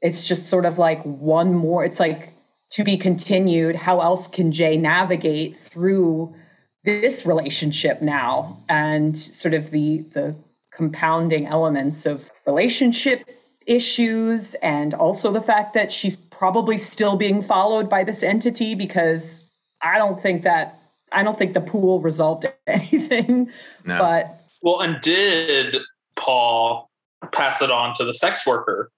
it's 0.01 0.27
just 0.27 0.47
sort 0.47 0.65
of 0.65 0.77
like 0.77 1.01
one 1.03 1.53
more, 1.53 1.85
it's 1.85 1.99
like 1.99 2.33
to 2.71 2.83
be 2.83 2.97
continued. 2.97 3.77
How 3.77 4.01
else 4.01 4.27
can 4.27 4.51
Jay 4.51 4.75
navigate 4.75 5.57
through 5.57 6.35
this 6.83 7.25
relationship 7.25 8.01
now 8.01 8.61
and 8.67 9.17
sort 9.17 9.53
of 9.53 9.71
the 9.71 10.05
the 10.13 10.35
compounding 10.71 11.45
elements 11.45 12.05
of 12.05 12.31
relationship 12.45 13.23
issues 13.69 14.55
and 14.55 14.93
also 14.93 15.31
the 15.31 15.41
fact 15.41 15.73
that 15.73 15.91
she's 15.91 16.17
probably 16.17 16.77
still 16.77 17.15
being 17.15 17.41
followed 17.41 17.89
by 17.89 18.03
this 18.03 18.23
entity 18.23 18.75
because 18.75 19.43
I 19.81 19.97
don't 19.97 20.21
think 20.21 20.43
that 20.43 20.81
I 21.11 21.23
don't 21.23 21.37
think 21.37 21.53
the 21.53 21.61
pool 21.61 22.01
resolved 22.01 22.45
anything. 22.67 23.49
No. 23.85 23.99
But 23.99 24.45
well, 24.61 24.81
and 24.81 24.99
did 25.01 25.77
Paul 26.15 26.89
pass 27.31 27.61
it 27.61 27.71
on 27.71 27.95
to 27.95 28.05
the 28.05 28.13
sex 28.13 28.45
worker 28.45 28.91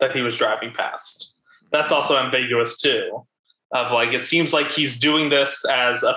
that 0.00 0.14
he 0.14 0.20
was 0.20 0.36
driving 0.36 0.72
past? 0.72 1.34
that's 1.70 1.92
also 1.92 2.16
ambiguous 2.16 2.78
too. 2.78 3.24
Of 3.72 3.92
like, 3.92 4.14
it 4.14 4.24
seems 4.24 4.52
like 4.52 4.70
he's 4.70 4.98
doing 4.98 5.28
this 5.28 5.64
as 5.66 6.02
a 6.02 6.16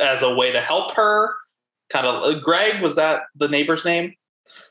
as 0.00 0.22
a 0.22 0.34
way 0.34 0.52
to 0.52 0.60
help 0.60 0.94
her. 0.94 1.34
Kind 1.90 2.06
of, 2.06 2.22
uh, 2.22 2.38
Greg 2.40 2.82
was 2.82 2.96
that 2.96 3.22
the 3.36 3.48
neighbor's 3.48 3.84
name? 3.84 4.14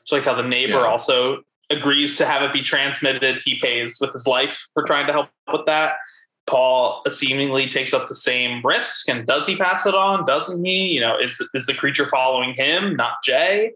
So 0.04 0.16
like 0.16 0.24
how 0.24 0.34
the 0.34 0.46
neighbor 0.46 0.80
yeah. 0.80 0.86
also 0.86 1.42
agrees 1.70 2.16
to 2.18 2.26
have 2.26 2.42
it 2.42 2.52
be 2.52 2.62
transmitted. 2.62 3.40
He 3.44 3.58
pays 3.60 3.98
with 4.00 4.12
his 4.12 4.26
life 4.26 4.66
for 4.74 4.82
trying 4.84 5.06
to 5.06 5.12
help 5.12 5.28
with 5.52 5.66
that. 5.66 5.94
Paul 6.46 7.02
seemingly 7.10 7.68
takes 7.68 7.92
up 7.92 8.08
the 8.08 8.14
same 8.14 8.62
risk, 8.64 9.08
and 9.08 9.26
does 9.26 9.46
he 9.46 9.54
pass 9.56 9.84
it 9.84 9.94
on? 9.94 10.24
Doesn't 10.24 10.64
he? 10.64 10.88
You 10.88 11.00
know, 11.00 11.18
is 11.18 11.46
is 11.52 11.66
the 11.66 11.74
creature 11.74 12.06
following 12.06 12.54
him, 12.54 12.96
not 12.96 13.22
Jay? 13.22 13.72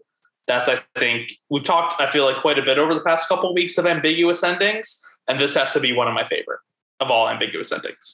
That's 0.47 0.67
I 0.67 0.81
think 0.97 1.33
we've 1.49 1.63
talked. 1.63 2.01
I 2.01 2.09
feel 2.09 2.25
like 2.25 2.41
quite 2.41 2.57
a 2.57 2.63
bit 2.63 2.79
over 2.79 2.93
the 2.93 3.01
past 3.01 3.29
couple 3.29 3.49
of 3.49 3.55
weeks 3.55 3.77
of 3.77 3.85
ambiguous 3.85 4.43
endings 4.43 5.01
and 5.27 5.39
this 5.39 5.55
has 5.55 5.73
to 5.73 5.79
be 5.79 5.93
one 5.93 6.07
of 6.07 6.13
my 6.13 6.25
favorite 6.25 6.59
of 6.99 7.09
all 7.09 7.29
ambiguous 7.29 7.71
endings. 7.71 8.13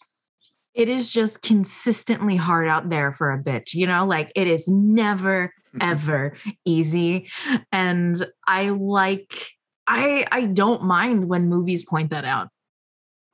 It 0.74 0.88
is 0.88 1.12
just 1.12 1.42
consistently 1.42 2.36
hard 2.36 2.68
out 2.68 2.90
there 2.90 3.12
for 3.12 3.34
a 3.34 3.42
bitch, 3.42 3.74
you 3.74 3.88
know, 3.88 4.06
like 4.06 4.32
it 4.36 4.48
is 4.48 4.68
never 4.68 5.54
mm-hmm. 5.76 5.82
ever 5.82 6.34
easy. 6.64 7.30
And 7.72 8.26
I 8.48 8.70
like 8.70 9.50
I 9.90 10.26
I 10.32 10.46
don't 10.46 10.84
mind 10.84 11.28
when 11.28 11.50
movies 11.50 11.84
point 11.84 12.12
that 12.12 12.24
out. 12.24 12.50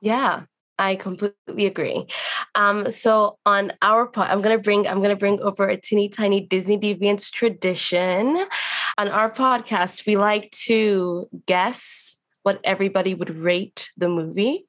Yeah, 0.00 0.44
I 0.78 0.96
completely 0.96 1.66
agree. 1.66 2.06
Um, 2.54 2.90
so 2.90 3.38
on 3.44 3.72
our 3.82 4.06
pod, 4.06 4.30
I'm 4.30 4.40
gonna 4.40 4.58
bring 4.58 4.88
I'm 4.88 5.02
gonna 5.02 5.16
bring 5.16 5.40
over 5.42 5.68
a 5.68 5.76
teeny 5.76 6.08
tiny 6.08 6.40
Disney 6.40 6.78
Deviants 6.78 7.30
tradition. 7.30 8.46
On 8.98 9.08
our 9.08 9.30
podcast, 9.30 10.06
we 10.06 10.16
like 10.16 10.50
to 10.66 11.28
guess 11.44 12.16
what 12.42 12.58
everybody 12.64 13.12
would 13.12 13.36
rate 13.36 13.90
the 13.98 14.08
movie 14.08 14.66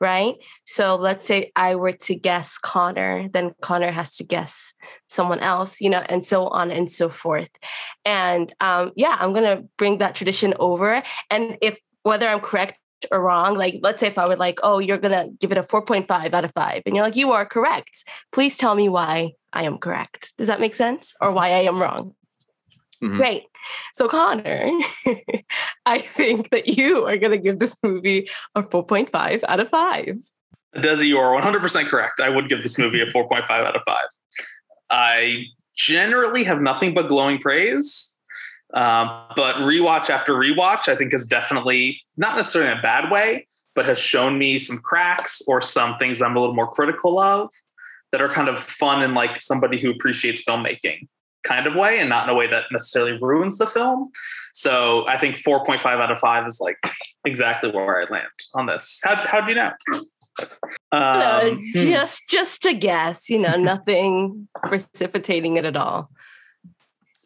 right? 0.00 0.36
So 0.64 0.96
let's 0.96 1.26
say 1.26 1.52
I 1.56 1.74
were 1.74 1.92
to 1.92 2.14
guess 2.14 2.58
Connor, 2.58 3.28
then 3.32 3.52
Connor 3.60 3.90
has 3.90 4.16
to 4.16 4.24
guess 4.24 4.74
someone 5.08 5.40
else, 5.40 5.80
you 5.80 5.90
know, 5.90 6.02
and 6.08 6.24
so 6.24 6.48
on 6.48 6.70
and 6.70 6.90
so 6.90 7.08
forth. 7.08 7.50
And 8.04 8.52
um, 8.60 8.92
yeah, 8.96 9.16
I'm 9.18 9.32
gonna 9.32 9.62
bring 9.76 9.98
that 9.98 10.14
tradition 10.14 10.54
over. 10.58 11.02
And 11.30 11.58
if 11.60 11.78
whether 12.02 12.28
I'm 12.28 12.40
correct 12.40 12.78
or 13.10 13.20
wrong, 13.20 13.54
like 13.54 13.80
let's 13.82 14.00
say 14.00 14.08
if 14.08 14.18
I 14.18 14.26
were 14.26 14.36
like, 14.36 14.60
oh, 14.62 14.78
you're 14.78 14.98
gonna 14.98 15.28
give 15.40 15.52
it 15.52 15.58
a 15.58 15.62
4.5 15.62 16.32
out 16.32 16.44
of 16.44 16.52
five, 16.54 16.82
and 16.86 16.94
you're 16.94 17.04
like, 17.04 17.16
you 17.16 17.32
are 17.32 17.46
correct. 17.46 18.04
Please 18.32 18.56
tell 18.56 18.74
me 18.74 18.88
why 18.88 19.32
I 19.52 19.64
am 19.64 19.78
correct. 19.78 20.36
Does 20.36 20.46
that 20.46 20.60
make 20.60 20.74
sense? 20.74 21.14
Or 21.20 21.32
why 21.32 21.48
I 21.48 21.62
am 21.62 21.80
wrong? 21.80 22.14
Mm-hmm. 23.02 23.16
Great. 23.16 23.44
So, 23.94 24.08
Connor, 24.08 24.68
I 25.86 25.98
think 26.00 26.50
that 26.50 26.68
you 26.68 27.06
are 27.06 27.16
going 27.16 27.30
to 27.30 27.38
give 27.38 27.58
this 27.58 27.76
movie 27.82 28.28
a 28.54 28.62
4.5 28.62 29.44
out 29.46 29.60
of 29.60 29.68
5. 29.68 30.16
Desi, 30.76 31.06
you 31.06 31.18
are 31.18 31.40
100% 31.40 31.86
correct. 31.86 32.20
I 32.20 32.28
would 32.28 32.48
give 32.48 32.62
this 32.62 32.78
movie 32.78 33.00
a 33.00 33.06
4.5 33.12 33.48
out 33.50 33.76
of 33.76 33.82
5. 33.86 33.96
I 34.90 35.44
generally 35.76 36.44
have 36.44 36.60
nothing 36.60 36.92
but 36.94 37.08
glowing 37.08 37.38
praise. 37.38 38.18
Um, 38.74 39.24
but 39.34 39.56
rewatch 39.56 40.10
after 40.10 40.34
rewatch, 40.34 40.88
I 40.88 40.96
think 40.96 41.14
is 41.14 41.24
definitely 41.24 42.02
not 42.16 42.36
necessarily 42.36 42.70
in 42.70 42.78
a 42.78 42.82
bad 42.82 43.10
way, 43.10 43.46
but 43.74 43.86
has 43.86 43.98
shown 43.98 44.36
me 44.38 44.58
some 44.58 44.78
cracks 44.78 45.40
or 45.46 45.62
some 45.62 45.96
things 45.96 46.20
I'm 46.20 46.36
a 46.36 46.40
little 46.40 46.54
more 46.54 46.68
critical 46.68 47.18
of 47.18 47.48
that 48.12 48.20
are 48.20 48.28
kind 48.28 48.48
of 48.48 48.58
fun 48.58 49.02
and 49.02 49.14
like 49.14 49.40
somebody 49.40 49.80
who 49.80 49.90
appreciates 49.90 50.44
filmmaking 50.44 51.06
kind 51.44 51.66
of 51.66 51.76
way 51.76 51.98
and 51.98 52.08
not 52.08 52.28
in 52.28 52.34
a 52.34 52.34
way 52.34 52.46
that 52.46 52.64
necessarily 52.72 53.18
ruins 53.20 53.58
the 53.58 53.66
film. 53.66 54.10
So 54.52 55.06
I 55.06 55.18
think 55.18 55.36
4.5 55.36 55.84
out 55.86 56.10
of 56.10 56.18
5 56.18 56.46
is 56.46 56.60
like 56.60 56.78
exactly 57.24 57.70
where 57.70 58.00
I 58.00 58.10
land 58.10 58.26
on 58.54 58.66
this. 58.66 59.00
How 59.04 59.16
how 59.16 59.40
do 59.40 59.52
you 59.52 59.56
know? 59.56 59.72
Um, 59.90 60.00
uh, 60.92 61.50
just 61.74 62.28
just 62.28 62.64
a 62.64 62.72
guess, 62.72 63.28
you 63.28 63.38
know, 63.38 63.56
nothing 63.56 64.48
precipitating 64.64 65.56
it 65.56 65.64
at 65.64 65.76
all. 65.76 66.10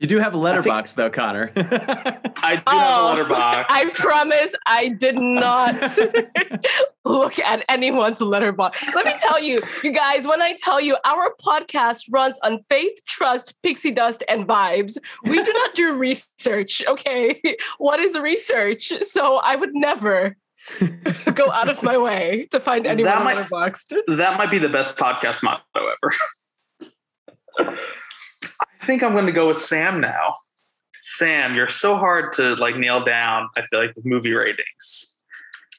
You 0.03 0.09
do 0.09 0.19
have 0.19 0.35
a 0.35 0.37
Letterboxd, 0.37 0.97
though, 0.97 1.11
Connor. 1.11 1.53
I 1.57 2.57
do 2.57 2.63
oh, 2.67 3.15
have 3.17 3.19
a 3.19 3.21
oh, 3.21 3.25
Letterboxd. 3.25 3.67
I 3.69 3.89
promise 3.95 4.53
I 4.67 4.89
did 4.89 5.17
not 5.17 5.97
look 7.05 7.39
at 7.39 7.65
anyone's 7.69 8.21
Letterboxd. 8.21 8.97
Let 8.97 9.07
me 9.07 9.15
tell 9.17 9.41
you, 9.41 9.61
you 9.85 9.93
guys, 9.93 10.27
when 10.27 10.43
I 10.43 10.57
tell 10.59 10.81
you 10.81 10.97
our 11.05 11.33
podcast 11.41 12.07
runs 12.11 12.37
on 12.43 12.65
faith, 12.69 12.99
trust, 13.07 13.55
pixie 13.63 13.93
dust, 13.93 14.25
and 14.29 14.45
vibes, 14.45 14.99
we 15.23 15.41
do 15.41 15.53
not 15.53 15.75
do 15.75 15.95
research. 15.95 16.83
Okay. 16.89 17.41
What 17.79 18.01
is 18.01 18.19
research? 18.19 18.93
So 19.03 19.37
I 19.37 19.55
would 19.55 19.71
never 19.73 20.37
go 21.35 21.53
out 21.53 21.69
of 21.69 21.81
my 21.85 21.97
way 21.97 22.49
to 22.51 22.59
find 22.59 22.89
anyone 22.89 23.13
that 23.13 23.23
might, 23.23 23.37
Letterboxd. 23.37 24.17
That 24.17 24.37
might 24.37 24.51
be 24.51 24.59
the 24.59 24.69
best 24.69 24.97
podcast 24.97 25.45
motto 25.45 25.63
ever. 25.77 26.13
I 28.83 28.87
think 28.87 29.05
I'm 29.05 29.13
going 29.13 29.27
to 29.27 29.33
go 29.33 29.47
with 29.47 29.59
Sam 29.59 30.01
now. 30.01 30.35
Sam, 30.97 31.55
you're 31.55 31.69
so 31.69 31.97
hard 31.97 32.33
to 32.35 32.57
like 32.57 32.77
nail 32.77 33.03
down. 33.03 33.49
I 33.57 33.65
feel 33.67 33.81
like 33.81 33.95
with 33.95 34.05
movie 34.05 34.33
ratings. 34.33 35.19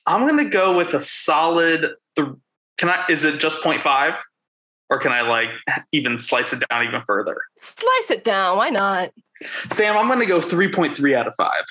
I'm 0.06 0.22
going 0.22 0.38
to 0.38 0.50
go 0.50 0.76
with 0.76 0.94
a 0.94 1.02
solid. 1.02 1.92
Th- 2.16 2.30
can 2.78 2.90
I? 2.90 3.06
Is 3.10 3.26
it 3.26 3.40
just 3.40 3.62
0.5, 3.62 4.18
or 4.90 5.00
can 5.00 5.12
I 5.12 5.22
like 5.22 5.50
even 5.92 6.18
slice 6.18 6.54
it 6.54 6.64
down 6.70 6.88
even 6.88 7.02
further? 7.06 7.38
Slice 7.60 8.10
it 8.10 8.24
down. 8.24 8.58
Why 8.58 8.70
not? 8.70 9.12
Sam, 9.70 9.98
I'm 9.98 10.08
going 10.08 10.20
to 10.20 10.26
go 10.26 10.40
3.3 10.40 11.16
out 11.16 11.28
of 11.28 11.36
five. 11.36 11.64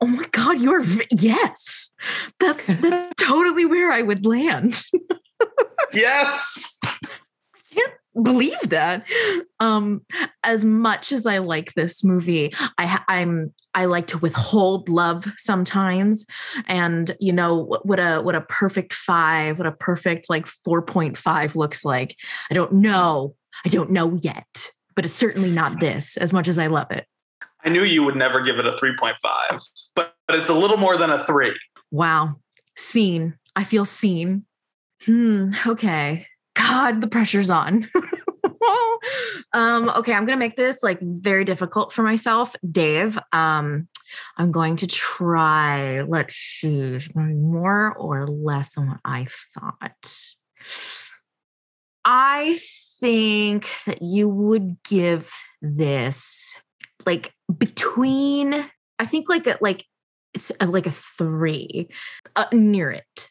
Oh 0.00 0.06
my 0.06 0.26
god, 0.32 0.58
you're 0.58 0.84
yes. 1.10 1.90
That's 2.40 2.66
that's 2.66 3.14
totally 3.18 3.66
where 3.66 3.92
I 3.92 4.00
would 4.00 4.24
land. 4.24 4.82
yes 5.92 6.78
believe 8.22 8.60
that. 8.68 9.06
Um, 9.60 10.02
as 10.44 10.64
much 10.64 11.12
as 11.12 11.26
I 11.26 11.38
like 11.38 11.74
this 11.74 12.04
movie, 12.04 12.52
I 12.78 13.00
I'm 13.08 13.52
I 13.74 13.84
like 13.86 14.06
to 14.08 14.18
withhold 14.18 14.88
love 14.88 15.26
sometimes, 15.36 16.26
and 16.66 17.16
you 17.20 17.32
know 17.32 17.78
what 17.82 17.98
a 17.98 18.20
what 18.20 18.34
a 18.34 18.40
perfect 18.42 18.92
five, 18.92 19.58
what 19.58 19.66
a 19.66 19.72
perfect 19.72 20.30
like 20.30 20.46
four 20.46 20.82
point 20.82 21.16
five 21.16 21.56
looks 21.56 21.84
like. 21.84 22.16
I 22.50 22.54
don't 22.54 22.72
know. 22.72 23.34
I 23.64 23.68
don't 23.68 23.90
know 23.90 24.18
yet, 24.22 24.70
but 24.94 25.04
it's 25.04 25.14
certainly 25.14 25.50
not 25.50 25.80
this. 25.80 26.16
As 26.16 26.32
much 26.32 26.48
as 26.48 26.58
I 26.58 26.68
love 26.68 26.90
it, 26.90 27.06
I 27.64 27.68
knew 27.68 27.82
you 27.82 28.02
would 28.02 28.16
never 28.16 28.40
give 28.40 28.58
it 28.58 28.66
a 28.66 28.76
three 28.78 28.94
point 28.98 29.16
five, 29.22 29.60
but 29.94 30.14
but 30.26 30.38
it's 30.38 30.50
a 30.50 30.54
little 30.54 30.76
more 30.76 30.96
than 30.96 31.10
a 31.10 31.24
three. 31.24 31.58
Wow, 31.90 32.36
seen. 32.76 33.34
I 33.56 33.64
feel 33.64 33.84
seen. 33.84 34.44
Hmm. 35.04 35.50
Okay. 35.66 36.26
God, 36.68 37.00
the 37.00 37.08
pressure's 37.08 37.50
on. 37.50 37.88
um, 39.52 39.88
okay, 39.88 40.12
I'm 40.12 40.26
gonna 40.26 40.36
make 40.36 40.56
this 40.56 40.82
like 40.82 41.00
very 41.00 41.44
difficult 41.44 41.92
for 41.92 42.02
myself, 42.02 42.54
Dave. 42.70 43.18
Um, 43.32 43.88
I'm 44.36 44.52
going 44.52 44.76
to 44.76 44.86
try. 44.86 46.02
Let's 46.02 46.34
see, 46.36 47.00
more 47.14 47.94
or 47.96 48.26
less 48.26 48.74
than 48.74 48.88
what 48.88 49.00
I 49.04 49.26
thought. 49.54 50.14
I 52.04 52.60
think 53.00 53.68
that 53.86 54.02
you 54.02 54.28
would 54.28 54.76
give 54.82 55.30
this 55.62 56.56
like 57.06 57.32
between. 57.56 58.68
I 58.98 59.06
think 59.06 59.28
like 59.28 59.46
a, 59.46 59.56
like 59.60 59.86
like 60.60 60.86
a 60.86 60.94
three, 61.16 61.88
uh, 62.36 62.46
near 62.52 62.90
it. 62.90 63.30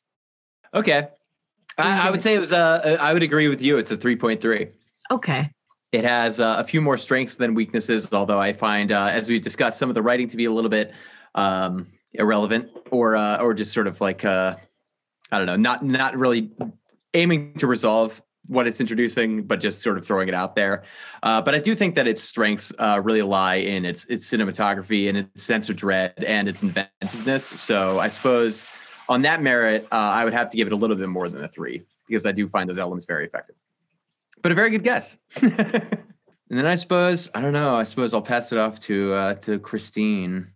Okay, 0.74 1.08
I, 1.78 2.08
I, 2.08 2.12
would 2.12 2.22
say 2.22 2.36
it 2.36 2.40
was 2.40 2.52
a. 2.52 2.98
I 3.00 3.14
would 3.14 3.24
agree 3.24 3.48
with 3.48 3.62
you. 3.62 3.78
It's 3.78 3.92
a 3.92 3.98
three 3.98 4.16
point 4.16 4.42
three. 4.42 4.70
Okay. 5.12 5.52
It 5.92 6.04
has 6.04 6.40
uh, 6.40 6.56
a 6.58 6.64
few 6.64 6.82
more 6.82 6.98
strengths 6.98 7.38
than 7.38 7.54
weaknesses, 7.54 8.12
although 8.12 8.40
I 8.40 8.52
find, 8.52 8.92
uh, 8.92 9.10
as 9.12 9.30
we 9.30 9.40
discussed, 9.40 9.80
some 9.80 9.88
of 9.90 9.96
the 9.96 10.02
writing 10.02 10.28
to 10.28 10.38
be 10.38 10.46
a 10.46 10.52
little 10.52 10.70
bit 10.70 10.94
um, 11.36 11.88
irrelevant 12.14 12.70
or 12.92 13.16
uh, 13.16 13.38
or 13.38 13.54
just 13.54 13.74
sort 13.74 13.88
of 13.88 14.02
like 14.02 14.26
uh, 14.26 14.56
I 15.32 15.38
don't 15.38 15.48
know, 15.48 15.56
not 15.56 15.84
not 15.84 16.16
really 16.16 16.52
aiming 17.14 17.54
to 17.56 17.68
resolve 17.68 18.22
what 18.48 18.66
it's 18.66 18.80
introducing, 18.80 19.44
but 19.44 19.60
just 19.60 19.82
sort 19.82 19.98
of 19.98 20.06
throwing 20.06 20.30
it 20.30 20.34
out 20.34 20.56
there. 20.56 20.84
Uh, 21.24 21.42
but 21.42 21.54
I 21.54 21.60
do 21.60 21.76
think 21.76 21.96
that 21.96 22.08
its 22.08 22.24
strengths 22.24 22.72
uh, 22.80 23.02
really 23.04 23.22
lie 23.22 23.56
in 23.56 23.86
its 23.86 24.06
its 24.06 24.30
cinematography 24.30 25.10
and 25.10 25.18
its 25.18 25.44
sense 25.44 25.70
of 25.70 25.76
dread 25.76 26.14
and 26.26 26.48
its 26.48 26.64
inventiveness. 26.64 27.46
So 27.46 28.00
I 28.00 28.08
suppose 28.08 28.66
on 29.10 29.22
that 29.24 29.42
merit, 29.42 29.88
uh, 29.92 29.96
I 29.96 30.24
would 30.24 30.34
have 30.34 30.50
to 30.50 30.58
give 30.58 30.68
it 30.68 30.74
a 30.74 30.76
little 30.76 30.96
bit 30.96 31.10
more 31.10 31.30
than 31.30 31.44
a 31.44 31.48
three 31.48 31.84
because 32.08 32.26
I 32.26 32.32
do 32.32 32.48
find 32.48 32.70
those 32.70 32.78
elements 32.78 33.06
very 33.06 33.26
effective. 33.26 33.56
But 34.42 34.52
a 34.52 34.56
very 34.56 34.70
good 34.70 34.84
guess. 34.84 35.16
and 35.42 36.00
then 36.50 36.66
I 36.66 36.76
suppose 36.76 37.30
I 37.34 37.42
don't 37.42 37.54
know. 37.54 37.76
I 37.76 37.84
suppose 37.84 38.14
I'll 38.14 38.22
pass 38.22 38.52
it 38.52 38.58
off 38.58 38.80
to 38.82 39.14
uh, 39.14 39.34
to 39.36 39.60
Christine. 39.60 40.48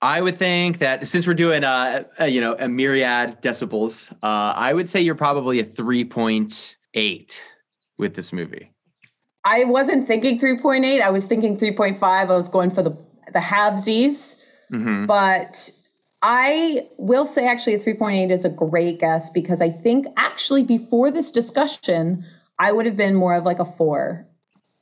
I 0.00 0.20
would 0.20 0.36
think 0.36 0.78
that 0.78 1.06
since 1.06 1.26
we're 1.28 1.34
doing 1.34 1.64
uh, 1.64 2.04
a, 2.18 2.28
you 2.28 2.40
know 2.40 2.56
a 2.58 2.68
myriad 2.68 3.40
decibels, 3.40 4.12
uh, 4.22 4.52
I 4.56 4.72
would 4.72 4.88
say 4.88 5.00
you're 5.00 5.14
probably 5.14 5.60
a 5.60 5.64
three 5.64 6.04
point 6.04 6.76
eight 6.94 7.40
with 7.98 8.14
this 8.14 8.32
movie. 8.32 8.70
I 9.44 9.64
wasn't 9.64 10.06
thinking 10.06 10.38
three 10.38 10.58
point 10.58 10.84
eight. 10.84 11.02
I 11.02 11.10
was 11.10 11.24
thinking 11.24 11.58
three 11.58 11.72
point 11.72 11.98
five. 11.98 12.30
I 12.30 12.36
was 12.36 12.48
going 12.48 12.70
for 12.70 12.82
the 12.82 12.96
the 13.32 13.38
halvesies, 13.38 14.36
mm-hmm. 14.72 15.06
but 15.06 15.70
I 16.22 16.88
will 16.98 17.26
say 17.26 17.46
actually 17.48 17.74
a 17.74 17.78
3.8 17.80 18.30
is 18.30 18.44
a 18.44 18.48
great 18.48 19.00
guess 19.00 19.28
because 19.28 19.60
I 19.60 19.70
think 19.70 20.06
actually 20.16 20.62
before 20.62 21.10
this 21.10 21.32
discussion, 21.32 22.24
I 22.58 22.70
would 22.70 22.86
have 22.86 22.96
been 22.96 23.14
more 23.14 23.34
of 23.34 23.44
like 23.44 23.58
a 23.58 23.64
four. 23.64 24.28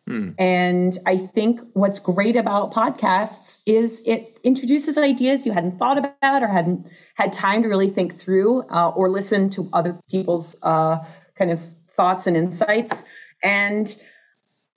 Hmm. 0.07 0.31
And 0.39 0.99
I 1.07 1.17
think 1.17 1.61
what's 1.73 1.99
great 1.99 2.37
about 2.37 2.73
podcasts 2.73 3.59
is 3.65 4.03
it 4.05 4.39
introduces 4.45 4.99
ideas 4.99 5.47
you 5.47 5.53
hadn't 5.53 5.79
thought 5.79 5.97
about 5.97 6.43
or 6.43 6.49
hadn't 6.49 6.87
had 7.15 7.33
time 7.33 7.63
to 7.63 7.69
really 7.69 7.89
think 7.89 8.19
through 8.19 8.63
uh, 8.71 8.91
or 8.91 9.09
listen 9.09 9.49
to 9.51 9.71
other 9.73 9.99
people's 10.11 10.57
uh, 10.63 10.99
kind 11.37 11.51
of 11.51 11.61
thoughts 11.89 12.27
and 12.27 12.37
insights. 12.37 13.03
And 13.43 13.95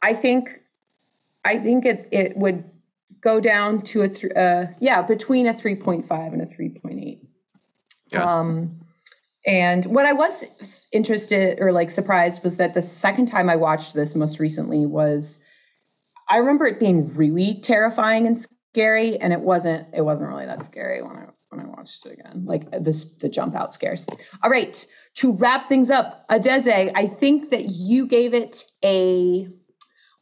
I 0.02 0.14
think 0.14 0.62
I 1.44 1.58
think 1.58 1.86
it 1.86 2.08
it 2.12 2.38
would 2.38 2.64
go 3.24 3.40
down 3.40 3.82
to 3.82 4.02
a 4.02 4.10
th- 4.10 4.34
uh, 4.36 4.66
yeah 4.80 5.02
between 5.02 5.48
a 5.48 5.54
3.5 5.54 6.34
and 6.34 6.42
a 6.42 6.46
3.8 6.46 7.20
yeah. 8.12 8.40
um, 8.40 8.80
and 9.46 9.86
what 9.86 10.06
i 10.06 10.14
was 10.14 10.46
interested 10.92 11.60
or 11.60 11.72
like 11.72 11.90
surprised 11.90 12.44
was 12.44 12.58
that 12.58 12.74
the 12.74 12.82
second 12.82 13.26
time 13.26 13.50
i 13.50 13.56
watched 13.56 13.94
this 13.94 14.16
most 14.16 14.40
recently 14.40 14.86
was 14.86 15.40
i 16.30 16.38
remember 16.38 16.66
it 16.66 16.80
being 16.80 17.14
really 17.14 17.60
terrifying 17.62 18.28
and 18.28 18.46
scary 18.74 19.18
and 19.20 19.34
it 19.34 19.40
wasn't 19.40 19.88
it 19.94 20.02
wasn't 20.02 20.28
really 20.28 20.46
that 20.46 20.66
scary 20.66 21.02
when 21.02 21.16
i 21.16 21.26
when 21.50 21.62
i 21.62 21.70
watched 21.70 22.04
it 22.08 22.14
again. 22.14 22.46
Like 22.46 22.72
this 22.84 23.06
the 23.20 23.30
jump 23.30 23.56
out 23.56 23.74
scares 23.74 24.08
all 24.42 24.50
right 24.50 24.86
to 25.16 25.32
wrap 25.34 25.70
things 25.70 25.92
up 25.92 26.26
adeze 26.30 26.92
i 26.96 27.06
think 27.06 27.52
that 27.52 27.70
you 27.70 28.08
gave 28.08 28.34
it 28.34 28.64
a 28.84 29.48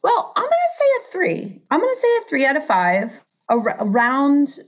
well, 0.02 0.32
I'm 0.36 0.42
going 0.42 0.50
to 0.50 0.78
say 0.78 0.84
a 0.98 1.12
three. 1.12 1.62
I'm 1.70 1.80
going 1.80 1.94
to 1.94 2.00
say 2.00 2.08
a 2.20 2.28
three 2.28 2.44
out 2.46 2.56
of 2.56 2.66
five. 2.66 3.10
around. 3.50 4.60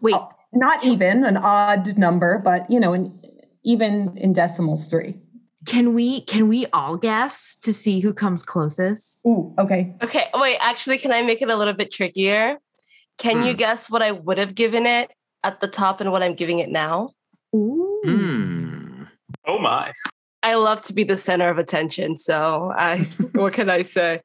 Wait, 0.00 0.14
uh, 0.14 0.26
not 0.52 0.84
even 0.84 1.24
an 1.24 1.36
odd 1.36 1.98
number, 1.98 2.38
but 2.38 2.70
you 2.70 2.78
know, 2.78 2.92
an, 2.92 3.20
even 3.64 4.16
in 4.16 4.32
decimals 4.32 4.86
three. 4.86 5.18
Can 5.66 5.94
we 5.94 6.20
can 6.22 6.48
we 6.48 6.66
all 6.72 6.96
guess 6.96 7.56
to 7.62 7.72
see 7.72 8.00
who 8.00 8.12
comes 8.12 8.42
closest? 8.42 9.20
Ooh, 9.26 9.54
okay. 9.58 9.94
Okay, 10.02 10.26
wait, 10.34 10.58
actually, 10.60 10.98
can 10.98 11.10
I 11.12 11.22
make 11.22 11.40
it 11.42 11.48
a 11.48 11.56
little 11.56 11.74
bit 11.74 11.90
trickier? 11.90 12.58
Can 13.18 13.42
you 13.44 13.52
Hmm. 13.52 13.58
guess 13.58 13.88
what 13.90 14.02
I 14.02 14.10
would 14.12 14.38
have 14.38 14.54
given 14.54 14.86
it 14.86 15.10
at 15.42 15.60
the 15.60 15.68
top 15.68 16.00
and 16.00 16.12
what 16.12 16.22
I'm 16.22 16.34
giving 16.34 16.58
it 16.58 16.68
now? 16.68 17.10
Ooh. 17.54 18.00
Hmm. 18.04 19.04
Oh 19.46 19.58
my. 19.58 19.92
I 20.44 20.56
love 20.56 20.82
to 20.82 20.92
be 20.92 21.04
the 21.04 21.16
center 21.16 21.48
of 21.48 21.56
attention, 21.56 22.18
so 22.18 22.70
I 22.76 22.98
what 23.32 23.54
can 23.54 23.70
I 23.70 23.82
say? 23.82 24.20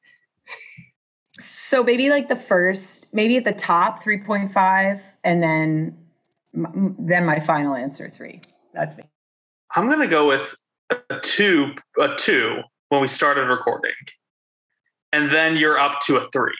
So 1.40 1.82
maybe 1.82 2.10
like 2.10 2.28
the 2.28 2.36
first, 2.36 3.06
maybe 3.12 3.38
at 3.38 3.44
the 3.44 3.52
top 3.52 4.04
3.5 4.04 5.00
and 5.24 5.42
then 5.42 5.96
then 6.52 7.24
my 7.24 7.40
final 7.40 7.74
answer 7.74 8.10
3. 8.10 8.42
That's 8.74 8.96
me. 8.96 9.04
I'm 9.74 9.88
gonna 9.88 10.06
go 10.06 10.26
with 10.28 10.54
a 10.90 11.20
two, 11.20 11.74
a 11.98 12.14
two 12.16 12.60
when 12.88 13.00
we 13.00 13.08
started 13.08 13.48
recording, 13.48 13.92
and 15.12 15.30
then 15.30 15.56
you're 15.56 15.78
up 15.78 16.00
to 16.02 16.16
a 16.16 16.28
three. 16.30 16.52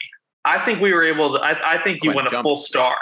I 0.45 0.63
think 0.63 0.81
we 0.81 0.93
were 0.93 1.03
able 1.03 1.33
to. 1.33 1.39
I, 1.39 1.75
I 1.75 1.83
think 1.83 2.03
you 2.03 2.13
Quite 2.13 2.27
a 2.27 2.29
went 2.31 2.35
a 2.35 2.41
full 2.41 2.55
star, 2.55 2.95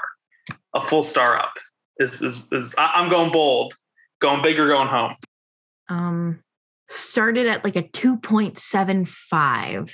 a 0.74 0.82
full 0.82 1.04
star 1.04 1.38
up. 1.38 1.54
Is 2.00 2.22
is 2.24 2.42
is? 2.52 2.74
I, 2.78 2.92
I'm 2.96 3.10
going 3.10 3.32
bold, 3.32 3.76
going 4.20 4.42
big 4.42 4.60
or 4.60 4.68
going 4.68 4.88
home. 4.88 5.16
Um 5.90 6.40
started 6.90 7.48
at 7.48 7.64
like 7.64 7.76
a 7.76 7.84
2.75 7.84 9.92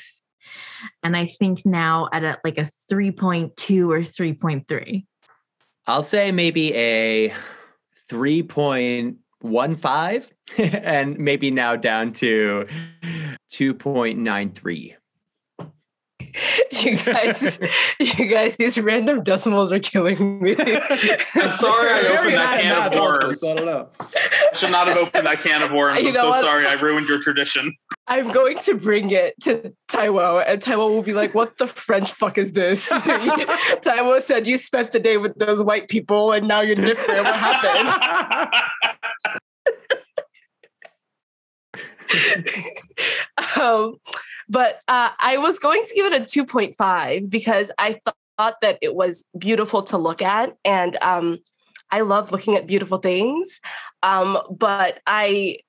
and 1.04 1.16
I 1.16 1.28
think 1.28 1.66
now 1.66 2.10
at 2.12 2.24
a, 2.24 2.39
like 2.43 2.58
a 2.58 2.68
3.2 2.91 3.89
or 3.89 4.02
3.3. 4.02 5.06
I'll 5.88 6.04
say 6.04 6.32
maybe 6.32 6.74
a 6.74 7.32
3.15 8.10 10.30
and 10.84 11.18
maybe 11.18 11.52
now 11.52 11.76
down 11.76 12.14
to 12.14 12.68
2.93. 13.52 14.96
You 16.72 16.97
guys, 16.97 17.57
you 17.99 18.26
guys, 18.28 18.57
these 18.57 18.78
random 18.78 19.24
decimals 19.24 19.72
are 19.72 19.80
killing 19.80 20.41
me. 20.41 20.55
I'm 20.59 21.51
sorry 21.51 21.89
I 21.89 22.18
opened 22.20 22.36
that 22.36 22.61
can 22.61 22.72
of 22.72 22.91
math 22.91 22.99
also, 22.99 23.26
worms. 23.26 23.41
so 23.41 23.51
I 23.51 23.55
don't 23.55 23.66
know. 23.66 23.88
I 23.99 24.49
should 24.53 24.72
not 24.72 24.88
have 24.88 24.97
opened 24.97 25.26
that 25.26 25.41
can 25.41 25.61
of 25.63 25.72
worms. 25.72 26.03
You 26.03 26.09
I'm 26.09 26.16
so 26.16 26.30
what? 26.30 26.41
sorry. 26.41 26.68
I 26.68 26.74
ruined 26.74 27.07
your 27.07 27.20
tradition. 27.20 27.74
I'm 28.07 28.32
going 28.32 28.59
to 28.59 28.76
bring 28.76 29.09
it 29.11 29.34
to 29.43 29.74
Taiwo, 29.88 30.43
and 30.45 30.61
Taiwo 30.61 30.89
will 30.89 31.01
be 31.01 31.13
like, 31.13 31.34
"What 31.34 31.57
the 31.57 31.68
French 31.68 32.11
fuck 32.11 32.38
is 32.38 32.51
this?" 32.51 32.89
Taiwo 32.89 34.22
said, 34.22 34.45
"You 34.45 34.57
spent 34.57 34.91
the 34.91 34.99
day 34.99 35.18
with 35.18 35.36
those 35.36 35.63
white 35.63 35.88
people, 35.88 36.34
and 36.34 36.47
now 36.47 36.61
you're 36.61 36.76
different. 36.76 37.24
What 37.24 37.36
happened?" 37.36 37.89
um, 43.59 43.95
but 44.50 44.82
uh, 44.88 45.10
I 45.20 45.38
was 45.38 45.60
going 45.60 45.84
to 45.86 45.93
give 45.93 46.12
it 46.12 46.22
a 46.22 46.26
2.5 46.26 47.30
because 47.30 47.72
I 47.78 48.00
thought 48.38 48.62
that 48.62 48.78
it 48.82 48.96
was 48.96 49.26
beautiful 49.38 49.82
to 49.84 49.98
look 49.98 50.22
at, 50.22 50.56
and 50.64 50.98
um, 51.02 51.39
I 51.91 52.02
love 52.02 52.32
looking 52.32 52.56
at 52.56 52.68
beautiful 52.68 52.98
things. 52.98 53.60
Um, 54.04 54.38
but 54.50 55.00
I, 55.08 55.60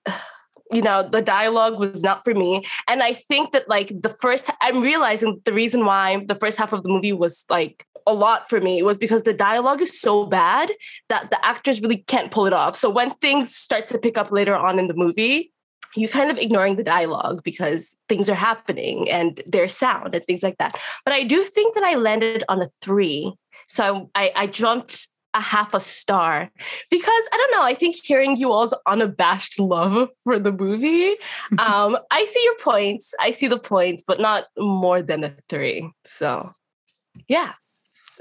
you 0.71 0.83
know, 0.83 1.09
the 1.09 1.23
dialogue 1.23 1.79
was 1.79 2.03
not 2.03 2.25
for 2.25 2.35
me, 2.35 2.65
and 2.89 3.03
I 3.03 3.13
think 3.13 3.53
that 3.53 3.69
like 3.69 3.89
the 3.89 4.11
first, 4.11 4.51
I'm 4.61 4.81
realizing 4.81 5.41
the 5.45 5.53
reason 5.53 5.85
why 5.85 6.25
the 6.27 6.35
first 6.35 6.59
half 6.59 6.73
of 6.73 6.83
the 6.83 6.89
movie 6.89 7.13
was 7.13 7.45
like 7.49 7.87
a 8.07 8.15
lot 8.15 8.49
for 8.49 8.61
me 8.61 8.83
was 8.83 8.97
because 8.97 9.23
the 9.23 9.35
dialogue 9.35 9.83
is 9.83 10.01
so 10.01 10.27
bad 10.27 10.71
that 11.09 11.31
the 11.31 11.45
actors 11.45 11.81
really 11.81 11.99
can't 12.07 12.31
pull 12.31 12.47
it 12.47 12.53
off. 12.53 12.77
So 12.77 12.89
when 12.89 13.11
things 13.11 13.55
start 13.55 13.89
to 13.89 13.99
pick 13.99 14.17
up 14.17 14.31
later 14.31 14.55
on 14.55 14.79
in 14.79 14.87
the 14.87 14.95
movie, 14.95 15.53
you 15.97 16.09
kind 16.09 16.31
of 16.31 16.39
ignoring 16.39 16.77
the 16.77 16.85
dialogue 16.85 17.43
because 17.43 17.97
things 18.09 18.29
are 18.29 18.35
happening 18.35 19.11
and 19.11 19.43
there's 19.47 19.75
sound 19.75 20.15
and 20.15 20.25
things 20.25 20.43
like 20.43 20.59
that. 20.59 20.79
But 21.05 21.15
I 21.15 21.23
do 21.23 21.43
think 21.43 21.75
that 21.75 21.85
I 21.85 21.95
landed 21.95 22.45
on 22.49 22.61
a 22.61 22.69
three. 22.81 23.35
So 23.69 24.11
I, 24.15 24.33
I 24.37 24.47
jumped 24.47 25.09
a 25.35 25.41
half 25.41 25.75
a 25.75 25.81
star 25.81 26.51
because 26.91 27.25
I 27.33 27.37
don't 27.37 27.51
know. 27.53 27.63
I 27.63 27.75
think 27.75 27.97
hearing 27.97 28.37
you 28.37 28.53
all's 28.53 28.75
unabashed 28.87 29.61
love 29.61 30.09
for 30.25 30.39
the 30.39 30.53
movie, 30.53 31.15
um, 31.59 31.99
I 32.11 32.25
see 32.25 32.43
your 32.43 32.57
points. 32.57 33.15
I 33.21 33.31
see 33.31 33.47
the 33.47 33.59
points, 33.59 34.03
but 34.07 34.19
not 34.19 34.47
more 34.59 35.03
than 35.03 35.25
a 35.25 35.35
three. 35.49 35.91
So, 36.05 36.53
yeah. 37.29 37.53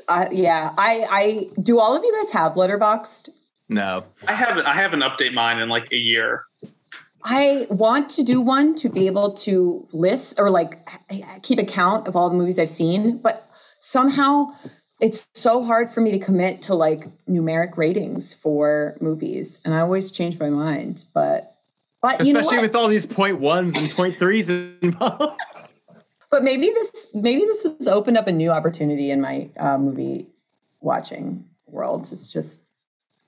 Uh, 0.08 0.28
yeah, 0.32 0.74
I 0.78 1.08
I 1.10 1.50
do 1.62 1.80
all 1.80 1.96
of 1.96 2.04
you 2.04 2.22
guys 2.22 2.32
have 2.32 2.54
Letterboxd? 2.54 3.30
No. 3.68 4.06
I 4.28 4.34
haven't. 4.34 4.66
I 4.66 4.74
haven't 4.74 5.02
update 5.02 5.34
mine 5.34 5.60
in 5.60 5.70
like 5.70 5.92
a 5.92 5.98
year. 5.98 6.46
I 7.28 7.66
want 7.72 8.12
to 8.12 8.24
do 8.24 8.40
one 8.40 8.76
to 8.76 8.88
be 8.88 9.08
able 9.08 9.34
to 9.34 9.88
list 9.92 10.36
or 10.38 10.52
like 10.52 10.88
keep 11.42 11.58
account 11.58 12.08
of 12.08 12.16
all 12.16 12.30
the 12.30 12.36
movies 12.36 12.60
I've 12.60 12.70
seen, 12.70 13.18
but 13.18 13.50
somehow 13.80 14.50
it's 15.02 15.26
so 15.34 15.64
hard 15.64 15.90
for 15.90 16.02
me 16.02 16.12
to 16.12 16.20
commit 16.20 16.62
to 16.64 16.76
like 16.76 17.08
numeric 17.28 17.78
ratings 17.78 18.32
for 18.32 18.96
movies, 19.02 19.60
and 19.66 19.74
I 19.74 19.80
always 19.80 20.12
change 20.12 20.40
my 20.40 20.52
mind. 20.52 21.06
But 21.16 21.58
but 22.00 22.24
you 22.28 22.32
know 22.32 22.42
Especially 22.42 22.58
what? 22.58 22.68
with 22.68 22.76
all 22.76 22.88
these 22.88 23.08
point 23.08 23.40
ones 23.40 23.76
and 23.76 23.90
point 23.90 24.18
threes 24.18 24.48
involved. 24.48 25.42
but 26.30 26.44
maybe 26.44 26.68
this 26.68 27.08
maybe 27.16 27.44
this 27.46 27.64
has 27.64 27.88
opened 27.88 28.20
up 28.20 28.28
a 28.28 28.32
new 28.32 28.52
opportunity 28.52 29.10
in 29.10 29.20
my 29.20 29.50
uh, 29.60 29.80
movie 29.80 30.28
watching 30.80 31.46
world. 31.66 32.08
It's 32.12 32.32
just 32.32 32.62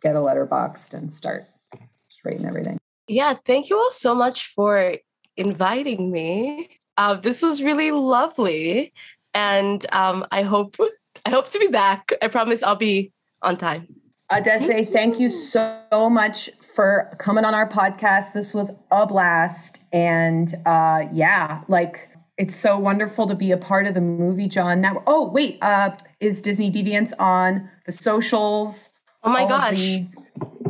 get 0.04 0.16
a 0.16 0.20
Letterboxd 0.20 0.94
and 0.94 1.12
start 1.12 1.48
just 1.74 2.24
rating 2.24 2.46
everything. 2.46 2.78
Yeah, 3.08 3.36
thank 3.46 3.70
you 3.70 3.78
all 3.78 3.92
so 3.92 4.14
much 4.14 4.48
for 4.48 4.98
inviting 5.36 6.12
me. 6.12 6.70
Uh, 6.98 7.14
this 7.16 7.42
was 7.42 7.62
really 7.62 7.92
lovely, 7.92 8.94
and 9.34 9.86
um, 9.94 10.26
I 10.32 10.42
hope 10.42 10.78
I 11.26 11.30
hope 11.30 11.50
to 11.52 11.60
be 11.60 11.68
back. 11.68 12.12
I 12.22 12.28
promise 12.28 12.64
I'll 12.64 12.76
be 12.76 13.12
on 13.42 13.58
time. 13.58 13.88
Adese, 14.30 14.90
thank 14.92 15.20
you 15.20 15.30
so 15.30 16.10
much 16.10 16.50
for 16.78 17.16
coming 17.18 17.46
on 17.46 17.56
our 17.56 17.68
podcast. 17.68 18.34
This 18.34 18.54
was 18.54 18.72
a 18.92 19.08
blast. 19.08 19.80
And 19.94 20.54
uh, 20.66 21.06
yeah, 21.14 21.64
like 21.68 22.10
it's 22.38 22.56
so 22.56 22.78
wonderful 22.78 23.26
to 23.28 23.36
be 23.36 23.52
a 23.52 23.58
part 23.58 23.88
of 23.88 23.94
the 23.94 24.02
movie, 24.02 24.48
John. 24.48 24.82
Now, 24.82 25.02
oh, 25.08 25.30
wait, 25.30 25.58
uh, 25.64 25.96
is 26.20 26.40
Disney 26.40 26.72
Deviants 26.72 27.14
on 27.18 27.70
the 27.86 27.92
socials? 27.92 28.90
Oh 29.28 29.32
my 29.34 29.46
gosh. 29.48 29.78
the- 29.78 30.08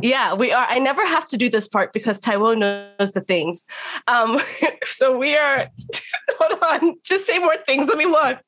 Yeah, 0.02 0.34
we 0.34 0.52
are. 0.52 0.66
I 0.68 0.78
never 0.78 1.04
have 1.06 1.26
to 1.28 1.36
do 1.36 1.48
this 1.48 1.66
part 1.68 1.92
because 1.92 2.20
Taiwo 2.20 2.56
knows 2.56 3.12
the 3.12 3.20
things. 3.20 3.66
Um, 4.06 4.40
so 4.84 5.16
we 5.16 5.36
are. 5.36 5.68
hold 6.38 6.62
on, 6.62 6.96
just 7.02 7.26
say 7.26 7.38
more 7.38 7.56
things. 7.66 7.88
Let 7.88 7.98
me 7.98 8.06
look. 8.06 8.38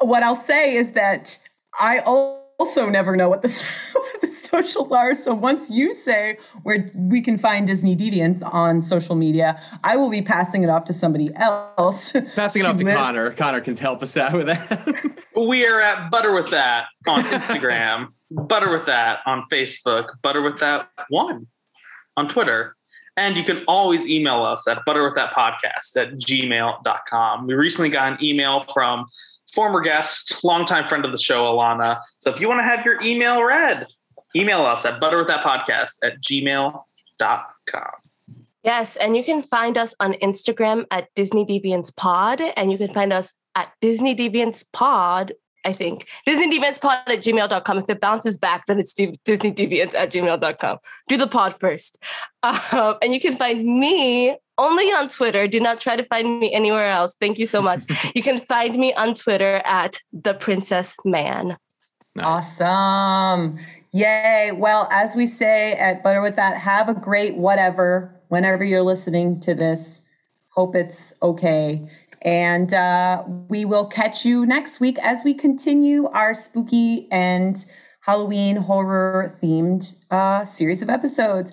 what 0.00 0.22
I'll 0.22 0.36
say 0.36 0.76
is 0.76 0.92
that 0.92 1.38
I 1.78 1.98
also 2.00 2.88
never 2.88 3.16
know 3.16 3.28
what 3.28 3.42
the, 3.42 3.48
what 3.92 4.20
the 4.20 4.30
socials 4.30 4.92
are. 4.92 5.14
So 5.14 5.34
once 5.34 5.68
you 5.70 5.94
say 5.94 6.38
where 6.62 6.88
we 6.94 7.20
can 7.20 7.38
find 7.38 7.66
Disney 7.66 7.96
Deviants 7.96 8.42
on 8.54 8.82
social 8.82 9.14
media, 9.16 9.60
I 9.84 9.96
will 9.96 10.10
be 10.10 10.22
passing 10.22 10.62
it 10.62 10.70
off 10.70 10.84
to 10.86 10.92
somebody 10.92 11.30
else. 11.36 12.12
Passing 12.34 12.62
it 12.62 12.66
off 12.66 12.76
to 12.76 12.84
list. 12.84 12.96
Connor. 12.96 13.30
Connor 13.30 13.60
can 13.60 13.76
help 13.76 14.02
us 14.02 14.16
out 14.16 14.32
with 14.34 14.46
that. 14.46 15.14
We 15.36 15.66
are 15.66 15.80
at 15.80 16.10
Butter 16.10 16.32
with 16.32 16.50
That 16.50 16.86
on 17.08 17.24
Instagram, 17.24 18.08
Butter 18.30 18.70
with 18.70 18.86
That 18.86 19.20
on 19.26 19.44
Facebook, 19.50 20.08
Butter 20.22 20.42
with 20.42 20.58
That 20.58 20.88
One 21.08 21.46
on 22.16 22.28
Twitter. 22.28 22.76
And 23.16 23.36
you 23.36 23.44
can 23.44 23.58
always 23.66 24.06
email 24.06 24.42
us 24.42 24.66
at 24.68 24.78
butterwiththatpodcast 24.86 25.96
at 25.96 26.12
gmail.com. 26.14 27.46
We 27.46 27.54
recently 27.54 27.90
got 27.90 28.12
an 28.12 28.24
email 28.24 28.64
from 28.72 29.04
former 29.52 29.80
guest, 29.80 30.42
longtime 30.44 30.88
friend 30.88 31.04
of 31.04 31.12
the 31.12 31.18
show, 31.18 31.44
Alana. 31.44 32.00
So 32.20 32.30
if 32.32 32.40
you 32.40 32.48
want 32.48 32.60
to 32.60 32.64
have 32.64 32.84
your 32.84 33.02
email 33.02 33.42
read, 33.42 33.86
email 34.36 34.62
us 34.62 34.84
at 34.84 35.00
butterwiththatpodcast 35.00 35.96
at 36.04 36.20
gmail.com. 36.22 37.90
Yes, 38.62 38.96
and 38.96 39.16
you 39.16 39.24
can 39.24 39.42
find 39.42 39.78
us 39.78 39.94
on 40.00 40.12
Instagram 40.14 40.86
at 40.90 41.08
Disney 41.14 41.46
Deviants 41.46 41.94
Pod, 41.94 42.42
and 42.56 42.70
you 42.70 42.76
can 42.76 42.92
find 42.92 43.12
us 43.12 43.34
at 43.54 43.72
Disney 43.80 44.14
Deviants 44.14 44.64
Pod, 44.72 45.32
I 45.64 45.72
think. 45.72 46.06
Disney 46.26 46.58
Deviants 46.58 46.80
Pod 46.80 47.00
at 47.06 47.18
gmail.com. 47.18 47.78
If 47.78 47.90
it 47.90 48.00
bounces 48.00 48.38
back, 48.38 48.66
then 48.66 48.78
it's 48.78 48.92
Disney 48.92 49.52
Deviants 49.52 49.94
at 49.94 50.10
gmail.com. 50.10 50.78
Do 51.08 51.16
the 51.16 51.26
pod 51.26 51.58
first. 51.58 51.98
Um, 52.42 52.96
and 53.02 53.12
you 53.12 53.20
can 53.20 53.36
find 53.36 53.62
me 53.62 54.34
only 54.56 54.84
on 54.84 55.10
Twitter. 55.10 55.46
Do 55.46 55.60
not 55.60 55.78
try 55.78 55.94
to 55.94 56.04
find 56.04 56.40
me 56.40 56.50
anywhere 56.54 56.90
else. 56.90 57.14
Thank 57.20 57.38
you 57.38 57.44
so 57.44 57.60
much. 57.60 57.84
you 58.14 58.22
can 58.22 58.40
find 58.40 58.78
me 58.78 58.94
on 58.94 59.12
Twitter 59.12 59.60
at 59.66 59.98
The 60.10 60.32
Princess 60.32 60.96
Man. 61.04 61.58
Nice. 62.14 62.60
Awesome. 62.60 63.58
Yay. 63.92 64.52
Well, 64.54 64.88
as 64.90 65.14
we 65.14 65.26
say 65.26 65.72
at 65.74 66.02
Butter 66.02 66.22
With 66.22 66.36
That, 66.36 66.56
have 66.56 66.88
a 66.88 66.94
great 66.94 67.36
whatever 67.36 68.14
whenever 68.28 68.64
you're 68.64 68.82
listening 68.82 69.40
to 69.40 69.54
this. 69.54 70.00
Hope 70.48 70.74
it's 70.74 71.12
okay. 71.22 71.86
And 72.22 72.74
uh, 72.74 73.24
we 73.48 73.64
will 73.64 73.86
catch 73.86 74.24
you 74.24 74.44
next 74.44 74.80
week 74.80 74.98
as 75.02 75.20
we 75.24 75.32
continue 75.32 76.06
our 76.08 76.34
spooky 76.34 77.08
and 77.10 77.64
Halloween 78.00 78.56
horror 78.56 79.38
themed 79.42 79.94
uh, 80.10 80.44
series 80.44 80.82
of 80.82 80.90
episodes. 80.90 81.52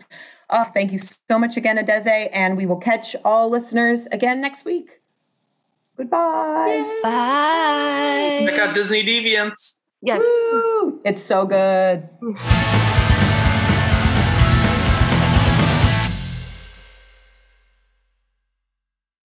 Oh, 0.49 0.65
thank 0.73 0.91
you 0.91 0.99
so 0.99 1.37
much 1.37 1.57
again, 1.57 1.77
Adeze, 1.77 2.29
and 2.31 2.55
we 2.55 2.65
will 2.65 2.77
catch 2.77 3.15
all 3.25 3.49
listeners 3.49 4.07
again 4.11 4.39
next 4.39 4.65
week. 4.65 5.01
Goodbye. 5.97 6.99
Bye. 7.03 8.45
Check 8.47 8.59
out 8.59 8.75
Disney 8.75 9.03
Deviants. 9.03 9.83
Yes. 10.01 10.21
Woo! 10.21 11.01
It's 11.03 11.23
so 11.23 11.45
good. 11.45 12.07